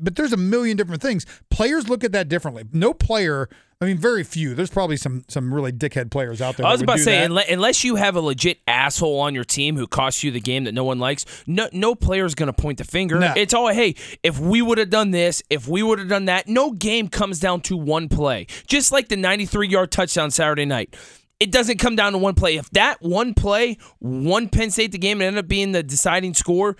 But 0.00 0.16
there's 0.16 0.32
a 0.32 0.36
million 0.38 0.76
different 0.76 1.02
things. 1.02 1.26
Players 1.50 1.88
look 1.88 2.04
at 2.04 2.12
that 2.12 2.28
differently. 2.28 2.64
No 2.72 2.94
player. 2.94 3.48
I 3.78 3.84
mean, 3.84 3.98
very 3.98 4.24
few. 4.24 4.54
There's 4.54 4.70
probably 4.70 4.96
some 4.96 5.24
some 5.28 5.52
really 5.52 5.70
dickhead 5.70 6.10
players 6.10 6.40
out 6.40 6.56
there. 6.56 6.64
I 6.64 6.70
was 6.70 6.80
that 6.80 6.84
about 6.84 6.96
to 6.96 7.02
say, 7.02 7.20
that. 7.20 7.30
unle- 7.30 7.52
unless 7.52 7.84
you 7.84 7.96
have 7.96 8.16
a 8.16 8.22
legit 8.22 8.60
asshole 8.66 9.20
on 9.20 9.34
your 9.34 9.44
team 9.44 9.76
who 9.76 9.86
costs 9.86 10.24
you 10.24 10.30
the 10.30 10.40
game 10.40 10.64
that 10.64 10.72
no 10.72 10.84
one 10.84 10.98
likes, 10.98 11.26
no 11.46 11.68
no 11.72 11.92
is 11.92 12.34
going 12.34 12.46
to 12.46 12.54
point 12.54 12.78
the 12.78 12.84
finger. 12.84 13.18
Nah. 13.18 13.34
It's 13.36 13.52
all, 13.52 13.68
hey, 13.68 13.94
if 14.22 14.38
we 14.38 14.62
would 14.62 14.78
have 14.78 14.88
done 14.88 15.10
this, 15.10 15.42
if 15.50 15.68
we 15.68 15.82
would 15.82 15.98
have 15.98 16.08
done 16.08 16.24
that, 16.24 16.48
no 16.48 16.70
game 16.70 17.08
comes 17.08 17.38
down 17.38 17.60
to 17.62 17.76
one 17.76 18.08
play. 18.08 18.46
Just 18.66 18.92
like 18.92 19.08
the 19.08 19.16
93 19.16 19.68
yard 19.68 19.90
touchdown 19.92 20.30
Saturday 20.30 20.64
night. 20.64 20.96
It 21.38 21.52
doesn't 21.52 21.78
come 21.78 21.96
down 21.96 22.12
to 22.12 22.18
one 22.18 22.34
play. 22.34 22.56
If 22.56 22.70
that 22.70 23.02
one 23.02 23.34
play, 23.34 23.78
one 23.98 24.48
Penn 24.48 24.70
State 24.70 24.92
the 24.92 24.98
game, 24.98 25.20
and 25.20 25.26
ended 25.28 25.44
up 25.44 25.48
being 25.48 25.72
the 25.72 25.82
deciding 25.82 26.32
score, 26.34 26.76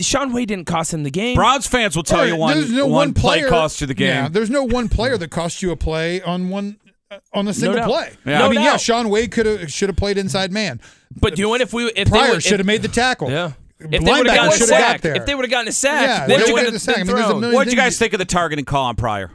Shaun 0.00 0.32
Wade 0.32 0.48
didn't 0.48 0.66
cost 0.66 0.94
him 0.94 1.02
the 1.02 1.10
game. 1.10 1.34
Browns 1.34 1.66
fans 1.66 1.94
will 1.96 2.02
tell 2.04 2.20
All 2.20 2.26
you 2.26 2.36
one 2.36 2.56
there's 2.56 2.72
no 2.72 2.86
one 2.86 3.12
play 3.12 3.40
player, 3.40 3.48
cost 3.50 3.80
you 3.80 3.86
the 3.86 3.94
game. 3.94 4.08
Yeah, 4.08 4.28
there's 4.28 4.48
no 4.50 4.62
one 4.64 4.88
player 4.88 5.18
that 5.18 5.28
cost 5.30 5.60
you 5.62 5.70
a 5.72 5.76
play 5.76 6.22
on 6.22 6.48
one 6.48 6.78
uh, 7.10 7.18
on 7.34 7.48
a 7.48 7.52
single 7.52 7.76
doubt. 7.80 7.88
play. 7.88 8.12
Yeah. 8.24 8.36
I 8.36 8.38
No 8.42 8.50
mean, 8.50 8.62
yeah. 8.62 8.76
Shaun 8.78 9.08
Wade 9.10 9.30
could 9.30 9.44
have 9.46 9.70
should 9.72 9.88
have 9.88 9.96
played 9.96 10.16
inside 10.16 10.52
man. 10.52 10.80
but 11.20 11.36
you 11.36 11.44
know 11.44 11.50
what? 11.50 11.60
If 11.60 11.72
we 11.74 11.84
if 11.88 11.94
they 12.08 12.18
Pryor 12.18 12.40
should 12.40 12.60
have 12.60 12.66
made 12.66 12.82
the 12.82 12.88
tackle. 12.88 13.30
yeah. 13.30 13.52
If 13.80 13.90
they 13.90 13.98
would 13.98 14.04
Linebacker 14.04 14.26
have 14.26 14.26
gotten 14.26 14.48
a 14.48 14.52
should 14.52 14.60
have 14.70 14.80
got 14.80 14.90
sack, 14.90 15.00
there. 15.02 15.14
if 15.16 15.26
they 15.26 15.34
would 15.36 15.44
have 15.44 15.50
gotten 15.52 15.68
a 15.68 15.72
sack, 15.72 16.02
Yeah, 16.06 16.26
then 16.26 16.40
they 16.40 16.46
it 16.48 16.52
would've 16.52 16.66
would 16.66 16.74
a 16.74 16.78
sack. 16.80 16.98
I 16.98 17.02
mean, 17.04 17.16
a 17.16 17.54
What 17.54 17.64
did 17.64 17.72
you 17.72 17.78
guys 17.78 17.96
think 17.96 18.12
of 18.12 18.18
the 18.18 18.24
targeting 18.24 18.64
call 18.64 18.86
on 18.86 18.96
Pryor? 18.96 19.30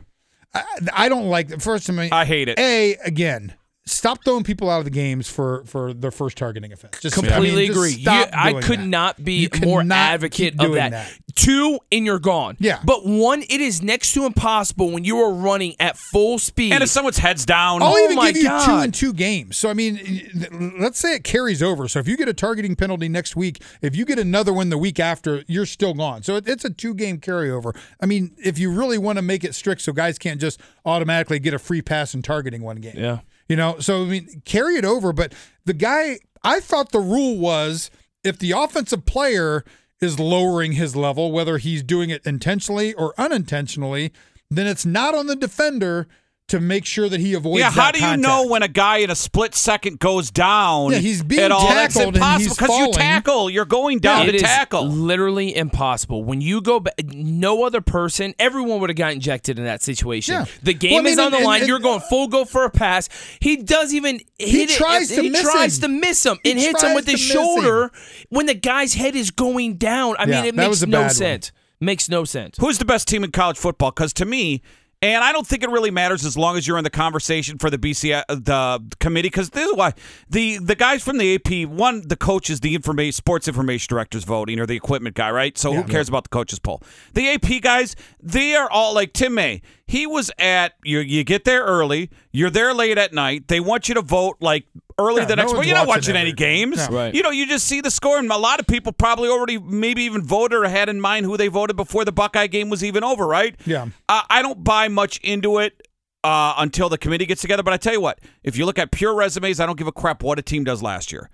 I, 0.54 0.64
I 0.92 1.10
don't 1.10 1.28
like 1.30 1.48
the 1.48 1.60
first. 1.60 1.90
I 1.90 1.94
mean, 1.94 2.10
I 2.12 2.26
hate 2.26 2.50
it. 2.50 2.60
A 2.60 2.96
again, 3.06 3.54
stop 3.86 4.24
throwing 4.24 4.44
people 4.44 4.70
out 4.70 4.80
of 4.80 4.86
the 4.86 4.92
games 4.92 5.28
for 5.28 5.64
for 5.66 5.94
their 5.94 6.12
first 6.12 6.38
targeting 6.38 6.72
offense. 6.72 7.00
Just 7.02 7.18
I 7.18 7.22
mean, 7.22 7.32
Completely 7.32 7.68
just 7.68 7.78
agree. 7.78 7.92
You- 7.94 8.10
I 8.34 8.62
could 8.62 8.80
that. 8.80 8.88
not 8.88 9.24
be 9.24 9.50
You 9.54 9.62
more 9.62 9.84
advocate 9.90 10.56
of 10.60 10.74
that. 10.74 10.92
that. 10.92 11.12
Two, 11.36 11.80
and 11.92 12.06
you're 12.06 12.20
gone. 12.20 12.56
Yeah. 12.60 12.80
But 12.86 13.06
one, 13.06 13.42
it 13.42 13.60
is 13.60 13.82
next 13.82 14.14
to 14.14 14.26
impossible 14.26 14.92
when 14.92 15.04
you 15.04 15.18
are 15.20 15.34
running 15.34 15.76
at 15.80 15.98
full 15.98 16.38
speed. 16.38 16.72
And 16.74 16.84
if 16.84 16.90
someone's 16.90 17.18
heads 17.18 17.44
down, 17.46 17.82
I'll 17.82 17.94
Oh 17.94 18.04
even 18.04 18.16
my 18.16 18.32
give 18.32 18.38
you 18.44 18.44
two 18.44 18.48
God. 18.50 18.84
and 18.86 18.94
two 18.94 19.14
games. 19.14 19.58
So 19.58 19.70
I 19.70 19.74
mean, 19.74 20.74
let's 20.80 21.00
say 21.00 21.16
it 21.16 21.24
carries 21.24 21.62
over. 21.64 21.88
So 21.88 22.00
if 22.00 22.08
you 22.08 22.16
get 22.18 22.30
a 22.30 22.34
targeting 22.34 22.76
penalty 22.76 23.10
next 23.10 23.36
week, 23.36 23.62
if 23.82 23.96
you 23.96 24.06
get 24.06 24.20
another 24.20 24.54
one 24.54 24.70
the 24.70 24.78
week 24.78 25.00
after, 25.00 25.44
you're 25.48 25.66
still 25.66 25.94
gone. 25.94 26.24
So 26.24 26.36
it, 26.36 26.48
it's 26.48 26.64
a 26.66 26.70
two 26.70 26.94
game 26.94 27.20
carryover. 27.20 27.76
I 28.00 28.06
mean, 28.06 28.36
if 28.38 28.58
you 28.60 28.72
really 28.72 28.98
want 28.98 29.18
to 29.18 29.22
make 29.24 29.44
it 29.44 29.56
strict, 29.56 29.82
so 29.82 29.92
guys 29.92 30.18
can't 30.18 30.40
just 30.40 30.60
automatically 30.86 31.40
get 31.40 31.54
a 31.54 31.60
free 31.60 31.82
pass 31.82 32.14
in 32.14 32.22
targeting 32.22 32.62
one 32.62 32.78
game. 32.78 32.96
Yeah. 32.98 33.20
You 33.54 33.58
know, 33.58 33.78
so 33.78 34.02
I 34.02 34.06
mean, 34.08 34.42
carry 34.46 34.78
it 34.78 34.84
over. 34.84 35.14
But 35.14 35.32
the 35.64 35.76
guy, 35.76 36.18
I 36.44 36.60
thought 36.60 36.92
the 36.92 36.98
rule 36.98 37.38
was 37.38 37.92
if 38.24 38.40
the 38.40 38.50
offensive 38.50 39.06
player 39.06 39.64
is 40.02 40.20
lowering 40.20 40.72
his 40.72 40.96
level, 40.96 41.32
whether 41.32 41.60
he's 41.60 41.84
doing 41.84 42.10
it 42.10 42.26
intentionally 42.26 42.96
or 42.96 43.14
unintentionally, 43.16 44.12
then 44.50 44.66
it's 44.66 44.88
not 44.88 45.14
on 45.14 45.28
the 45.28 45.36
defender 45.36 46.08
to 46.50 46.60
make 46.60 46.86
sure 46.86 47.08
that 47.10 47.20
he 47.22 47.34
avoids. 47.34 47.60
yeah, 47.62 47.72
how 47.72 47.86
that 47.86 47.94
do 47.94 48.00
you 48.00 48.06
contact. 48.06 48.22
know 48.22 48.48
when 48.48 48.62
a 48.64 48.68
guy 48.68 48.98
in 48.98 49.10
a 49.10 49.16
split 49.16 49.56
second 49.56 49.98
goes 50.00 50.30
down? 50.30 50.92
Yeah, 50.92 50.98
he's 51.00 51.24
being 51.24 51.42
at 51.42 51.52
all? 51.52 51.68
That's 51.68 51.94
tackled 51.96 52.16
and 52.16 52.18
impossible 52.18 52.56
because 52.56 52.78
you 52.80 52.92
tackle. 52.94 53.50
You're 53.50 53.66
going 53.66 54.00
down 54.00 54.28
It 54.28 54.32
to 54.34 54.36
is 54.36 54.42
tackle. 54.42 54.86
literally 54.88 55.56
impossible. 55.56 56.24
When 56.24 56.42
you 56.42 56.62
go 56.62 56.82
back, 56.82 56.96
no 57.06 57.64
other 57.64 57.80
person, 57.82 58.36
everyone 58.40 58.82
would 58.82 58.90
have 58.90 58.98
got 58.98 59.14
injected 59.14 59.58
in 59.58 59.64
that 59.66 59.82
situation. 59.82 60.34
Yeah. 60.36 60.46
The 60.62 60.74
game 60.74 60.92
Well, 60.92 61.00
I 61.00 61.04
mean, 61.06 61.14
is 61.14 61.20
on 61.20 61.32
the 61.32 61.38
and- 61.38 61.46
line. 61.46 61.62
and- 61.62 61.68
You're 61.70 61.80
going 61.80 62.02
full 62.02 62.28
go 62.28 62.44
for 62.46 62.66
a 62.66 62.70
pass. 62.70 63.08
He 63.40 63.56
does 63.56 63.94
even 63.94 64.20
hit 64.38 64.70
it. 64.70 64.76
tries 64.76 65.08
to 65.10 65.22
he 65.24 65.30
miss 65.30 65.42
tries 65.44 65.78
him. 65.78 65.82
to 65.82 65.88
miss 66.00 66.26
him 66.26 66.38
He 66.44 66.52
and 66.52 66.60
hits 66.60 66.84
him 66.84 66.94
with 66.94 67.08
his 67.08 67.22
to 67.22 67.28
miss 67.28 67.32
shoulder 67.34 67.92
when 68.30 68.46
the 68.48 68.54
guy's 68.54 68.94
head 68.96 69.16
is 69.16 69.32
going 69.32 69.76
down. 69.78 70.16
I 70.20 70.26
Yeah, 70.26 70.42
mean, 70.42 70.46
it 70.46 70.56
makes 70.56 70.82
no 70.86 70.98
bad 71.00 71.06
one. 71.06 71.10
sense. 71.16 71.52
Makes 71.80 72.10
no 72.10 72.26
sense. 72.26 72.58
Who's 72.60 72.78
the 72.78 72.86
best 72.86 73.08
team 73.08 73.24
in 73.24 73.32
college 73.32 73.58
football? 73.58 73.92
Because 73.92 74.14
to 74.14 74.26
me, 74.26 74.62
and 75.04 75.22
I 75.22 75.34
don't 75.34 75.46
think 75.46 75.64
it 75.64 75.70
really 75.70 75.92
matters 75.92 76.26
as 76.26 76.38
long 76.38 76.56
as 76.56 76.66
you're 76.66 76.78
in 76.78 76.86
the 76.86 76.90
conversation 76.90 77.58
for 77.58 77.70
the 77.70 77.78
BC 77.78 78.14
uh, 78.14 78.24
the 78.30 78.96
committee. 79.02 79.28
Because 79.28 79.50
this 79.50 79.70
is 79.70 79.76
why 79.76 79.94
the 80.30 80.60
the 80.60 80.76
guys 80.76 81.04
from 81.04 81.18
the 81.18 81.36
AP, 81.36 81.68
one 81.70 82.08
the 82.08 82.16
coach 82.16 82.50
is 82.50 82.62
the 82.62 82.74
information 82.74 83.12
sports 83.12 83.50
information 83.50 83.88
director's 83.90 84.24
voting 84.24 84.62
or 84.62 84.66
the 84.66 84.78
equipment 84.78 85.16
guy, 85.16 85.30
right? 85.30 85.58
So 85.58 85.74
who 85.74 85.84
cares 85.84 86.08
about 86.08 86.24
the 86.24 86.30
coaches 86.30 86.60
poll? 86.60 86.82
The 87.16 87.28
AP 87.32 87.62
guys, 87.62 87.98
they 88.22 88.56
are 88.56 88.72
all 88.72 88.96
like 88.96 89.12
Tim 89.12 89.34
May. 89.34 89.62
He 89.88 90.08
was 90.08 90.32
at 90.40 90.74
you. 90.86 91.00
You 91.00 91.26
get 91.26 91.44
there 91.44 91.64
early. 91.66 92.10
You're 92.32 92.50
there 92.50 92.74
late 92.74 92.98
at 92.98 93.14
night. 93.14 93.50
They 93.50 93.60
want 93.60 93.90
you 93.90 93.96
to 93.96 94.02
vote 94.02 94.38
like 94.40 94.66
early 94.98 95.22
Yeah, 95.22 95.26
the 95.26 95.36
next. 95.36 95.48
one's 95.54 95.58
Well, 95.60 95.68
you're 95.68 95.76
not 95.78 95.88
watching 95.88 96.14
watching 96.14 96.16
any 96.16 96.34
games. 96.34 96.78
No. 96.90 96.96
Right. 96.96 97.14
You 97.14 97.24
know, 97.24 97.32
you 97.32 97.46
just 97.48 97.66
see 97.66 97.82
the 97.82 97.92
score, 97.92 98.18
and 98.18 98.32
a 98.32 98.38
lot 98.38 98.60
of 98.60 98.68
people 98.68 98.92
probably 98.92 99.30
already 99.30 99.58
maybe 99.58 100.04
even 100.04 100.22
voted 100.24 100.60
or 100.60 100.68
had 100.68 100.90
in 100.90 101.00
mind 101.02 101.26
who 101.26 101.38
they 101.38 101.48
voted 101.48 101.76
before 101.76 102.06
the 102.06 102.12
Buckeye 102.12 102.48
game 102.48 102.70
was 102.70 102.84
even 102.84 103.04
over, 103.04 103.26
right? 103.28 103.56
Yeah. 103.66 103.88
Uh, 104.10 104.22
I 104.30 104.42
don't 104.42 104.64
buy 104.64 104.88
much 104.88 105.20
into 105.20 105.60
it 105.60 105.88
uh, 106.24 106.54
until 106.58 106.90
the 106.90 106.98
committee 106.98 107.26
gets 107.26 107.42
together. 107.42 107.64
But 107.64 107.74
I 107.74 107.78
tell 107.78 107.94
you 107.94 108.02
what, 108.02 108.20
if 108.44 108.58
you 108.58 108.66
look 108.66 108.80
at 108.80 108.92
pure 108.92 109.14
resumes, 109.16 109.60
I 109.60 109.66
don't 109.66 109.78
give 109.78 109.88
a 109.88 109.92
crap 109.92 110.24
what 110.24 110.40
a 110.40 110.42
team 110.42 110.64
does 110.64 110.82
last 110.82 111.12
year. 111.12 111.30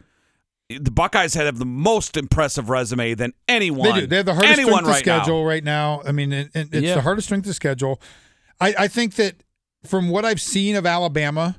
The 0.70 0.92
Buckeyes 0.92 1.34
have 1.34 1.58
the 1.58 1.66
most 1.66 2.16
impressive 2.16 2.70
resume 2.70 3.16
than 3.16 3.34
anyone. 3.48 3.92
They 3.96 4.02
do. 4.02 4.08
They 4.08 4.18
have 4.18 4.26
the 4.28 4.34
hardest 4.36 4.54
strength 4.62 4.70
of 4.82 4.86
right 4.88 5.06
now. 5.06 5.18
schedule 5.20 5.44
right 5.46 5.64
now. 5.64 6.02
I 6.06 6.12
mean, 6.12 6.32
it, 6.32 6.52
it- 6.54 6.70
it's 6.72 6.86
Yeah. 6.86 6.94
the 6.96 7.02
hardest 7.02 7.28
strength 7.28 7.48
of 7.48 7.56
schedule. 7.56 8.00
I, 8.62 8.76
I 8.78 8.88
think 8.88 9.16
that 9.16 9.44
from 9.84 10.10
what 10.10 10.26
I've 10.26 10.42
seen 10.42 10.76
of 10.76 10.86
Alabama, 10.86 11.56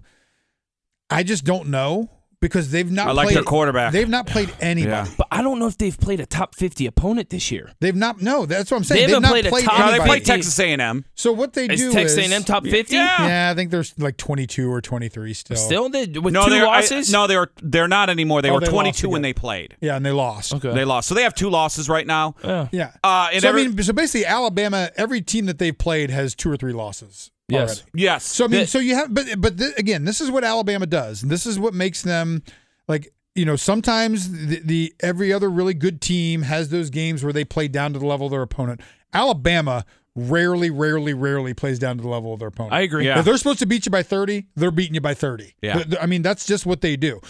I 1.11 1.23
just 1.23 1.45
don't 1.45 1.69
know 1.69 2.11
because 2.41 2.71
they've 2.71 2.91
not. 2.91 3.09
I 3.09 3.13
like 3.13 3.27
played, 3.27 3.37
their 3.37 3.43
quarterback. 3.43 3.93
They've 3.93 4.09
not 4.09 4.27
played 4.27 4.51
anybody. 4.61 5.11
Yeah. 5.11 5.15
But 5.19 5.27
I 5.31 5.43
don't 5.43 5.59
know 5.59 5.67
if 5.67 5.77
they've 5.77 5.99
played 5.99 6.21
a 6.21 6.27
top 6.27 6.55
50 6.55 6.87
opponent 6.87 7.29
this 7.29 7.51
year. 7.51 7.71
They've 7.81 7.95
not. 7.95 8.23
No, 8.23 8.47
that's 8.47 8.71
what 8.71 8.79
I'm 8.79 8.83
They 8.85 8.87
saying. 8.87 9.01
haven't 9.11 9.15
have 9.15 9.23
not 9.25 9.31
played 9.33 9.47
a 9.47 9.51
played 9.51 9.65
top- 9.67 9.79
No, 9.79 9.91
they 9.93 9.99
played 10.07 10.25
Texas 10.25 10.59
A&M. 10.59 11.05
So 11.15 11.33
what 11.33 11.53
they 11.53 11.67
Is 11.67 11.79
do 11.79 11.93
Texas 11.93 12.17
is 12.17 12.31
A&M 12.33 12.43
top 12.45 12.65
50? 12.65 12.95
Yeah. 12.97 13.27
Yeah, 13.27 13.51
I 13.51 13.55
think 13.55 13.71
there's 13.71 13.93
like 13.99 14.17
22 14.17 14.73
or 14.73 14.81
23 14.81 15.35
still. 15.35 15.57
Still 15.59 15.89
they, 15.91 16.07
with 16.07 16.33
No, 16.33 16.45
two 16.45 16.51
they're 16.51 16.63
I- 16.67 16.77
losses? 16.79 17.13
no, 17.13 17.27
they're 17.27 17.51
they're 17.63 17.89
not 17.89 18.09
anymore. 18.09 18.41
They 18.41 18.49
Oh, 18.49 18.55
were 18.55 18.61
they 18.61 18.69
22 18.69 19.11
when 19.11 19.21
they 19.21 19.35
played. 19.35 19.77
Yeah, 19.83 19.97
and 19.97 20.07
they 20.07 20.13
lost. 20.13 20.55
Okay. 20.55 20.73
They 20.73 20.87
lost, 20.87 21.09
so 21.09 21.15
they 21.15 21.25
have 21.25 21.35
two 21.35 21.51
losses 21.51 21.91
right 21.91 22.07
now. 22.07 22.37
Yeah. 22.43 22.69
Yeah. 22.73 22.93
Uh, 23.05 23.29
and 23.35 23.43
so 23.43 23.49
every- 23.51 23.65
I 23.65 23.69
mean, 23.69 23.83
so 23.83 23.93
basically, 23.93 24.25
Alabama, 24.25 24.91
every 24.97 25.21
team 25.21 25.45
that 25.47 25.59
they've 25.59 25.77
played 25.77 26.09
has 26.09 26.35
two 26.35 26.51
or 26.51 26.57
three 26.57 26.73
losses. 26.73 27.31
Yes. 27.51 27.69
already. 27.69 27.83
Yes. 27.95 28.25
So 28.25 28.45
I 28.45 28.49
mean, 28.49 28.61
The- 28.63 28.67
so 28.67 28.79
you 28.79 28.95
have, 28.95 29.13
but 29.13 29.27
but 29.39 29.59
th- 29.59 29.75
again, 29.79 30.05
this 30.05 30.21
is 30.21 30.31
what 30.31 30.45
Alabama 30.45 30.87
does, 30.87 31.23
and 31.23 31.31
this 31.31 31.47
is 31.47 31.59
what 31.59 31.75
makes 31.75 32.03
them 32.03 32.43
like 32.89 33.13
you 33.35 33.45
know 33.45 33.57
sometimes 33.57 34.31
the, 34.47 34.61
the 34.65 34.95
every 35.01 35.33
other 35.33 35.49
really 35.51 35.75
good 35.75 36.01
team 36.01 36.43
has 36.43 36.69
those 36.71 36.91
games 36.91 37.23
where 37.23 37.33
they 37.33 37.45
play 37.45 37.69
down 37.69 37.93
to 37.93 37.99
the 37.99 38.07
level 38.07 38.27
of 38.27 38.31
their 38.33 38.43
opponent. 38.43 38.81
Alabama 39.13 39.85
rarely, 40.17 40.71
rarely, 40.71 41.15
rarely 41.15 41.55
plays 41.55 41.79
down 41.79 41.97
to 41.97 42.03
the 42.03 42.09
level 42.09 42.33
of 42.33 42.41
their 42.41 42.49
opponent. 42.49 42.75
I 42.75 42.81
agree. 42.81 43.07
Yeah. 43.07 43.21
If 43.21 43.25
they're 43.25 43.37
supposed 43.37 43.61
to 43.61 43.67
beat 43.67 43.87
you 43.87 43.91
by 43.93 44.03
30, 44.03 44.47
they're 44.57 44.71
beating 44.73 44.95
you 44.95 45.01
by 45.01 45.15
30. 45.15 45.55
Yeah. 45.63 45.75
Th- 45.75 45.87
th- 45.91 45.99
I 46.03 46.07
mean, 46.07 46.23
that's 46.23 46.45
just 46.47 46.67
what 46.67 46.81
they 46.81 46.97
do. 46.97 47.21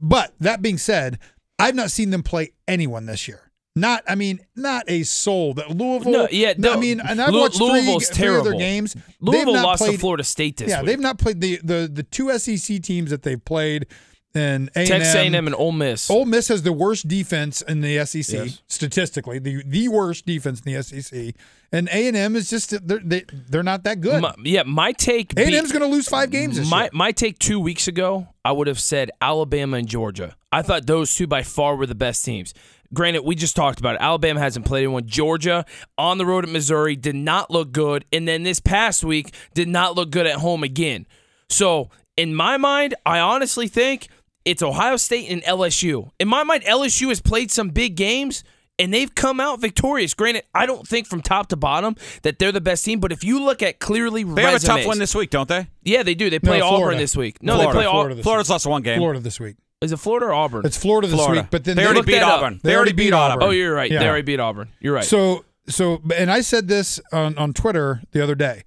But 0.00 0.34
that 0.40 0.60
being 0.60 0.76
said, 0.78 1.18
I've 1.58 1.74
not 1.74 1.90
seen 1.90 2.10
them 2.10 2.22
play 2.22 2.52
anyone 2.68 3.06
this 3.06 3.26
year. 3.26 3.45
Not, 3.78 4.02
I 4.08 4.14
mean, 4.14 4.40
not 4.56 4.84
a 4.88 5.02
soul. 5.02 5.52
That 5.54 5.70
Louisville. 5.70 6.10
No, 6.12 6.28
yeah, 6.30 6.54
no, 6.56 6.72
I 6.72 6.74
no. 6.76 6.80
mean, 6.80 6.98
and 7.00 7.20
I've 7.20 7.32
Lou- 7.32 7.40
watched 7.40 7.58
three, 7.58 7.66
Louisville's 7.68 8.08
three 8.08 8.26
of 8.28 8.32
their 8.32 8.42
terrible. 8.54 8.58
games. 8.58 8.94
They've 8.94 9.04
Louisville 9.20 9.52
not 9.52 9.64
lost 9.64 9.82
played, 9.82 9.92
to 9.92 9.98
Florida 9.98 10.24
State 10.24 10.56
this 10.56 10.70
Yeah, 10.70 10.80
week. 10.80 10.86
they've 10.86 11.00
not 11.00 11.18
played 11.18 11.40
the 11.42 11.60
the 11.62 11.88
the 11.92 12.02
two 12.02 12.36
SEC 12.38 12.82
teams 12.82 13.10
that 13.10 13.22
they've 13.22 13.44
played, 13.44 13.86
and 14.34 14.70
A&M, 14.74 14.86
Texas 14.86 15.14
A&M 15.14 15.46
and 15.46 15.54
Ole 15.54 15.72
Miss. 15.72 16.10
Ole 16.10 16.24
Miss 16.24 16.48
has 16.48 16.62
the 16.62 16.72
worst 16.72 17.06
defense 17.06 17.60
in 17.62 17.82
the 17.82 17.98
SEC 18.06 18.46
Yes. 18.46 18.62
statistically, 18.66 19.38
the 19.38 19.62
the 19.66 19.88
worst 19.88 20.24
defense 20.24 20.62
in 20.64 20.72
the 20.72 20.82
SEC, 20.82 21.34
and 21.70 21.88
A 21.92 22.08
and 22.08 22.16
M 22.16 22.34
is 22.34 22.48
just 22.48 22.70
they're 22.88 23.00
they, 23.04 23.24
they're 23.50 23.62
not 23.62 23.84
that 23.84 24.00
good. 24.00 24.22
My- 24.22 24.34
yeah, 24.42 24.62
my 24.62 24.92
take. 24.92 25.34
A 25.36 25.42
and 25.42 25.50
be- 25.50 25.56
M's 25.58 25.70
going 25.70 25.82
to 25.82 25.88
lose 25.88 26.08
five 26.08 26.30
games 26.30 26.56
this 26.56 26.70
my 26.70 26.84
year. 26.84 26.90
my 26.94 27.12
take 27.12 27.38
two 27.38 27.60
weeks 27.60 27.88
ago, 27.88 28.28
I 28.42 28.52
would 28.52 28.68
have 28.68 28.80
said 28.80 29.10
Alabama 29.20 29.76
and 29.76 29.86
Georgia. 29.86 30.34
I 30.50 30.62
thought 30.62 30.86
those 30.86 31.14
two 31.14 31.26
by 31.26 31.42
far 31.42 31.76
were 31.76 31.84
the 31.86 31.94
best 31.94 32.24
teams. 32.24 32.54
Granted, 32.94 33.22
we 33.22 33.34
just 33.34 33.56
talked 33.56 33.78
about 33.78 33.96
it. 33.96 34.00
Alabama 34.00 34.40
hasn't 34.40 34.66
played 34.66 34.84
anyone. 34.84 35.06
Georgia 35.06 35.64
on 35.98 36.18
the 36.18 36.26
road 36.26 36.44
at 36.44 36.50
Missouri 36.50 36.96
did 36.96 37.14
not 37.16 37.50
look 37.50 37.72
good, 37.72 38.04
and 38.12 38.26
then 38.26 38.42
this 38.42 38.60
past 38.60 39.04
week 39.04 39.32
did 39.54 39.68
not 39.68 39.94
look 39.94 40.10
good 40.10 40.26
at 40.26 40.36
home 40.36 40.62
again. 40.62 41.06
So 41.48 41.90
in 42.16 42.34
my 42.34 42.56
mind, 42.56 42.94
I 43.04 43.18
honestly 43.18 43.68
think 43.68 44.08
it's 44.44 44.62
Ohio 44.62 44.96
State 44.96 45.28
and 45.30 45.42
LSU. 45.42 46.10
In 46.20 46.28
my 46.28 46.42
mind, 46.44 46.62
LSU 46.64 47.08
has 47.08 47.20
played 47.20 47.50
some 47.50 47.70
big 47.70 47.96
games. 47.96 48.44
And 48.78 48.92
they've 48.92 49.14
come 49.14 49.40
out 49.40 49.58
victorious. 49.58 50.12
Granted, 50.12 50.42
I 50.54 50.66
don't 50.66 50.86
think 50.86 51.06
from 51.06 51.22
top 51.22 51.46
to 51.48 51.56
bottom 51.56 51.96
that 52.24 52.38
they're 52.38 52.52
the 52.52 52.60
best 52.60 52.84
team, 52.84 53.00
but 53.00 53.10
if 53.10 53.24
you 53.24 53.42
look 53.42 53.62
at 53.62 53.78
clearly 53.78 54.22
They 54.22 54.42
have 54.42 54.62
a 54.62 54.66
tough 54.66 54.84
one 54.84 54.98
this 54.98 55.14
week, 55.14 55.30
don't 55.30 55.48
they? 55.48 55.68
yeah, 55.82 56.02
they 56.02 56.14
do. 56.14 56.28
They 56.28 56.38
play 56.38 56.58
No, 56.58 56.66
Auburn 56.66 56.98
this 56.98 57.16
week. 57.16 57.42
No, 57.42 57.54
Florida. 57.54 57.68
they 57.68 57.72
play 57.72 57.84
Florida 57.84 57.98
Auburn. 57.98 58.16
this 58.18 58.22
Florida's 58.24 58.50
lost 58.50 58.66
one 58.66 58.82
game. 58.82 58.98
Florida 58.98 59.20
this 59.20 59.40
week. 59.40 59.56
Is 59.82 59.92
it 59.92 59.98
Florida 59.98 60.26
or 60.26 60.32
Auburn? 60.32 60.64
It's 60.64 60.76
Florida 60.76 61.06
this 61.06 61.16
Florida. 61.16 61.42
week, 61.42 61.50
but 61.50 61.64
then 61.64 61.76
they 61.76 61.84
already 61.84 62.02
beat. 62.02 62.22
Auburn. 62.22 62.60
They 62.62 62.74
already 62.74 62.92
beat 62.92 63.12
Auburn. 63.12 63.42
oh, 63.42 63.50
you're 63.50 63.74
right. 63.74 63.90
Yeah. 63.90 63.98
They 64.00 64.08
already 64.08 64.22
beat 64.22 64.40
Auburn. 64.40 64.68
You're 64.80 64.94
right. 64.94 65.04
So 65.04 65.44
so 65.68 66.00
and 66.14 66.30
I 66.30 66.40
said 66.40 66.68
this 66.68 67.00
on 67.12 67.36
on 67.36 67.52
Twitter 67.52 68.02
the 68.12 68.22
other 68.22 68.34
day. 68.34 68.64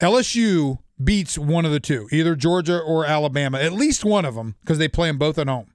LSU 0.00 0.78
beats 1.02 1.38
one 1.38 1.64
of 1.64 1.70
the 1.70 1.78
two, 1.78 2.08
either 2.10 2.34
Georgia 2.34 2.78
or 2.78 3.04
Alabama, 3.06 3.58
at 3.58 3.72
least 3.72 4.04
one 4.04 4.24
of 4.24 4.34
them, 4.34 4.56
because 4.60 4.78
they 4.78 4.88
play 4.88 5.08
them 5.08 5.18
both 5.18 5.38
at 5.38 5.46
home. 5.46 5.68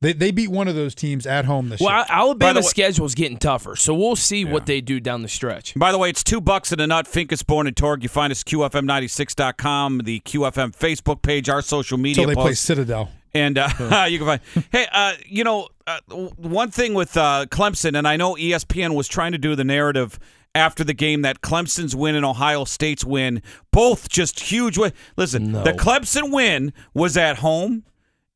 They 0.00 0.14
they 0.14 0.30
beat 0.30 0.48
one 0.48 0.66
of 0.66 0.74
those 0.74 0.94
teams 0.94 1.26
at 1.26 1.44
home 1.44 1.68
this 1.68 1.78
well, 1.78 1.90
year. 1.90 2.06
Well, 2.08 2.18
Alabama's 2.22 2.70
schedule 2.70 3.04
is 3.04 3.14
getting 3.14 3.36
tougher, 3.36 3.76
so 3.76 3.92
we'll 3.92 4.16
see 4.16 4.46
what 4.46 4.64
they 4.64 4.80
do 4.80 4.98
down 4.98 5.20
the 5.20 5.28
stretch. 5.28 5.74
By 5.74 5.92
the 5.92 5.98
way, 5.98 6.08
it's 6.08 6.24
two 6.24 6.40
bucks 6.40 6.72
and 6.72 6.80
a 6.80 6.86
nut. 6.86 7.04
Finkus 7.04 7.46
Boren 7.46 7.66
and 7.66 7.76
Torg. 7.76 8.02
You 8.02 8.08
find 8.08 8.30
us 8.30 8.42
QFM96.com, 8.44 9.98
the 10.04 10.20
QFM 10.20 10.74
Facebook 10.74 11.20
page, 11.20 11.50
our 11.50 11.60
social 11.60 11.98
media 11.98 12.22
Until 12.22 12.34
they 12.34 12.42
play. 12.42 12.54
Citadel. 12.54 13.10
And 13.34 13.58
uh, 13.58 13.68
you 14.08 14.18
can 14.18 14.26
find. 14.26 14.40
Hey, 14.72 14.86
uh, 14.92 15.14
you 15.26 15.44
know, 15.44 15.68
uh, 15.86 16.00
one 16.08 16.70
thing 16.70 16.94
with 16.94 17.16
uh, 17.16 17.46
Clemson, 17.50 17.96
and 17.96 18.06
I 18.08 18.16
know 18.16 18.34
ESPN 18.34 18.94
was 18.94 19.08
trying 19.08 19.32
to 19.32 19.38
do 19.38 19.54
the 19.54 19.64
narrative 19.64 20.18
after 20.54 20.82
the 20.82 20.94
game 20.94 21.22
that 21.22 21.40
Clemson's 21.40 21.94
win 21.94 22.16
and 22.16 22.24
Ohio 22.24 22.64
State's 22.64 23.04
win, 23.04 23.40
both 23.70 24.08
just 24.08 24.40
huge. 24.40 24.76
Win. 24.78 24.92
Listen, 25.16 25.52
the 25.52 25.72
Clemson 25.72 26.32
win 26.32 26.72
was 26.94 27.16
at 27.16 27.38
home. 27.38 27.84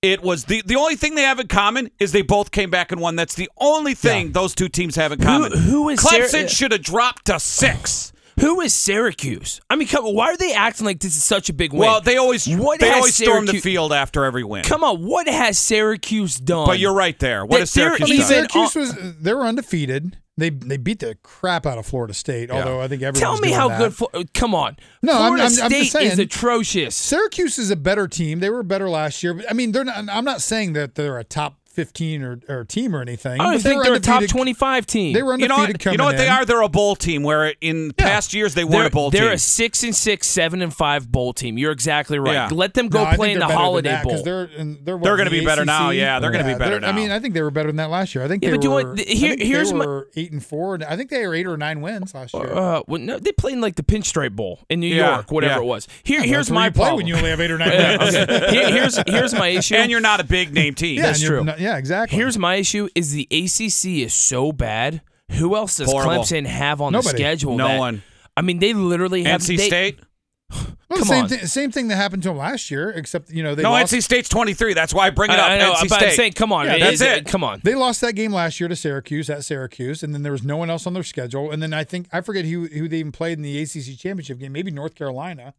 It 0.00 0.22
was 0.22 0.44
the 0.44 0.62
the 0.66 0.76
only 0.76 0.96
thing 0.96 1.14
they 1.14 1.22
have 1.22 1.40
in 1.40 1.48
common 1.48 1.90
is 1.98 2.12
they 2.12 2.22
both 2.22 2.50
came 2.50 2.70
back 2.70 2.92
and 2.92 3.00
won. 3.00 3.16
That's 3.16 3.34
the 3.34 3.50
only 3.56 3.94
thing 3.94 4.32
those 4.32 4.54
two 4.54 4.68
teams 4.68 4.96
have 4.96 5.12
in 5.12 5.18
common. 5.18 5.52
who 5.52 5.88
is 5.88 5.98
Clemson 5.98 6.28
Sarah- 6.28 6.48
should 6.48 6.72
have 6.72 6.82
dropped 6.82 7.24
to 7.26 7.40
six. 7.40 8.12
Who 8.40 8.60
is 8.60 8.74
Syracuse? 8.74 9.60
I 9.70 9.76
mean, 9.76 9.88
come 9.88 10.04
on, 10.04 10.14
why 10.14 10.26
are 10.26 10.36
they 10.36 10.52
acting 10.54 10.86
like 10.86 11.00
this 11.00 11.16
is 11.16 11.24
such 11.24 11.48
a 11.48 11.52
big 11.52 11.72
win? 11.72 11.80
Well, 11.80 12.00
they 12.00 12.16
always 12.16 12.46
What 12.48 12.80
they 12.80 12.88
has 12.88 12.96
always 12.96 13.14
storm 13.14 13.46
the 13.46 13.60
field 13.60 13.92
after 13.92 14.24
every 14.24 14.44
win. 14.44 14.64
Come 14.64 14.82
on, 14.84 15.04
what 15.04 15.26
has 15.28 15.58
Syracuse 15.58 16.36
done? 16.38 16.66
But 16.66 16.78
you're 16.78 16.94
right 16.94 17.18
there. 17.18 17.44
What 17.44 17.58
That 17.58 17.62
is 17.64 17.72
they're 17.74 17.96
Syracuse 17.96 18.28
done? 18.28 18.48
Syracuse 18.48 18.74
was 18.74 19.16
they 19.20 19.32
were 19.34 19.44
undefeated. 19.44 20.18
They 20.36 20.50
they 20.50 20.78
beat 20.78 20.98
the 20.98 21.16
crap 21.22 21.64
out 21.64 21.78
of 21.78 21.86
Florida 21.86 22.12
State. 22.12 22.50
Although 22.50 22.80
I 22.80 22.88
think 22.88 23.02
everyone's 23.02 23.20
Tell 23.20 23.34
me 23.38 23.48
doing 23.50 23.54
how 23.54 23.68
that. 23.68 23.78
good. 23.78 23.94
Flo- 23.94 24.08
come 24.34 24.52
on, 24.52 24.76
No, 25.00 25.12
I'm- 25.12 25.20
Florida 25.26 25.42
I'm- 25.44 25.52
I'm 25.62 25.70
State 25.70 25.78
just 25.82 25.92
saying- 25.92 26.10
is 26.10 26.18
atrocious. 26.18 26.96
Syracuse 26.96 27.56
is 27.58 27.70
a 27.70 27.76
better 27.76 28.08
team. 28.08 28.40
They 28.40 28.50
were 28.50 28.64
better 28.64 28.88
last 28.90 29.22
year. 29.22 29.34
But 29.34 29.48
I 29.48 29.52
mean, 29.54 29.70
they're 29.70 29.84
not. 29.84 29.96
I'm 30.08 30.24
not 30.24 30.42
saying 30.42 30.72
that 30.72 30.96
they're 30.96 31.18
a 31.18 31.24
top 31.24 31.58
15 31.74 32.22
or, 32.22 32.40
or 32.48 32.64
team 32.64 32.94
or 32.94 33.02
anything. 33.02 33.40
I 33.40 33.44
don't 33.44 33.52
they 33.54 33.58
think 33.70 33.82
they're 33.82 33.94
a 33.94 34.00
top 34.00 34.24
25 34.26 34.86
team. 34.86 35.12
They 35.12 35.22
were 35.22 35.38
You 35.38 35.48
know, 35.48 35.54
undefeated 35.56 35.74
what, 35.76 35.80
coming 35.82 35.92
you 35.94 35.98
know 35.98 36.04
what 36.04 36.16
they 36.16 36.26
in. 36.26 36.32
are? 36.32 36.44
They're 36.44 36.62
a 36.62 36.68
bowl 36.68 36.96
team. 36.96 37.22
Where 37.22 37.54
in 37.60 37.92
past 37.92 38.32
years 38.34 38.54
they 38.54 38.64
weren't 38.64 38.72
They're, 38.74 38.86
a 38.86 38.90
bowl 38.90 39.10
team. 39.10 39.20
they're 39.22 39.32
a 39.32 39.38
six 39.38 39.82
and 39.82 39.94
six, 39.94 40.26
seven 40.28 40.62
and 40.62 40.72
five 40.72 41.10
bowl 41.10 41.32
team. 41.32 41.58
You're 41.58 41.72
exactly 41.72 42.18
right. 42.18 42.32
Yeah. 42.34 42.48
Let 42.52 42.74
them 42.74 42.88
go 42.88 43.04
I 43.04 43.16
play 43.16 43.32
in 43.32 43.38
the 43.40 43.46
they're 43.46 43.56
Holiday 43.56 43.90
that, 43.90 44.04
'cause 44.04 44.14
Bowl. 44.14 44.22
They're, 44.24 44.44
and 44.56 44.76
they're, 44.84 44.96
They're 44.98 45.16
gonna 45.16 45.30
the 45.30 45.40
be 45.40 45.44
better 45.44 45.64
now. 45.64 45.90
Yeah, 45.90 46.20
they're 46.20 46.30
gonna 46.30 46.44
be 46.44 46.54
better 46.58 46.78
they're- 46.80 46.88
I 46.88 46.92
mean, 46.92 47.10
I 47.10 47.18
think 47.18 47.34
they 47.34 47.42
were 47.42 47.50
better 47.50 47.68
than 47.68 47.76
that 47.76 47.90
last 47.90 48.14
year. 48.14 48.24
I 48.24 48.28
think 48.28 48.42
Yeah, 48.42 48.50
they 48.50 48.56
but 48.56 48.60
do 48.62 48.68
you 48.68 48.74
were. 48.74 48.84
want- 48.84 49.00
I 49.00 49.02
here- 49.04 49.28
think 49.30 49.42
here's 49.42 49.70
they 49.72 49.76
my- 49.78 49.86
were 49.86 50.08
eight 50.16 50.32
and 50.32 50.44
four. 50.44 50.78
I 50.88 50.96
think 50.96 51.10
they 51.10 51.26
were 51.26 51.34
eight 51.34 51.46
or 51.46 51.56
nine 51.56 51.80
wins 51.80 52.14
last 52.14 52.34
year. 52.34 52.52
Uh, 52.54 52.82
well, 52.86 53.00
no, 53.00 53.18
they 53.18 53.32
played 53.32 53.54
in 53.54 53.60
like 53.60 53.76
the 53.76 53.82
Pinstripe 53.82 54.36
Bowl 54.36 54.60
in 54.70 54.80
New 54.80 54.86
Yeah, 54.94 55.14
York, 55.14 55.30
whatever 55.32 55.60
it 55.60 55.64
was. 55.66 55.88
Here, 56.02 56.22
here's 56.22 56.50
my 56.50 56.66
you 56.66 56.70
play 56.72 56.80
problem. 56.82 56.96
when 56.98 57.06
you 57.06 57.16
only 57.16 57.30
have 57.30 57.40
eight 57.40 57.50
or 57.50 57.58
nine 57.58 57.70
wins. 57.98 58.14
here's 58.50 58.98
here's 59.06 59.34
my 59.34 59.48
issue. 59.58 59.74
and 59.74 59.90
you're 59.90 60.00
not 60.00 60.20
a 60.20 60.24
big 60.24 60.52
name 60.54 60.74
team. 60.74 61.00
That's 61.00 61.20
true. 61.22 61.44
Not- 61.64 61.70
yeah, 61.72 61.78
exactly. 61.78 62.16
Here's 62.18 62.38
my 62.38 62.56
issue: 62.56 62.88
is 62.94 63.12
the 63.12 63.26
ACC 63.30 64.02
is 64.04 64.14
so 64.14 64.52
bad. 64.52 65.02
Who 65.32 65.56
else 65.56 65.78
does 65.78 65.90
Horrible. 65.90 66.22
Clemson 66.22 66.46
have 66.46 66.80
on 66.80 66.92
Nobody. 66.92 67.12
the 67.12 67.18
schedule? 67.18 67.56
No 67.56 67.68
that- 67.68 67.78
one. 67.78 68.02
I 68.36 68.42
mean, 68.42 68.58
they 68.58 68.72
literally 68.74 69.24
have 69.24 69.40
NC 69.40 69.56
they- 69.56 69.66
State. 69.66 69.98
Well, 70.90 70.98
come 70.98 71.08
same 71.08 71.22
on. 71.24 71.28
thing. 71.30 71.46
Same 71.46 71.72
thing 71.72 71.88
that 71.88 71.96
happened 71.96 72.22
to 72.24 72.28
them 72.28 72.36
last 72.38 72.70
year, 72.70 72.90
except 72.90 73.30
you 73.30 73.42
know 73.42 73.54
they 73.54 73.62
No, 73.62 73.70
lost. 73.72 73.92
NC 73.92 74.02
State's 74.02 74.28
23. 74.28 74.74
That's 74.74 74.92
why 74.94 75.06
I 75.06 75.10
bring 75.10 75.30
it 75.30 75.38
up. 75.38 75.50
I, 75.50 75.54
I 75.54 75.58
know, 75.58 75.72
NC 75.72 75.88
but 75.88 75.96
State. 75.96 76.08
I'm 76.10 76.14
saying, 76.14 76.32
come 76.34 76.52
on, 76.52 76.66
Yeah, 76.66 76.78
that's 76.78 76.94
is 76.96 77.00
it. 77.00 77.26
Come 77.26 77.42
on. 77.42 77.60
They 77.64 77.74
lost 77.74 78.00
that 78.02 78.12
game 78.12 78.32
last 78.32 78.60
year 78.60 78.68
to 78.68 78.76
Syracuse 78.76 79.28
at 79.30 79.44
Syracuse, 79.44 80.02
and 80.04 80.14
then 80.14 80.22
there 80.22 80.30
was 80.30 80.44
no 80.44 80.56
one 80.58 80.68
else 80.70 80.86
on 80.86 80.92
their 80.92 81.02
schedule. 81.02 81.50
And 81.50 81.60
then 81.62 81.72
I 81.72 81.82
think 81.82 82.06
I 82.12 82.20
forget 82.20 82.44
who 82.44 82.66
who 82.66 82.86
they 82.86 82.98
even 82.98 83.10
played 83.12 83.38
in 83.38 83.42
the 83.42 83.60
ACC 83.60 83.98
championship 83.98 84.38
game. 84.38 84.52
Maybe 84.52 84.70
North 84.70 84.94
Carolina, 84.94 85.54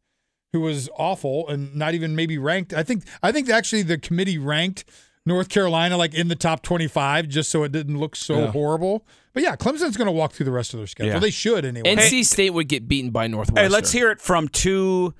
who 0.54 0.62
was 0.62 0.90
awful 0.96 1.50
and 1.50 1.76
not 1.76 1.96
even 1.96 2.16
maybe 2.16 2.38
ranked. 2.38 2.72
I 2.74 2.84
think 2.84 3.04
I 3.24 3.32
think 3.34 3.50
actually 3.50 3.82
the 3.82 3.98
committee 3.98 4.38
ranked 4.38 4.86
North 5.26 5.50
Carolina 5.50 5.98
like 5.98 6.14
in 6.14 6.28
the 6.28 6.36
top 6.36 6.62
twenty 6.62 6.88
five 6.88 7.28
just 7.28 7.50
so 7.50 7.64
it 7.64 7.72
didn't 7.72 7.98
look 8.00 8.16
so 8.16 8.48
horrible. 8.48 9.06
But 9.34 9.44
yeah, 9.44 9.56
Clemson's 9.56 9.98
going 9.98 10.06
to 10.06 10.12
walk 10.12 10.32
through 10.34 10.46
the 10.46 10.52
rest 10.52 10.74
of 10.74 10.80
their 10.80 10.88
schedule. 10.88 11.14
Yeah. 11.14 11.20
They 11.20 11.30
should 11.32 11.66
anyway. 11.66 11.96
NC 11.96 12.26
State 12.26 12.52
would 12.52 12.70
get 12.70 12.88
beaten 12.88 13.12
by 13.12 13.28
Northwestern. 13.28 13.66
Hey, 13.66 13.70
let's 13.70 13.92
hear 13.92 14.10
it 14.12 14.22
from 14.22 14.48
two 14.48 15.14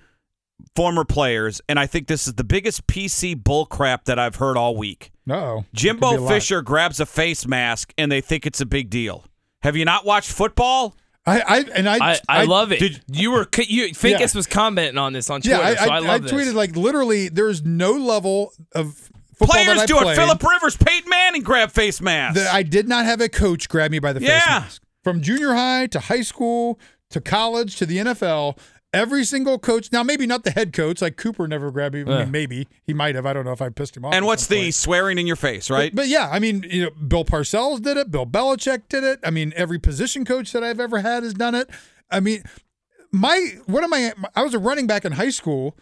former 0.76 1.04
players, 1.04 1.60
and 1.68 1.78
I 1.80 1.86
think 1.86 2.08
this 2.08 2.28
is 2.28 2.36
the 2.36 2.44
biggest 2.46 2.88
PC 2.88 3.36
bullcrap 3.36 4.06
that 4.06 4.18
I've 4.18 4.38
heard 4.38 4.56
all 4.58 4.76
week. 4.78 5.12
Uh-oh. 5.30 5.66
Jimbo 5.74 6.12
Could 6.12 6.16
be 6.16 6.18
a 6.18 6.22
lot. 6.22 6.30
Fisher 6.34 6.62
grabs 6.62 7.00
a 7.02 7.06
face 7.06 7.46
mask, 7.46 7.94
and 7.98 8.10
they 8.12 8.22
think 8.22 8.46
it's 8.46 8.62
a 8.62 8.66
big 8.66 8.90
deal. 8.90 9.26
Have 9.64 9.76
you 9.76 9.84
not 9.84 10.06
watched 10.06 10.32
football? 10.32 10.96
I, 11.26 11.42
I 11.42 11.60
and 11.76 11.90
I 11.90 11.98
I, 12.12 12.20
I, 12.30 12.44
love 12.46 12.72
it. 12.72 12.80
did- 12.80 13.02
you 13.12 13.32
were 13.32 13.48
you 13.68 13.88
Finkus 13.90 14.20
Yeah. 14.20 14.28
was 14.36 14.46
commenting 14.48 15.00
on 15.00 15.12
this 15.12 15.30
on 15.32 15.42
Yeah, 15.44 15.58
Twitter, 15.58 15.82
I, 15.82 15.86
so 15.86 15.92
I, 15.92 15.96
I, 15.96 16.00
love 16.00 16.10
I 16.10 16.18
this. 16.20 16.32
tweeted 16.32 16.54
like 16.54 16.76
literally. 16.76 17.30
There's 17.30 17.64
no 17.66 17.94
level 17.94 18.54
of 18.74 18.94
football 18.96 19.15
Players 19.38 19.86
do 19.86 20.00
it. 20.00 20.16
Philip 20.16 20.42
Rivers, 20.44 20.78
Peyton 20.78 21.10
Manning 21.10 21.42
grab 21.44 21.72
face 21.72 22.02
masks. 22.02 22.40
that 22.40 22.54
I 22.54 22.64
did 22.64 22.88
not 22.88 23.06
have 23.06 23.22
a 23.22 23.30
coach 23.30 23.70
grab 23.70 23.92
me 23.92 24.00
by 24.00 24.14
the 24.14 24.20
face 24.20 24.30
mask. 24.46 24.82
From 25.04 25.22
junior 25.22 25.54
high 25.54 25.88
to 25.88 26.00
high 26.00 26.22
school 26.22 26.80
to 27.12 27.22
college 27.22 27.76
to 27.78 27.86
the 27.86 27.98
NFL, 27.98 28.58
every 28.92 29.24
single 29.24 29.60
coach. 29.60 29.92
Now, 29.92 30.02
maybe 30.02 30.26
not 30.26 30.44
the 30.44 30.52
head 30.52 30.74
coach. 30.74 31.02
Like 31.02 31.16
Cooper 31.18 31.48
never 31.48 31.70
grabbed 31.70 31.94
me. 31.94 32.02
I 32.02 32.20
mean, 32.24 32.32
maybe 32.32 32.68
he 32.84 32.94
might 32.94 33.14
have. 33.16 33.26
I 33.26 33.34
don't 33.34 33.46
know 33.46 33.52
if 33.52 33.62
I 33.62 33.70
pissed 33.70 33.96
him 33.96 34.06
off. 34.06 34.14
and 34.14 34.26
what's 34.26 34.48
the 34.48 34.64
point. 34.64 34.74
swearing 34.74 35.18
in 35.20 35.28
your 35.28 35.36
face, 35.36 35.70
right? 35.70 35.92
But, 35.94 36.04
but 36.04 36.08
yeah, 36.08 36.30
I 36.32 36.40
mean, 36.40 36.66
you 36.70 36.86
know, 36.86 36.90
Bill 37.08 37.24
Parcells 37.26 37.82
did 37.82 37.98
it. 37.98 38.10
Bill 38.10 38.26
Belichick 38.26 38.84
did 38.90 39.04
it. 39.04 39.20
I 39.24 39.30
mean, 39.30 39.54
every 39.56 39.78
position 39.78 40.26
coach 40.26 40.52
that 40.54 40.64
I've 40.64 40.80
ever 40.80 41.00
had 41.00 41.22
has 41.24 41.34
done 41.36 41.54
it. 41.54 41.70
I 42.10 42.20
mean, 42.20 42.44
my 43.12 43.50
what 43.68 43.84
am 43.84 43.94
I? 43.94 44.14
I 44.36 44.42
was 44.44 44.54
a 44.54 44.60
running 44.60 44.88
back 44.88 45.06
in 45.06 45.12
high 45.14 45.30
school. 45.30 45.78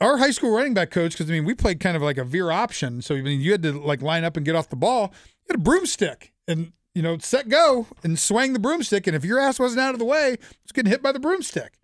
Our 0.00 0.18
high 0.18 0.30
school 0.30 0.50
running 0.54 0.74
back 0.74 0.90
coach, 0.90 1.12
because 1.12 1.28
I 1.28 1.32
mean, 1.32 1.44
we 1.44 1.54
played 1.54 1.80
kind 1.80 1.96
of 1.96 2.02
like 2.02 2.18
a 2.18 2.24
veer 2.24 2.50
option. 2.50 3.02
So 3.02 3.14
I 3.16 3.22
mean, 3.22 3.40
you 3.40 3.52
had 3.52 3.62
to 3.64 3.72
like 3.72 4.00
line 4.02 4.24
up 4.24 4.36
and 4.36 4.46
get 4.46 4.54
off 4.54 4.68
the 4.68 4.76
ball. 4.76 5.12
You 5.42 5.54
had 5.54 5.56
a 5.56 5.62
broomstick 5.62 6.32
and 6.46 6.72
you 6.94 7.02
know 7.02 7.18
set 7.18 7.48
go 7.48 7.86
and 8.04 8.18
swang 8.18 8.52
the 8.52 8.58
broomstick. 8.60 9.06
And 9.06 9.16
if 9.16 9.24
your 9.24 9.40
ass 9.40 9.58
wasn't 9.58 9.80
out 9.80 9.94
of 9.94 9.98
the 9.98 10.04
way, 10.04 10.36
it's 10.62 10.72
getting 10.72 10.90
hit 10.90 11.02
by 11.02 11.12
the 11.12 11.20
broomstick. 11.20 11.74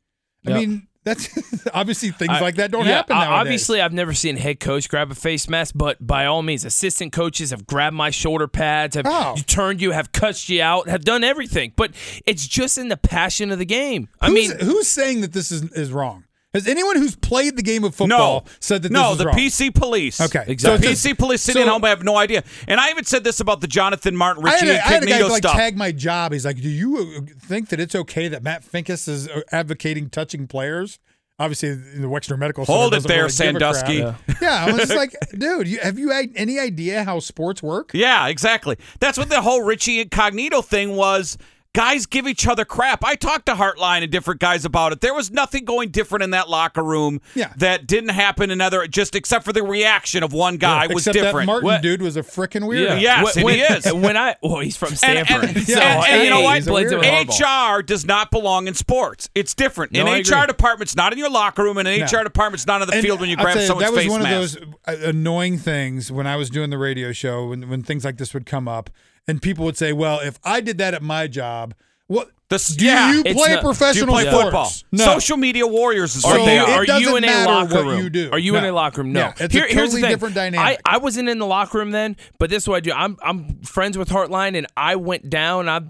I 0.47 0.51
Yep. 0.51 0.59
mean, 0.61 0.87
that's 1.05 1.67
obviously 1.75 2.11
things 2.11 2.31
I- 2.31 2.41
like 2.41 2.55
that 2.57 2.71
don't 2.71 2.85
yeah, 2.87 2.97
happen 2.97 3.17
nowadays. 3.17 3.41
Obviously, 3.41 3.81
I've 3.81 3.93
never 3.93 4.13
seen 4.15 4.37
a 4.37 4.41
head 4.41 4.61
coach 4.61 4.89
grab 4.89 5.11
a 5.11 5.15
face 5.15 5.49
mask, 5.49 5.73
but 5.77 6.07
by 6.07 6.27
all 6.27 6.43
means, 6.43 6.65
assistant 6.65 7.13
coaches 7.13 7.51
have 7.51 7.67
grabbed 7.67 7.97
my 7.97 8.11
shoulder 8.11 8.47
pads, 8.47 8.95
have 8.95 9.07
Oh. 9.09 9.35
turned 9.47 9.83
you, 9.83 9.91
have 9.91 10.13
cussed 10.13 10.49
you 10.49 10.63
out, 10.63 10.89
have 10.89 11.05
done 11.05 11.25
everything. 11.25 11.73
But 11.77 11.93
it's 12.27 12.47
just 12.47 12.79
in 12.79 12.89
the 12.89 12.97
passion 12.97 13.51
of 13.51 13.59
the 13.59 13.65
game. 13.67 14.09
I 14.21 14.29
who's, 14.29 14.35
mean, 14.51 14.59
who's 14.61 14.87
saying 14.89 15.23
that 15.23 15.33
this 15.33 15.51
is 15.51 15.65
is 15.73 15.91
wrong? 15.93 16.25
Has 16.55 16.67
anyone 16.67 16.97
who's 16.97 17.17
played 17.17 17.57
the 17.57 17.63
game 17.63 17.85
of 17.85 17.95
football 17.95 18.45
No, 18.47 18.51
said 18.61 18.83
that 18.85 18.93
no, 18.93 19.01
this 19.03 19.09
was 19.11 19.19
the 19.19 19.27
wrong? 19.27 19.37
PC 19.37 19.75
police. 19.75 20.21
Okay, 20.21 20.45
Exactly. 20.49 20.89
The 20.89 20.95
So 20.97 21.11
PC 21.11 21.19
police 21.19 21.43
sitting 21.43 21.63
so- 21.65 21.69
at 21.69 21.73
home 21.73 21.85
I 21.85 21.91
have 21.91 22.03
no 22.05 22.17
idea. 22.17 22.45
And 22.69 22.81
I 22.81 22.91
even 22.91 23.05
said 23.05 23.25
this 23.25 23.41
about 23.41 23.61
the 23.61 23.67
Jonathan 23.67 24.17
Martin 24.17 24.47
I 24.47 24.53
Richie 24.55 24.67
had, 24.69 24.77
a, 24.77 24.79
I 24.79 24.89
had 24.89 25.03
a 25.03 25.07
guy 25.07 25.13
Incognito 25.17 25.29
like 25.33 25.43
stuff. 25.43 25.57
tag 25.57 25.77
my 25.77 25.93
job. 25.93 26.33
He's 26.33 26.47
like, 26.47 26.63
"Do 26.63 26.69
you 26.71 26.97
uh, 27.19 27.33
think 27.47 27.69
that 27.71 27.81
it's 27.81 27.95
okay 27.95 28.29
that 28.29 28.43
Matt 28.43 28.65
Finkus 28.65 29.09
is 29.09 29.29
uh, 29.29 29.43
advocating 29.53 30.09
touching 30.09 30.47
players?" 30.47 30.99
Obviously, 31.37 31.75
the 31.75 32.07
Wexner 32.07 32.39
Medical 32.39 32.65
Center 32.65 32.79
Hold 32.79 32.95
it 32.95 33.03
there, 33.09 33.25
really 33.25 33.33
give 33.37 33.57
a 33.57 33.59
crap. 33.59 33.75
Sandusky. 33.75 34.35
Yeah, 34.41 34.67
I 34.67 34.71
was 34.71 34.77
just 34.83 34.95
like, 34.95 35.17
dude, 35.37 35.67
you, 35.67 35.81
have 35.81 35.99
you 35.99 36.11
had 36.11 36.31
any 36.37 36.61
idea 36.61 37.03
how 37.03 37.19
sports 37.19 37.61
work? 37.61 37.91
Yeah, 37.93 38.29
exactly. 38.29 38.77
That's 39.01 39.19
what 39.19 39.29
the 39.31 39.43
whole 39.43 39.63
Richie 39.63 40.01
Incognito 40.01 40.63
thing 40.63 40.95
was. 40.95 41.37
Guys 41.75 42.07
give 42.07 42.27
each 42.29 42.47
other 42.47 42.65
crap. 42.65 43.05
I 43.05 43.17
talked 43.17 43.47
to 43.47 43.55
Hartline 43.55 44.03
and 44.03 44.11
different 44.11 44.41
guys 44.41 44.65
about 44.65 44.93
it. 44.93 45.01
There 45.01 45.13
was 45.13 45.31
nothing 45.33 45.65
going 45.65 45.91
different 45.91 46.23
in 46.23 46.31
that 46.31 46.49
locker 46.49 46.83
room 46.83 47.21
Yeah. 47.35 47.53
that 47.57 47.87
didn't 47.87 48.11
happen 48.11 48.51
in 48.51 48.61
other 48.61 48.87
just 48.87 49.15
except 49.17 49.45
for 49.45 49.53
the 49.53 49.63
reaction 49.65 50.23
of 50.23 50.33
one 50.33 50.57
guy 50.57 50.87
was 50.87 51.05
different. 51.05 51.35
that 51.35 51.47
Martin 51.47 51.67
What- 51.67 51.83
dude 51.83 52.01
was 52.01 52.17
a 52.17 52.23
freaking 52.23 52.63
weirdo. 52.63 53.01
Yeah. 53.01 53.21
Yes, 53.23 53.35
and 53.37 53.45
when, 53.45 53.55
he 53.57 53.61
is. 53.63 53.93
When 53.93 54.17
I 54.17 54.37
well, 54.41 54.61
he's 54.61 54.77
from 54.77 54.95
Stanford. 54.95 55.45
and- 55.57 55.67
so, 55.67 55.75
and- 55.75 55.83
and 55.83 56.05
hey, 56.05 56.25
you 56.25 56.31
know 56.31 56.41
what? 56.43 56.55
he's 56.57 56.67
a 56.67 56.71
blends 56.71 56.93
in 56.93 56.99
with 56.99 57.07
Harbaugh. 57.09 57.77
HR 57.79 57.83
does 57.83 58.05
not 58.05 58.31
belong 58.31 58.69
in 58.69 58.75
sports. 58.75 59.29
It's 59.35 59.53
different. 59.53 59.91
No, 59.93 60.07
an 60.07 60.21
HR 60.21 60.47
department's 60.47 60.95
not 60.95 61.13
in 61.13 61.19
your 61.19 61.29
locker 61.31 61.65
room, 61.65 61.77
and 61.79 61.89
an 61.89 61.99
No. 61.99 62.05
HR 62.07 62.23
department's 62.23 62.69
not 62.69 62.83
on 62.83 62.87
the 62.87 62.95
And 62.95 63.03
field 63.05 63.19
when 63.21 63.29
you 63.31 63.37
I'll 63.37 63.43
grab 63.45 63.55
tell 63.55 63.63
you, 63.63 63.67
someone's 63.69 63.91
that 63.91 63.97
was 63.97 64.09
one 64.09 64.23
mask. 64.23 64.59
of 64.61 64.67
those 64.87 65.05
uh, 65.05 65.09
annoying 65.09 65.59
things 65.59 66.13
when 66.13 66.27
I 66.29 66.37
was 66.37 66.51
doing 66.51 66.71
the 66.71 66.79
radio 66.79 67.11
show 67.11 67.47
when 67.49 67.69
when 67.69 67.83
things 67.83 68.05
like 68.05 68.19
this 68.19 68.33
would 68.33 68.47
come 68.47 68.69
up, 68.69 68.91
and 69.29 69.41
people 69.43 69.65
would 69.65 69.77
say, 69.77 69.93
"Well, 69.93 70.21
if 70.21 70.39
I 70.45 70.61
did 70.61 70.79
that 70.79 70.95
at 70.95 71.03
my 71.03 71.27
job, 71.27 71.75
what 72.07 72.29
This- 72.51 72.69
do 72.69 72.85
yeah. 72.85 73.13
you 73.13 73.23
play 73.23 73.33
not- 73.33 73.37
do 73.45 73.51
you 73.51 73.57
you 73.57 73.61
professional 73.63 74.15
play 74.15 74.31
football? 74.31 74.71
No. 74.93 75.05
Social 75.05 75.37
media 75.39 75.67
warriors 75.67 76.15
is 76.15 76.23
So 76.23 76.45
they 76.45 76.59
are. 76.59 76.69
Are 76.81 76.85
you 77.01 77.17
in 77.17 77.25
a 77.25 77.45
locker 77.47 77.75
what 77.77 77.85
room? 77.87 78.03
you 78.03 78.11
do. 78.11 78.29
Are 78.33 78.39
you 78.39 78.55
in 78.57 78.65
a 78.65 78.73
locker 78.73 79.03
room? 79.03 79.13
No. 79.13 79.21
Yeah, 79.21 79.33
it's 79.41 79.55
Here- 79.55 79.65
a 79.65 79.69
here's 79.69 79.75
the 79.75 79.81
totally 79.81 80.01
thing. 80.03 80.11
different 80.11 80.35
dynamic. 80.35 80.81
I, 80.87 80.95
I 80.95 80.99
wasn't 80.99 81.29
in 81.31 81.39
the 81.39 81.47
locker 81.47 81.79
room 81.79 81.91
then, 81.91 82.17
but 82.39 82.51
this 82.51 82.65
is 82.65 82.69
what 82.69 82.77
I 82.77 82.81
do. 82.81 82.93
I'm 82.93 83.17
I'm 83.23 83.61
friends 83.63 83.97
with 83.99 84.09
Hartline, 84.11 84.57
and 84.57 84.67
I 84.77 84.97
went 84.97 85.31
down. 85.31 85.69
I 85.69 85.81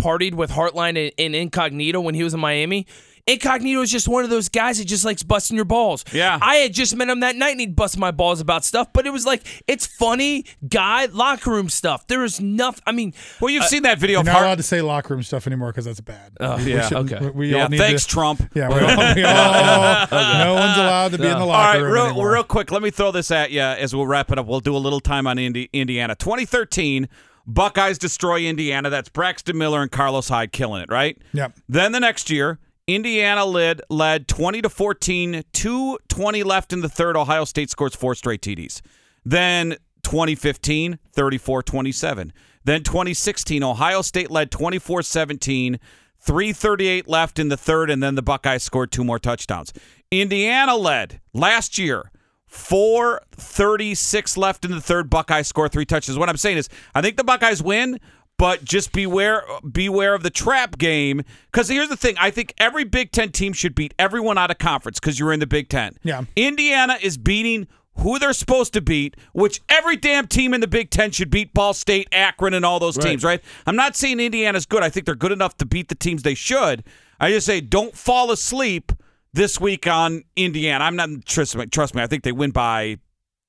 partied 0.00 0.34
with 0.34 0.50
Hartline 0.50 0.96
in, 0.96 1.10
in 1.16 1.34
Incognito 1.34 2.00
when 2.00 2.14
he 2.14 2.22
was 2.24 2.34
in 2.34 2.40
Miami. 2.40 2.86
Incognito 3.28 3.80
is 3.82 3.90
just 3.90 4.06
one 4.06 4.22
of 4.22 4.30
those 4.30 4.48
guys 4.48 4.78
that 4.78 4.84
just 4.84 5.04
likes 5.04 5.24
busting 5.24 5.56
your 5.56 5.64
balls. 5.64 6.04
Yeah. 6.12 6.38
I 6.40 6.56
had 6.56 6.72
just 6.72 6.94
met 6.94 7.08
him 7.08 7.20
that 7.20 7.34
night 7.34 7.50
and 7.50 7.60
he'd 7.60 7.74
bust 7.74 7.98
my 7.98 8.12
balls 8.12 8.40
about 8.40 8.64
stuff, 8.64 8.92
but 8.92 9.04
it 9.04 9.10
was 9.10 9.26
like 9.26 9.42
it's 9.66 9.84
funny 9.84 10.44
guy 10.68 11.06
locker 11.06 11.50
room 11.50 11.68
stuff. 11.68 12.06
There 12.06 12.22
is 12.22 12.40
nothing. 12.40 12.82
I 12.86 12.92
mean, 12.92 13.14
Well, 13.40 13.50
you've 13.50 13.64
seen 13.64 13.82
that 13.82 13.98
video 13.98 14.16
You're 14.16 14.20
of 14.20 14.26
not 14.26 14.32
Hart. 14.34 14.44
allowed 14.46 14.54
to 14.58 14.62
say 14.62 14.80
locker 14.80 15.14
room 15.14 15.24
stuff 15.24 15.48
anymore 15.48 15.72
because 15.72 15.86
that's 15.86 16.00
bad. 16.00 16.34
Oh, 16.38 16.56
We- 16.58 16.64
we 16.66 16.72
yeah. 16.74 16.88
shouldn't- 16.88 17.12
Okay. 17.12 17.24
We, 17.26 17.30
we 17.30 17.50
yeah, 17.52 17.64
all 17.64 17.68
need 17.68 17.78
thanks, 17.78 18.04
to, 18.04 18.10
Trump. 18.10 18.48
Yeah, 18.54 18.68
we 18.68 18.74
all, 18.80 19.14
we 19.14 19.24
all, 19.24 20.06
no 20.44 20.54
one's 20.54 20.78
allowed 20.78 21.12
to 21.12 21.18
be 21.18 21.24
in 21.24 21.30
the 21.30 21.38
All 21.38 21.46
locker 21.48 21.82
right, 21.82 21.90
room 21.90 22.16
real, 22.16 22.24
real 22.24 22.44
quick, 22.44 22.70
let 22.70 22.80
me 22.82 22.90
throw 22.90 23.10
this 23.10 23.30
at 23.32 23.50
you 23.50 23.60
as 23.60 23.94
we'll 23.94 24.06
wrap 24.06 24.30
it 24.30 24.38
up. 24.38 24.46
We'll 24.46 24.60
do 24.60 24.76
a 24.76 24.78
little 24.78 25.00
time 25.00 25.26
on 25.26 25.36
Indi- 25.38 25.68
Indiana. 25.72 26.14
2013, 26.14 27.08
Buckeyes 27.44 27.98
destroy 27.98 28.42
Indiana. 28.42 28.88
That's 28.90 29.08
Braxton 29.08 29.58
Miller 29.58 29.82
and 29.82 29.90
Carlos 29.90 30.28
Hyde 30.28 30.52
killing 30.52 30.82
it, 30.82 30.90
right? 30.90 31.18
Yep. 31.32 31.54
Then 31.68 31.92
the 31.92 32.00
next 32.00 32.30
year, 32.30 32.58
Indiana 32.86 33.44
led 33.44 33.82
led 33.90 34.28
20 34.28 34.62
to 34.62 34.68
14, 34.68 35.42
220 35.52 36.42
left 36.44 36.72
in 36.72 36.80
the 36.80 36.88
third. 36.88 37.16
Ohio 37.16 37.44
State 37.44 37.70
scores 37.70 37.96
four 37.96 38.14
straight 38.14 38.40
TDs. 38.42 38.80
Then 39.24 39.76
2015, 40.04 40.98
34-27. 41.12 42.30
Then 42.64 42.82
2016, 42.84 43.62
Ohio 43.64 44.02
State 44.02 44.30
led 44.30 44.52
24-17, 44.52 45.80
338 46.20 47.08
left 47.08 47.38
in 47.40 47.48
the 47.48 47.56
third 47.56 47.90
and 47.90 48.00
then 48.02 48.14
the 48.14 48.22
Buckeyes 48.22 48.62
scored 48.62 48.92
two 48.92 49.02
more 49.02 49.18
touchdowns. 49.18 49.72
Indiana 50.12 50.76
led 50.76 51.20
last 51.32 51.78
year 51.78 52.12
436 52.46 54.36
left 54.36 54.64
in 54.64 54.70
the 54.70 54.80
third. 54.80 55.10
Buckeyes 55.10 55.48
score 55.48 55.68
three 55.68 55.84
touches. 55.84 56.16
What 56.16 56.28
I'm 56.28 56.36
saying 56.36 56.58
is, 56.58 56.68
I 56.94 57.02
think 57.02 57.16
the 57.16 57.24
Buckeyes 57.24 57.62
win, 57.62 57.98
but 58.38 58.64
just 58.64 58.92
beware 58.92 59.42
beware 59.70 60.14
of 60.14 60.22
the 60.22 60.30
trap 60.30 60.78
game. 60.78 61.22
Because 61.50 61.68
here's 61.68 61.88
the 61.88 61.96
thing: 61.96 62.16
I 62.18 62.30
think 62.30 62.52
every 62.58 62.84
Big 62.84 63.12
Ten 63.12 63.30
team 63.32 63.52
should 63.52 63.74
beat 63.74 63.94
everyone 63.98 64.38
out 64.38 64.50
of 64.50 64.58
conference 64.58 65.00
because 65.00 65.18
you're 65.18 65.32
in 65.32 65.40
the 65.40 65.46
Big 65.46 65.68
Ten. 65.68 65.96
Yeah. 66.02 66.24
Indiana 66.36 66.98
is 67.00 67.16
beating 67.16 67.66
who 67.98 68.18
they're 68.18 68.34
supposed 68.34 68.74
to 68.74 68.82
beat, 68.82 69.16
which 69.32 69.62
every 69.70 69.96
damn 69.96 70.26
team 70.26 70.52
in 70.52 70.60
the 70.60 70.66
Big 70.66 70.90
Ten 70.90 71.10
should 71.10 71.30
beat 71.30 71.54
Ball 71.54 71.72
State, 71.72 72.08
Akron, 72.12 72.52
and 72.52 72.62
all 72.62 72.78
those 72.78 72.98
teams, 72.98 73.24
right? 73.24 73.42
I'm 73.66 73.76
not 73.76 73.96
saying 73.96 74.20
Indiana's 74.20 74.66
good. 74.66 74.82
I 74.82 74.90
think 74.90 75.06
they're 75.06 75.14
good 75.14 75.32
enough 75.32 75.56
to 75.58 75.64
beat 75.64 75.88
the 75.88 75.94
teams 75.94 76.22
they 76.22 76.34
should. 76.34 76.84
I 77.18 77.30
just 77.30 77.46
say 77.46 77.62
don't 77.62 77.96
fall 77.96 78.30
asleep 78.30 78.92
this 79.32 79.58
week 79.58 79.86
on 79.86 80.24
Indiana. 80.36 80.84
I'm 80.84 80.96
not 80.96 81.08
trust 81.24 81.56
me. 81.56 81.64
Trust 81.66 81.94
me. 81.94 82.02
I 82.02 82.06
think 82.06 82.22
they 82.22 82.32
win 82.32 82.50
by 82.50 82.98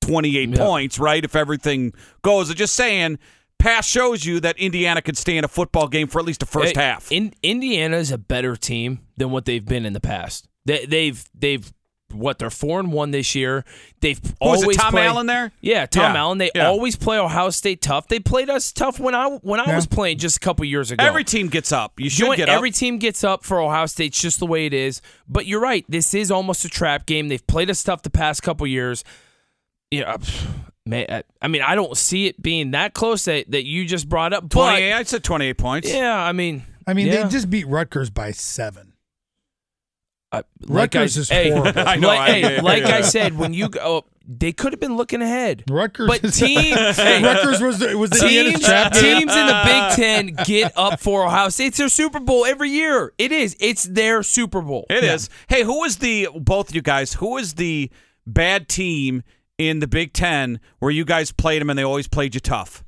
28 0.00 0.48
Yeah. 0.48 0.56
points, 0.56 0.98
right? 0.98 1.22
If 1.22 1.36
everything 1.36 1.92
goes. 2.22 2.48
I'm 2.48 2.56
just 2.56 2.74
saying. 2.74 3.18
Past 3.58 3.88
shows 3.90 4.24
you 4.24 4.40
that 4.40 4.56
Indiana 4.58 5.02
could 5.02 5.16
stay 5.16 5.36
in 5.36 5.44
a 5.44 5.48
football 5.48 5.88
game 5.88 6.06
for 6.08 6.18
at 6.20 6.24
least 6.24 6.40
the 6.40 6.46
first 6.46 6.76
Hey, 6.76 6.82
half. 6.82 7.10
In, 7.10 7.34
Indiana 7.42 7.96
is 7.96 8.12
a 8.12 8.18
better 8.18 8.54
team 8.56 9.00
than 9.16 9.30
what 9.30 9.44
they've 9.46 9.64
been 9.64 9.84
in 9.84 9.92
the 9.92 10.00
past. 10.00 10.46
They, 10.64 10.86
they've 10.86 11.24
they've 11.34 11.72
what 12.12 12.38
they're 12.38 12.48
four 12.48 12.80
and 12.80 12.90
one 12.90 13.10
this 13.10 13.34
year. 13.34 13.64
They've 14.00 14.18
Who 14.18 14.48
was 14.48 14.60
it, 14.60 14.64
always 14.64 14.76
Tom 14.78 14.92
play- 14.92 15.06
Allen 15.06 15.26
there? 15.26 15.52
Yeah, 15.60 15.84
Tom 15.84 16.14
Yeah, 16.14 16.20
Allen. 16.20 16.38
They 16.38 16.50
yeah. 16.54 16.66
always 16.68 16.96
play 16.96 17.18
Ohio 17.18 17.50
State 17.50 17.82
tough. 17.82 18.08
They 18.08 18.18
played 18.18 18.48
us 18.48 18.72
tough 18.72 18.98
when 18.98 19.14
I 19.14 19.26
when 19.42 19.60
I 19.60 19.66
Yeah. 19.66 19.76
was 19.76 19.86
playing 19.86 20.16
just 20.18 20.36
a 20.38 20.40
couple 20.40 20.64
years 20.64 20.90
ago. 20.90 21.04
Every 21.04 21.24
team 21.24 21.48
gets 21.48 21.70
up. 21.72 22.00
You 22.00 22.08
should 22.08 22.20
You 22.20 22.30
know 22.30 22.36
get 22.36 22.48
every 22.48 22.70
up. 22.70 22.74
team 22.76 22.98
gets 22.98 23.24
up 23.24 23.44
for 23.44 23.60
Ohio 23.60 23.84
State. 23.86 24.06
It's 24.06 24.22
just 24.22 24.38
the 24.40 24.46
way 24.46 24.64
it 24.66 24.72
is. 24.72 25.02
But 25.28 25.44
you're 25.46 25.60
right. 25.60 25.84
This 25.88 26.14
is 26.14 26.30
almost 26.30 26.64
a 26.64 26.68
trap 26.70 27.04
game. 27.06 27.28
They've 27.28 27.46
played 27.46 27.68
us 27.70 27.82
tough 27.82 28.02
the 28.02 28.08
past 28.10 28.42
couple 28.42 28.66
years. 28.66 29.04
Yeah, 29.90 30.16
pff, 30.88 30.90
man. 30.90 31.06
I- 31.08 31.22
I 31.40 31.48
mean, 31.48 31.62
I 31.62 31.74
don't 31.74 31.96
see 31.96 32.26
it 32.26 32.40
being 32.42 32.72
that 32.72 32.94
close 32.94 33.24
that, 33.26 33.50
that 33.50 33.64
you 33.64 33.84
just 33.84 34.08
brought 34.08 34.32
up. 34.32 34.44
But 34.48 34.70
28. 34.70 34.92
I 34.92 35.02
said 35.04 35.22
28 35.24 35.54
points. 35.58 35.92
yeah, 35.92 36.16
I 36.20 36.32
mean, 36.32 36.64
I 36.86 36.94
mean, 36.94 37.06
yeah. 37.06 37.22
they 37.24 37.28
just 37.28 37.48
beat 37.50 37.66
Rutgers 37.66 38.10
by 38.10 38.30
seven. 38.32 38.92
Uh, 40.30 40.42
like 40.66 40.94
I, 40.94 41.00
Rutgers 41.00 41.16
is 41.16 41.28
hey, 41.30 41.50
horrible. 41.50 41.80
I 41.86 41.96
know, 41.96 42.08
Like, 42.08 42.18
I- 42.20 42.30
hey, 42.32 42.56
yeah, 42.56 42.62
like 42.62 42.82
yeah. 42.82 42.96
I 42.96 43.00
said, 43.02 43.38
when 43.38 43.54
you 43.54 43.68
go, 43.70 43.80
oh, 43.82 44.04
they 44.30 44.52
could 44.52 44.74
have 44.74 44.80
been 44.80 44.96
looking 44.98 45.22
ahead. 45.22 45.64
Rutgers, 45.70 46.06
But 46.06 46.20
teams, 46.34 46.96
hey, 46.96 47.22
Rutgers 47.22 47.62
was 47.62 47.78
the, 47.78 47.96
was 47.96 48.10
the 48.10 48.16
Indiana's 48.26 48.52
teams, 48.54 48.64
trap 48.66 48.92
game. 48.92 49.02
teams 49.20 49.34
in 49.34 49.46
the 49.46 49.62
Big 49.96 49.96
Ten 50.36 50.44
get 50.44 50.72
up 50.76 51.00
for 51.00 51.24
Ohio 51.24 51.48
State. 51.48 51.68
It's 51.68 51.78
their 51.78 51.88
Super 51.88 52.20
Bowl 52.20 52.44
every 52.44 52.68
year. 52.68 53.14
It 53.16 53.32
is. 53.32 53.56
It's 53.58 53.84
their 53.84 54.22
Super 54.22 54.60
Bowl. 54.60 54.84
It 54.90 55.02
is. 55.02 55.30
Hey, 55.48 55.62
who 55.62 55.80
was 55.80 55.96
the 55.96 56.28
both 56.34 56.74
you 56.74 56.82
guys? 56.82 57.14
Who 57.14 57.30
was 57.34 57.54
the 57.54 57.90
bad 58.26 58.68
team 58.68 59.22
in 59.58 59.80
the 59.80 59.86
Big 59.88 60.12
Ten 60.12 60.60
where 60.78 60.90
you 60.90 61.04
guys 61.04 61.32
played 61.32 61.60
them 61.60 61.68
and 61.70 61.78
they 61.78 61.82
always 61.84 62.08
played 62.08 62.34
you 62.34 62.40
tough? 62.40 62.84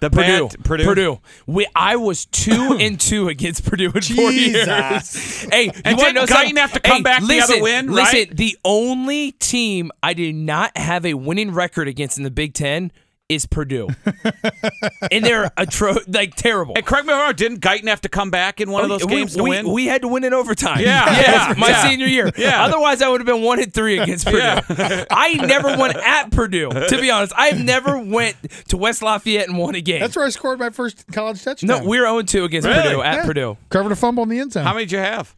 The 0.00 0.10
Purdue. 0.10 0.48
bad 0.48 0.64
Purdue. 0.64 0.84
Purdue. 0.84 1.20
We, 1.48 1.66
I 1.74 1.96
was 1.96 2.24
two 2.26 2.76
and 2.80 3.00
two 3.00 3.28
against 3.28 3.64
Purdue 3.64 3.86
in 3.92 4.00
four 4.00 4.30
years. 4.30 4.66
Jesus. 4.66 5.44
Hey, 5.50 5.64
you 5.64 5.72
And 5.84 5.96
want 5.96 6.08
to 6.08 6.12
know 6.14 6.26
something? 6.26 6.54
Have 6.56 6.72
to 6.74 6.80
come 6.80 6.98
Hey, 6.98 7.02
back 7.02 7.20
the 7.20 7.26
listen, 7.26 7.54
other 7.54 7.62
win, 7.62 7.86
Listen, 7.92 8.18
right? 8.20 8.36
the 8.36 8.56
only 8.64 9.32
team 9.32 9.90
I 10.02 10.14
did 10.14 10.34
not 10.36 10.76
have 10.76 11.04
a 11.04 11.14
winning 11.14 11.52
record 11.52 11.88
against 11.88 12.16
in 12.16 12.22
the 12.24 12.30
Big 12.30 12.54
Ten 12.54 12.92
is 13.28 13.44
Purdue, 13.46 13.88
and 15.12 15.24
they're 15.24 15.50
atro- 15.58 16.02
like 16.14 16.34
terrible. 16.34 16.74
And 16.76 16.84
correct 16.86 17.06
me 17.06 17.12
if 17.12 17.18
I'm 17.18 17.24
wrong. 17.26 17.34
Didn't 17.34 17.60
Guiton 17.60 17.86
have 17.88 18.00
to 18.02 18.08
come 18.08 18.30
back 18.30 18.60
in 18.60 18.70
one 18.70 18.84
of 18.84 18.90
oh, 18.90 18.94
those 18.94 19.02
Oh, 19.04 19.06
we, 19.06 19.12
games 19.16 19.36
to 19.36 19.42
we, 19.42 19.50
win? 19.50 19.68
we 19.70 19.86
had 19.86 20.02
to 20.02 20.08
win 20.08 20.24
in 20.24 20.32
overtime. 20.32 20.80
Yeah, 20.80 21.04
Yes, 21.10 21.48
yeah, 21.48 21.54
my 21.58 21.68
yeah. 21.68 21.82
senior 21.88 22.06
year. 22.06 22.30
Yeah. 22.38 22.64
Otherwise, 22.64 23.02
I 23.02 23.08
would 23.08 23.20
have 23.20 23.26
been 23.26 23.42
one 23.42 23.60
and 23.60 23.72
three 23.72 23.98
against 23.98 24.24
Purdue. 24.30 24.38
Yeah. 24.38 25.04
I 25.10 25.34
never 25.34 25.76
won 25.76 25.94
at 25.96 26.30
Purdue. 26.30 26.70
To 26.70 26.98
be 27.00 27.10
honest, 27.10 27.32
I've 27.36 27.62
never 27.62 27.98
went 27.98 28.36
to 28.68 28.76
West 28.76 29.02
Lafayette 29.02 29.48
and 29.48 29.58
won 29.58 29.74
a 29.74 29.80
game. 29.80 30.00
That's 30.00 30.16
where 30.16 30.24
I 30.24 30.30
scored 30.30 30.58
my 30.58 30.70
first 30.70 31.04
college 31.12 31.42
touchdown. 31.42 31.82
no, 31.82 31.88
we're 31.88 32.04
0 32.04 32.22
2 32.22 32.44
against 32.44 32.66
Really? 32.66 32.82
Purdue 32.82 33.02
at 33.02 33.14
Yeah. 33.16 33.26
Purdue. 33.26 33.56
covered 33.68 33.92
a 33.92 33.96
fumble 33.96 34.22
in 34.22 34.28
the 34.30 34.38
end 34.38 34.52
zone. 34.52 34.64
how 34.64 34.72
many 34.72 34.86
did 34.86 34.92
you 34.92 34.98
have? 34.98 35.34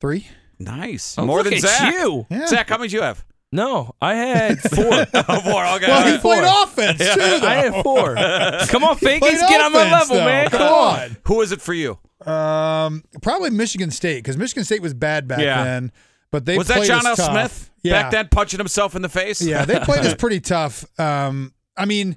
Three. 0.00 0.26
Nice. 0.58 1.16
Oh, 1.18 1.24
More 1.24 1.38
look 1.38 1.46
than 1.46 1.54
at 1.54 1.60
Zach. 1.60 1.94
you. 1.94 2.26
Yeah. 2.30 2.46
Zach, 2.46 2.68
how 2.68 2.76
many 2.76 2.88
did 2.88 2.94
you 2.94 3.02
have? 3.02 3.24
No, 3.54 3.94
I 4.02 4.14
had 4.14 4.60
four. 4.74 4.84
Oh, 5.14 5.40
four. 5.40 5.64
Okay. 5.76 5.86
Well, 5.86 6.12
he 6.12 6.18
four. 6.18 6.34
played 6.34 6.44
offense 6.64 6.98
too. 6.98 7.20
Though. 7.20 7.46
I 7.46 7.54
had 7.54 7.82
four. 7.84 8.14
Come 8.68 8.82
on, 8.84 8.96
Played 8.96 9.22
Vegas, 9.22 9.40
get 9.42 9.60
on 9.60 9.72
my 9.72 9.90
level, 9.92 10.16
though. 10.16 10.24
man. 10.24 10.50
Come 10.50 10.58
Come 10.58 10.72
on. 10.72 11.00
on. 11.00 11.16
Who 11.26 11.40
is 11.40 11.52
it 11.52 11.60
for 11.62 11.72
you? 11.72 11.98
Um, 12.26 13.04
probably 13.22 13.50
Michigan 13.50 13.90
State 13.90 14.18
because 14.24 14.36
Michigan 14.36 14.64
State 14.64 14.82
was 14.82 14.92
bad 14.92 15.28
back 15.28 15.38
Yeah. 15.38 15.62
then, 15.62 15.92
but 16.32 16.44
they 16.46 16.58
was 16.58 16.66
that 16.68 16.84
John 16.84 17.06
L. 17.06 17.14
tough. 17.14 17.30
Smith 17.30 17.70
Yeah. 17.82 18.02
back 18.02 18.10
then 18.10 18.28
punching 18.28 18.58
himself 18.58 18.96
in 18.96 19.02
the 19.02 19.08
face? 19.08 19.40
Yeah, 19.40 19.64
they 19.64 19.78
played 19.80 20.00
us 20.06 20.14
pretty 20.14 20.40
tough. 20.40 20.84
Um, 20.98 21.52
I 21.76 21.84
mean, 21.84 22.16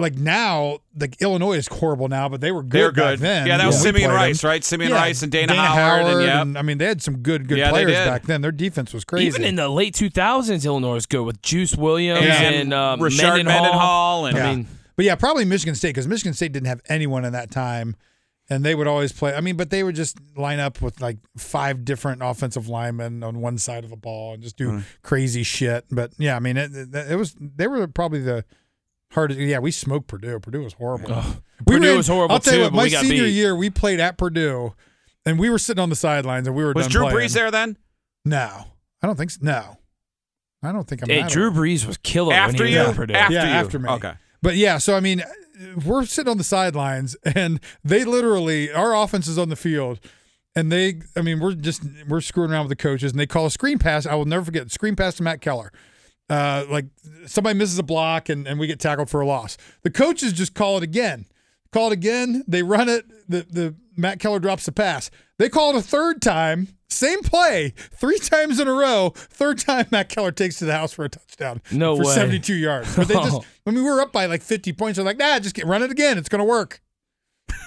like 0.00 0.16
now, 0.16 0.78
like 0.98 1.20
Illinois 1.22 1.54
is 1.58 1.66
horrible 1.68 2.08
now, 2.08 2.28
but 2.28 2.40
they 2.40 2.50
were 2.52 2.62
good. 2.62 2.70
They're 2.80 2.92
back 2.92 3.10
good. 3.12 3.18
then. 3.20 3.46
Yeah, 3.46 3.56
that 3.58 3.66
was 3.66 3.76
when 3.84 3.94
we 3.94 4.00
Simeon 4.00 4.10
Rice, 4.14 4.40
them. 4.40 4.48
right? 4.48 4.64
Simeon 4.64 4.90
Yeah, 4.90 4.96
Rice 4.96 5.22
and 5.22 5.30
Dana, 5.32 5.54
Howard, 5.54 6.06
and 6.06 6.22
yeah. 6.54 6.58
I 6.60 6.62
mean, 6.62 6.78
they 6.78 6.86
had 6.86 7.02
some 7.02 7.18
good, 7.18 7.48
good 7.48 7.58
Yeah, 7.58 7.70
players 7.70 7.92
back 7.92 8.22
then. 8.24 8.40
Their 8.40 8.52
defense 8.52 8.92
was 8.92 9.04
crazy. 9.04 9.26
Even 9.26 9.44
in 9.44 9.56
the 9.56 9.68
late 9.68 9.94
2000s, 9.94 10.64
Illinois 10.64 10.94
was 10.94 11.06
good 11.06 11.22
with 11.24 11.42
Juice 11.42 11.76
Williams 11.76 12.20
And 12.24 12.54
and, 12.54 12.72
uh, 12.74 12.96
Rashard 12.98 13.44
Mendenhall. 13.44 13.62
Mendenhall 13.62 14.26
and- 14.26 14.38
I 14.38 14.54
mean, 14.56 14.66
but 14.96 15.04
yeah, 15.04 15.14
probably 15.14 15.44
Michigan 15.44 15.74
State 15.74 15.90
because 15.90 16.06
Michigan 16.08 16.34
State 16.34 16.52
didn't 16.52 16.66
have 16.68 16.82
anyone 16.88 17.24
in 17.24 17.32
that 17.32 17.50
time, 17.50 17.96
and 18.50 18.64
they 18.64 18.74
would 18.74 18.86
always 18.86 19.12
play. 19.12 19.32
I 19.32 19.40
mean, 19.40 19.56
but 19.56 19.70
they 19.70 19.82
would 19.82 19.94
just 19.94 20.18
line 20.36 20.58
up 20.58 20.82
with 20.82 21.00
like 21.00 21.18
five 21.38 21.84
different 21.84 22.20
offensive 22.22 22.68
linemen 22.68 23.22
on 23.22 23.40
one 23.40 23.56
side 23.58 23.84
of 23.84 23.90
the 23.90 23.96
ball 23.96 24.34
and 24.34 24.42
just 24.42 24.56
do 24.56 24.82
crazy 25.02 25.42
shit. 25.42 25.84
But 25.90 26.12
yeah, 26.18 26.36
I 26.36 26.40
mean, 26.40 26.56
it, 26.56 26.70
it, 26.74 26.94
it 27.12 27.16
was 27.16 27.34
they 27.40 27.66
were 27.66 27.86
probably 27.86 28.20
the 28.20 28.44
hardest. 29.12 29.40
Yeah, 29.40 29.58
we 29.58 29.70
smoked 29.70 30.08
Purdue. 30.08 30.38
Purdue 30.40 30.62
was 30.62 30.74
horrible. 30.74 31.22
we 31.66 31.76
Purdue 31.76 31.96
was 31.96 32.08
horrible 32.08 32.34
I'll 32.34 32.40
tell 32.40 32.54
you 32.54 32.60
too, 32.60 32.64
what, 32.64 32.72
my 32.74 32.88
senior 32.88 33.24
beat. 33.24 33.30
year 33.30 33.54
we 33.56 33.70
played 33.70 34.00
at 34.00 34.18
Purdue, 34.18 34.74
and 35.26 35.38
we 35.38 35.50
were 35.50 35.58
sitting 35.58 35.82
on 35.82 35.90
the 35.90 35.96
sidelines 35.96 36.46
and 36.46 36.56
we 36.56 36.64
were 36.64 36.72
Was 36.72 36.86
done 36.86 36.92
Drew 36.92 37.02
playing. 37.10 37.28
Brees 37.28 37.34
there 37.34 37.50
then? 37.50 37.76
No, 38.24 38.64
I 39.02 39.06
don't 39.06 39.16
think 39.16 39.30
so. 39.30 39.40
No, 39.42 39.76
I 40.62 40.72
don't 40.72 40.86
think 40.86 41.02
I'm. 41.02 41.08
Hey, 41.08 41.22
not 41.22 41.30
Drew. 41.30 41.50
Brees 41.50 41.86
was 41.86 41.96
killer 41.98 42.34
After 42.34 42.58
when 42.58 42.68
he 42.68 42.74
you? 42.74 42.80
was 42.80 42.88
at 42.90 42.96
Purdue. 42.96 43.14
After 43.14 43.34
yeah, 43.34 43.44
you. 43.44 43.50
after 43.50 43.78
me. 43.78 43.88
Okay. 43.90 44.12
But 44.42 44.56
yeah, 44.56 44.78
so 44.78 44.94
I 44.94 45.00
mean, 45.00 45.22
we're 45.84 46.04
sitting 46.06 46.30
on 46.30 46.38
the 46.38 46.44
sidelines, 46.44 47.16
and 47.34 47.60
they 47.84 48.04
literally 48.04 48.72
our 48.72 48.94
offense 48.94 49.26
is 49.26 49.38
on 49.38 49.48
the 49.48 49.56
field, 49.56 50.00
and 50.54 50.70
they, 50.70 51.00
I 51.16 51.22
mean, 51.22 51.40
we're 51.40 51.52
just 51.52 51.82
we're 52.08 52.20
screwing 52.20 52.50
around 52.50 52.68
with 52.68 52.78
the 52.78 52.82
coaches, 52.82 53.12
and 53.12 53.20
they 53.20 53.26
call 53.26 53.46
a 53.46 53.50
screen 53.50 53.78
pass. 53.78 54.06
I 54.06 54.14
will 54.14 54.24
never 54.24 54.44
forget 54.44 54.70
screen 54.70 54.96
pass 54.96 55.14
to 55.16 55.22
Matt 55.22 55.40
Keller. 55.40 55.72
Uh, 56.30 56.64
like 56.70 56.86
somebody 57.26 57.58
misses 57.58 57.78
a 57.78 57.82
block, 57.82 58.28
and, 58.28 58.46
and 58.46 58.58
we 58.60 58.66
get 58.68 58.78
tackled 58.80 59.10
for 59.10 59.20
a 59.20 59.26
loss. 59.26 59.56
The 59.82 59.90
coaches 59.90 60.32
just 60.32 60.54
call 60.54 60.76
it 60.78 60.82
again. 60.84 61.26
Call 61.72 61.88
it 61.88 61.92
again. 61.92 62.44
They 62.46 62.62
run 62.62 62.88
it. 62.88 63.04
The 63.28 63.44
the 63.50 63.74
Matt 63.96 64.20
Keller 64.20 64.38
drops 64.38 64.64
the 64.64 64.72
pass. 64.72 65.10
They 65.38 65.48
call 65.48 65.70
it 65.70 65.76
a 65.76 65.82
third 65.82 66.22
time. 66.22 66.68
Same 66.88 67.22
play, 67.22 67.72
three 67.92 68.18
times 68.18 68.58
in 68.58 68.66
a 68.66 68.72
row. 68.72 69.12
Third 69.14 69.58
time, 69.58 69.86
Matt 69.92 70.08
Keller 70.08 70.32
takes 70.32 70.58
to 70.58 70.64
the 70.64 70.72
house 70.72 70.92
for 70.92 71.04
a 71.04 71.08
touchdown. 71.08 71.62
No 71.70 71.94
for 71.96 72.04
way. 72.04 72.14
72 72.14 72.52
yards. 72.54 72.96
But 72.96 73.06
they 73.06 73.14
just, 73.14 73.32
Oh. 73.36 73.44
I 73.64 73.70
mean, 73.70 73.84
we 73.84 73.90
were 73.90 74.00
up 74.00 74.10
by 74.12 74.26
like 74.26 74.42
50 74.42 74.72
points. 74.72 74.96
They're 74.96 75.04
like, 75.04 75.16
nah, 75.16 75.38
just 75.38 75.54
get, 75.54 75.66
run 75.66 75.84
it 75.84 75.92
again. 75.92 76.18
It's 76.18 76.28
going 76.28 76.40
to 76.40 76.44
work. 76.44 76.80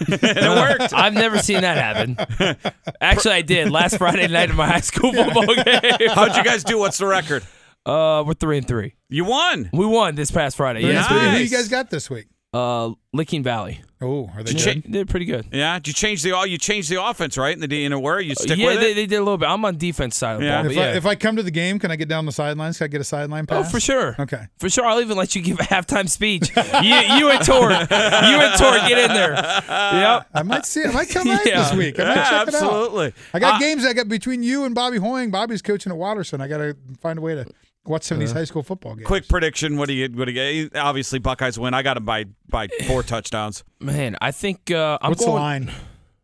it 0.01 0.79
worked. 0.79 0.93
I've 0.93 1.13
never 1.13 1.39
seen 1.39 1.61
that 1.61 1.77
happen. 1.77 2.57
Actually, 2.99 3.35
I 3.35 3.41
did 3.43 3.71
last 3.71 3.97
Friday 3.97 4.27
night 4.27 4.49
in 4.49 4.55
my 4.57 4.67
high 4.67 4.81
school 4.81 5.13
football 5.13 5.45
game. 5.55 6.09
How'd 6.09 6.35
you 6.35 6.43
guys 6.43 6.63
do? 6.65 6.77
What's 6.77 6.97
the 6.97 7.05
record? 7.07 7.43
Uh, 7.85 8.23
we're 8.25 8.33
three 8.33 8.57
and 8.57 8.67
three. 8.67 8.95
You 9.09 9.25
won. 9.25 9.69
We 9.73 9.85
won 9.85 10.15
this 10.15 10.31
past 10.31 10.55
Friday. 10.57 10.81
Yes, 10.81 11.09
we 11.11 11.17
Who 11.19 11.43
you 11.43 11.49
guys 11.49 11.67
got 11.67 11.89
this 11.89 12.09
week? 12.09 12.27
Uh, 12.53 12.91
Licking 13.13 13.41
Valley. 13.41 13.81
Oh, 13.99 14.29
are 14.35 14.43
they 14.43 14.53
They 14.53 14.75
good? 14.75 14.91
did 14.91 15.09
pretty 15.09 15.25
good. 15.25 15.47
Yeah. 15.51 15.79
Did 15.79 15.87
you 15.87 15.93
change 15.93 16.21
the 16.21 16.33
all? 16.33 16.45
You 16.45 16.59
changed 16.59 16.89
the 16.91 17.03
offense, 17.03 17.35
right? 17.35 17.53
In 17.53 17.59
the 17.59 17.67
D, 17.67 17.83
in 17.83 17.91
a 17.93 17.99
where 17.99 18.19
you 18.19 18.35
stick 18.35 18.59
yeah, 18.59 18.67
with 18.67 18.79
they, 18.79 18.91
it. 18.91 18.95
they 18.95 19.05
did 19.07 19.15
a 19.15 19.23
little 19.23 19.39
bit. 19.39 19.47
I'm 19.49 19.65
on 19.65 19.77
defense 19.77 20.15
side 20.17 20.35
of 20.35 20.39
the 20.41 20.45
Yeah. 20.45 20.61
ball. 20.61 20.69
If, 20.71 20.75
But 20.77 20.81
yeah. 20.81 20.87
I, 20.89 20.93
if 20.95 21.05
I 21.07 21.15
come 21.15 21.35
to 21.37 21.41
the 21.43 21.49
game, 21.51 21.79
can 21.79 21.89
I 21.89 21.95
get 21.95 22.09
down 22.09 22.27
the 22.27 22.31
sidelines? 22.31 22.77
Can 22.77 22.85
I 22.85 22.87
get 22.89 23.01
a 23.01 23.05
sideline 23.05 23.47
pass? 23.47 23.65
oh, 23.65 23.69
for 23.71 23.79
sure. 23.79 24.15
Okay. 24.19 24.45
For 24.59 24.69
sure, 24.69 24.85
I'll 24.85 25.01
even 25.01 25.17
let 25.17 25.35
you 25.35 25.41
give 25.41 25.59
a 25.59 25.63
halftime 25.63 26.07
speech. 26.07 26.51
you, 26.55 26.93
you 26.93 27.29
and 27.31 27.43
Tor, 27.43 27.71
you 27.71 27.77
and 27.79 28.53
Tor, 28.59 28.73
get 28.87 28.99
in 28.99 29.13
there. 29.15 29.33
Yep. 29.33 30.27
I 30.35 30.43
might 30.43 30.65
see. 30.67 30.83
I 30.83 30.91
might 30.91 31.09
come 31.09 31.27
out 31.29 31.43
Yeah. 31.45 31.63
this 31.63 31.73
week. 31.73 31.99
I 31.99 32.03
might 32.03 32.15
Yeah, 32.15 32.23
check 32.29 32.47
it 32.49 32.53
out. 32.55 32.61
absolutely. 32.63 33.13
I 33.33 33.39
got 33.39 33.55
Uh, 33.55 33.59
games 33.59 33.83
I 33.83 33.93
got 33.93 34.07
between 34.09 34.43
you 34.43 34.65
and 34.65 34.75
Bobby 34.75 34.97
Hoying. 34.97 35.31
Bobby's 35.31 35.61
coaching 35.63 35.91
at 35.91 35.97
Watterson. 35.97 36.39
I 36.39 36.47
got 36.47 36.57
to 36.59 36.75
find 37.01 37.17
a 37.17 37.21
way 37.21 37.33
to 37.35 37.45
watch 37.85 38.03
some 38.03 38.15
of 38.15 38.19
these 38.19 38.31
high 38.31 38.43
school 38.45 38.63
football 38.63 38.95
games. 38.95 39.05
Quick 39.07 39.27
prediction. 39.27 39.77
What 39.77 39.87
do 39.87 39.93
you? 39.93 40.07
What 40.09 40.25
do 40.25 40.31
you? 40.31 40.69
Obviously, 40.75 41.19
Buckeyes 41.19 41.57
win. 41.59 41.73
I 41.73 41.81
got 41.81 41.95
them 41.95 42.05
by 42.05 42.25
by 42.49 42.67
four 42.87 43.03
touchdowns. 43.03 43.63
Man, 43.79 44.15
I 44.21 44.31
think 44.31 44.71
uh, 44.71 44.97
I'm 45.01 45.09
What's 45.11 45.21
the 45.21 45.27
going. 45.27 45.41
line? 45.41 45.71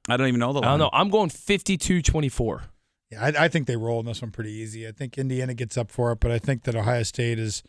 I 0.07 0.17
don't 0.17 0.27
even 0.27 0.39
know 0.39 0.53
the 0.53 0.61
I 0.61 0.65
don't 0.65 0.79
know. 0.79 0.89
I'm 0.91 1.09
going 1.09 1.29
52-24. 1.29 2.61
Yeah, 3.11 3.23
I, 3.23 3.45
I 3.45 3.47
think 3.47 3.67
they 3.67 3.75
roll 3.75 3.99
in 3.99 4.05
this 4.07 4.21
one 4.21 4.31
pretty 4.31 4.51
easy. 4.51 4.87
I 4.87 4.91
think 4.91 5.17
Indiana 5.17 5.53
gets 5.53 5.77
up 5.77 5.91
for 5.91 6.11
it, 6.11 6.19
but 6.19 6.31
I 6.31 6.39
think 6.39 6.63
that 6.63 6.75
Ohio 6.75 7.03
State 7.03 7.37
is 7.39 7.61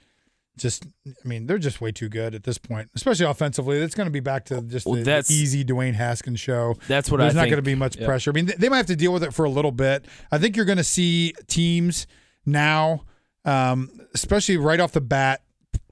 just. 0.57 0.86
I 1.07 1.28
mean, 1.28 1.47
they're 1.47 1.59
just 1.59 1.80
way 1.80 1.93
too 1.93 2.09
good 2.09 2.34
at 2.34 2.45
this 2.45 2.59
point, 2.59 2.88
especially 2.95 3.26
offensively. 3.26 3.78
It's 3.78 3.95
going 3.95 4.07
to 4.07 4.11
be 4.12 4.20
back 4.20 4.45
to 4.47 4.61
just 4.62 4.86
Well, 4.86 4.97
the, 4.97 5.03
the 5.05 5.24
easy 5.30 5.64
Dwayne 5.64 5.95
Haskins 5.95 6.41
show. 6.41 6.76
That's 6.88 7.11
what 7.11 7.18
There's 7.18 7.34
I 7.34 7.36
not 7.36 7.43
think. 7.43 7.51
going 7.53 7.59
to 7.64 7.70
be 7.70 7.74
much 7.74 7.97
Yep. 7.97 8.07
pressure. 8.07 8.30
I 8.30 8.34
mean, 8.34 8.47
th- 8.47 8.59
they 8.59 8.68
might 8.68 8.78
have 8.78 8.86
to 8.86 8.97
deal 8.97 9.12
with 9.12 9.22
it 9.24 9.32
for 9.34 9.45
a 9.45 9.51
little 9.51 9.72
bit. 9.72 10.05
I 10.30 10.38
think 10.38 10.57
you're 10.57 10.66
going 10.66 10.78
to 10.78 10.84
see 10.84 11.34
teams 11.47 12.07
now, 12.47 13.05
um, 13.45 13.91
especially 14.14 14.57
right 14.57 14.80
off 14.80 14.93
the 14.93 15.01
bat, 15.01 15.43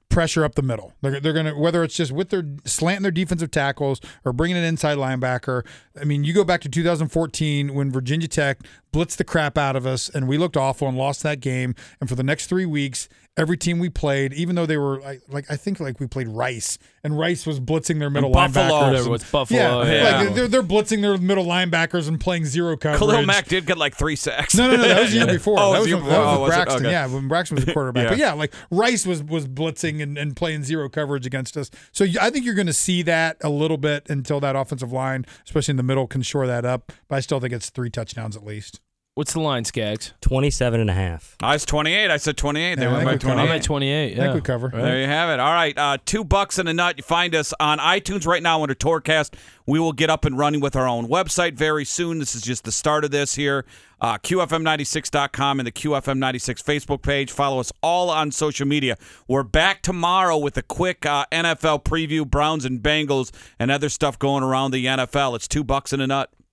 pressure 0.09 0.43
up 0.43 0.55
the 0.55 0.61
middle. 0.61 0.93
They're, 1.01 1.19
they're 1.19 1.33
going 1.33 1.45
to 1.45 1.53
whether 1.53 1.83
it's 1.83 1.95
just 1.95 2.11
with 2.11 2.29
their 2.29 2.43
slanting 2.65 3.03
their 3.03 3.11
defensive 3.11 3.51
tackles 3.51 4.01
or 4.25 4.33
bringing 4.33 4.57
an 4.57 4.63
inside 4.63 4.97
linebacker. 4.97 5.65
I 5.99 6.03
mean, 6.03 6.23
you 6.23 6.33
go 6.33 6.43
back 6.43 6.61
to 6.61 6.69
2014 6.69 7.73
when 7.73 7.91
Virginia 7.91 8.27
Tech 8.27 8.59
blitzed 8.91 9.17
the 9.17 9.23
crap 9.23 9.57
out 9.57 9.75
of 9.75 9.85
us 9.85 10.09
and 10.09 10.27
we 10.27 10.37
looked 10.37 10.57
awful 10.57 10.87
and 10.87 10.97
lost 10.97 11.23
that 11.23 11.39
game. 11.39 11.75
And 11.99 12.09
for 12.09 12.15
the 12.15 12.23
next 12.23 12.47
three 12.47 12.65
weeks, 12.65 13.07
every 13.37 13.55
team 13.57 13.79
we 13.79 13.89
played, 13.89 14.33
even 14.33 14.55
though 14.55 14.65
they 14.65 14.77
were 14.77 14.99
like, 14.99 15.21
like 15.29 15.45
I 15.49 15.55
think 15.55 15.79
like 15.79 15.99
we 15.99 16.07
played 16.07 16.27
Rice 16.27 16.77
and 17.03 17.17
Rice 17.17 17.45
was 17.45 17.59
blitzing 17.59 17.99
their 17.99 18.09
middle 18.09 18.31
Buffalo. 18.31 18.65
linebackers. 18.65 19.05
And- 19.21 19.31
Buffalo, 19.31 19.59
Yeah, 19.59 19.83
yeah. 19.83 20.21
like 20.25 20.35
they're 20.35 20.47
they're 20.47 20.63
blitzing 20.63 21.01
their 21.01 21.17
middle 21.17 21.45
linebackers 21.45 22.07
and 22.07 22.19
playing 22.19 22.45
zero 22.45 22.75
coverage. 22.75 22.99
Khalil 22.99 23.25
Mack 23.25 23.45
did 23.47 23.65
get 23.65 23.77
like 23.77 23.95
three 23.95 24.15
sacks. 24.15 24.55
No, 24.55 24.69
no, 24.69 24.75
no. 24.75 24.87
That 24.87 25.01
was 25.01 25.11
the 25.11 25.17
year 25.17 25.27
before. 25.39 25.57
Oh, 25.59 25.71
that 25.73 25.79
was 25.79 25.87
the 25.89 25.95
that 25.95 26.03
was 26.03 26.11
Oh, 26.13 26.31
with 26.31 26.39
was? 26.41 26.49
Braxton. 26.49 26.85
Okay. 26.85 26.91
Yeah, 26.91 27.07
when 27.07 27.27
Braxton 27.27 27.55
was 27.55 27.65
the 27.65 27.73
quarterback. 27.73 28.03
Yeah. 28.03 28.09
But 28.09 28.17
yeah, 28.17 28.33
like 28.33 28.53
Rice 28.71 29.05
was 29.05 29.23
was 29.23 29.47
blitzing 29.47 30.01
and, 30.01 30.17
and 30.17 30.35
playing 30.35 30.63
zero 30.63 30.89
coverage 30.89 31.25
against 31.25 31.55
us. 31.55 31.69
So 31.93 32.05
I 32.19 32.29
think 32.29 32.45
you're 32.45 32.55
going 32.55 32.67
to 32.67 32.73
see 32.73 33.03
that 33.03 33.37
a 33.41 33.49
little 33.49 33.77
bit 33.77 34.09
until 34.09 34.39
that 34.41 34.55
offensive 34.55 34.91
line, 34.91 35.25
especially 35.45 35.71
in 35.73 35.77
the 35.77 35.83
middle, 35.83 36.07
can 36.07 36.21
shore 36.21 36.47
that 36.47 36.65
up. 36.65 36.91
But 37.07 37.15
I 37.17 37.19
still 37.21 37.39
think 37.39 37.53
it's 37.53 37.69
three 37.69 37.89
touchdowns 37.89 38.35
at 38.35 38.43
least. 38.45 38.81
What's 39.15 39.33
the 39.33 39.41
line, 39.41 39.65
Skaggs? 39.65 40.13
27 40.21 40.79
and 40.79 40.89
a 40.89 40.93
half. 40.93 41.35
I 41.41 41.51
was 41.53 41.65
28. 41.65 42.09
I 42.09 42.15
said 42.15 42.37
28. 42.37 42.75
They 42.75 42.83
Yeah, 42.83 42.89
I 42.89 42.91
went 42.93 42.99
think 43.09 43.21
by 43.23 43.27
we 43.27 43.33
28. 43.33 43.49
I'm 43.49 43.55
at 43.57 43.63
28. 43.63 44.05
I 44.05 44.15
Yeah. 44.15 44.21
think 44.23 44.35
we 44.35 44.41
cover. 44.41 44.69
There 44.73 45.01
you 45.01 45.07
have 45.07 45.29
it. 45.29 45.41
All 45.41 45.51
right, 45.51 45.77
uh, 45.77 45.97
two 46.05 46.23
bucks 46.23 46.57
and 46.57 46.69
a 46.69 46.73
nut. 46.73 46.95
You 46.97 47.03
find 47.03 47.35
us 47.35 47.53
on 47.59 47.79
iTunes 47.79 48.25
right 48.25 48.41
now 48.41 48.61
under 48.61 48.75
Torcast. 48.75 49.33
We 49.65 49.77
will 49.77 49.91
get 49.91 50.09
up 50.09 50.23
and 50.23 50.37
running 50.37 50.61
with 50.61 50.75
our 50.77 50.87
own 50.87 51.07
website 51.09 51.55
very 51.55 51.83
soon. 51.83 52.19
This 52.19 52.33
is 52.33 52.43
just 52.43 52.63
the 52.63 52.71
start 52.71 53.03
of 53.03 53.11
this 53.11 53.35
here. 53.35 53.65
Uh, 53.99 54.17
QFM96.com 54.19 55.59
and 55.59 55.67
the 55.67 55.71
QFM96 55.73 56.63
Facebook 56.63 57.01
page. 57.01 57.29
Follow 57.31 57.59
us 57.59 57.73
all 57.81 58.09
on 58.09 58.31
social 58.31 58.65
media. 58.67 58.95
We're 59.27 59.43
back 59.43 59.81
tomorrow 59.81 60.37
with 60.37 60.55
a 60.55 60.61
quick 60.63 61.05
uh, 61.05 61.25
NFL 61.29 61.83
preview, 61.83 62.25
Browns 62.29 62.63
and 62.63 62.79
Bengals, 62.81 63.31
and 63.59 63.69
other 63.69 63.89
stuff 63.89 64.17
going 64.17 64.43
around 64.43 64.71
the 64.71 64.85
NFL. 64.85 65.35
It's 65.35 65.47
two 65.47 65.65
bucks 65.65 65.91
and 65.91 66.01
a 66.01 66.07
nut. 66.07 66.29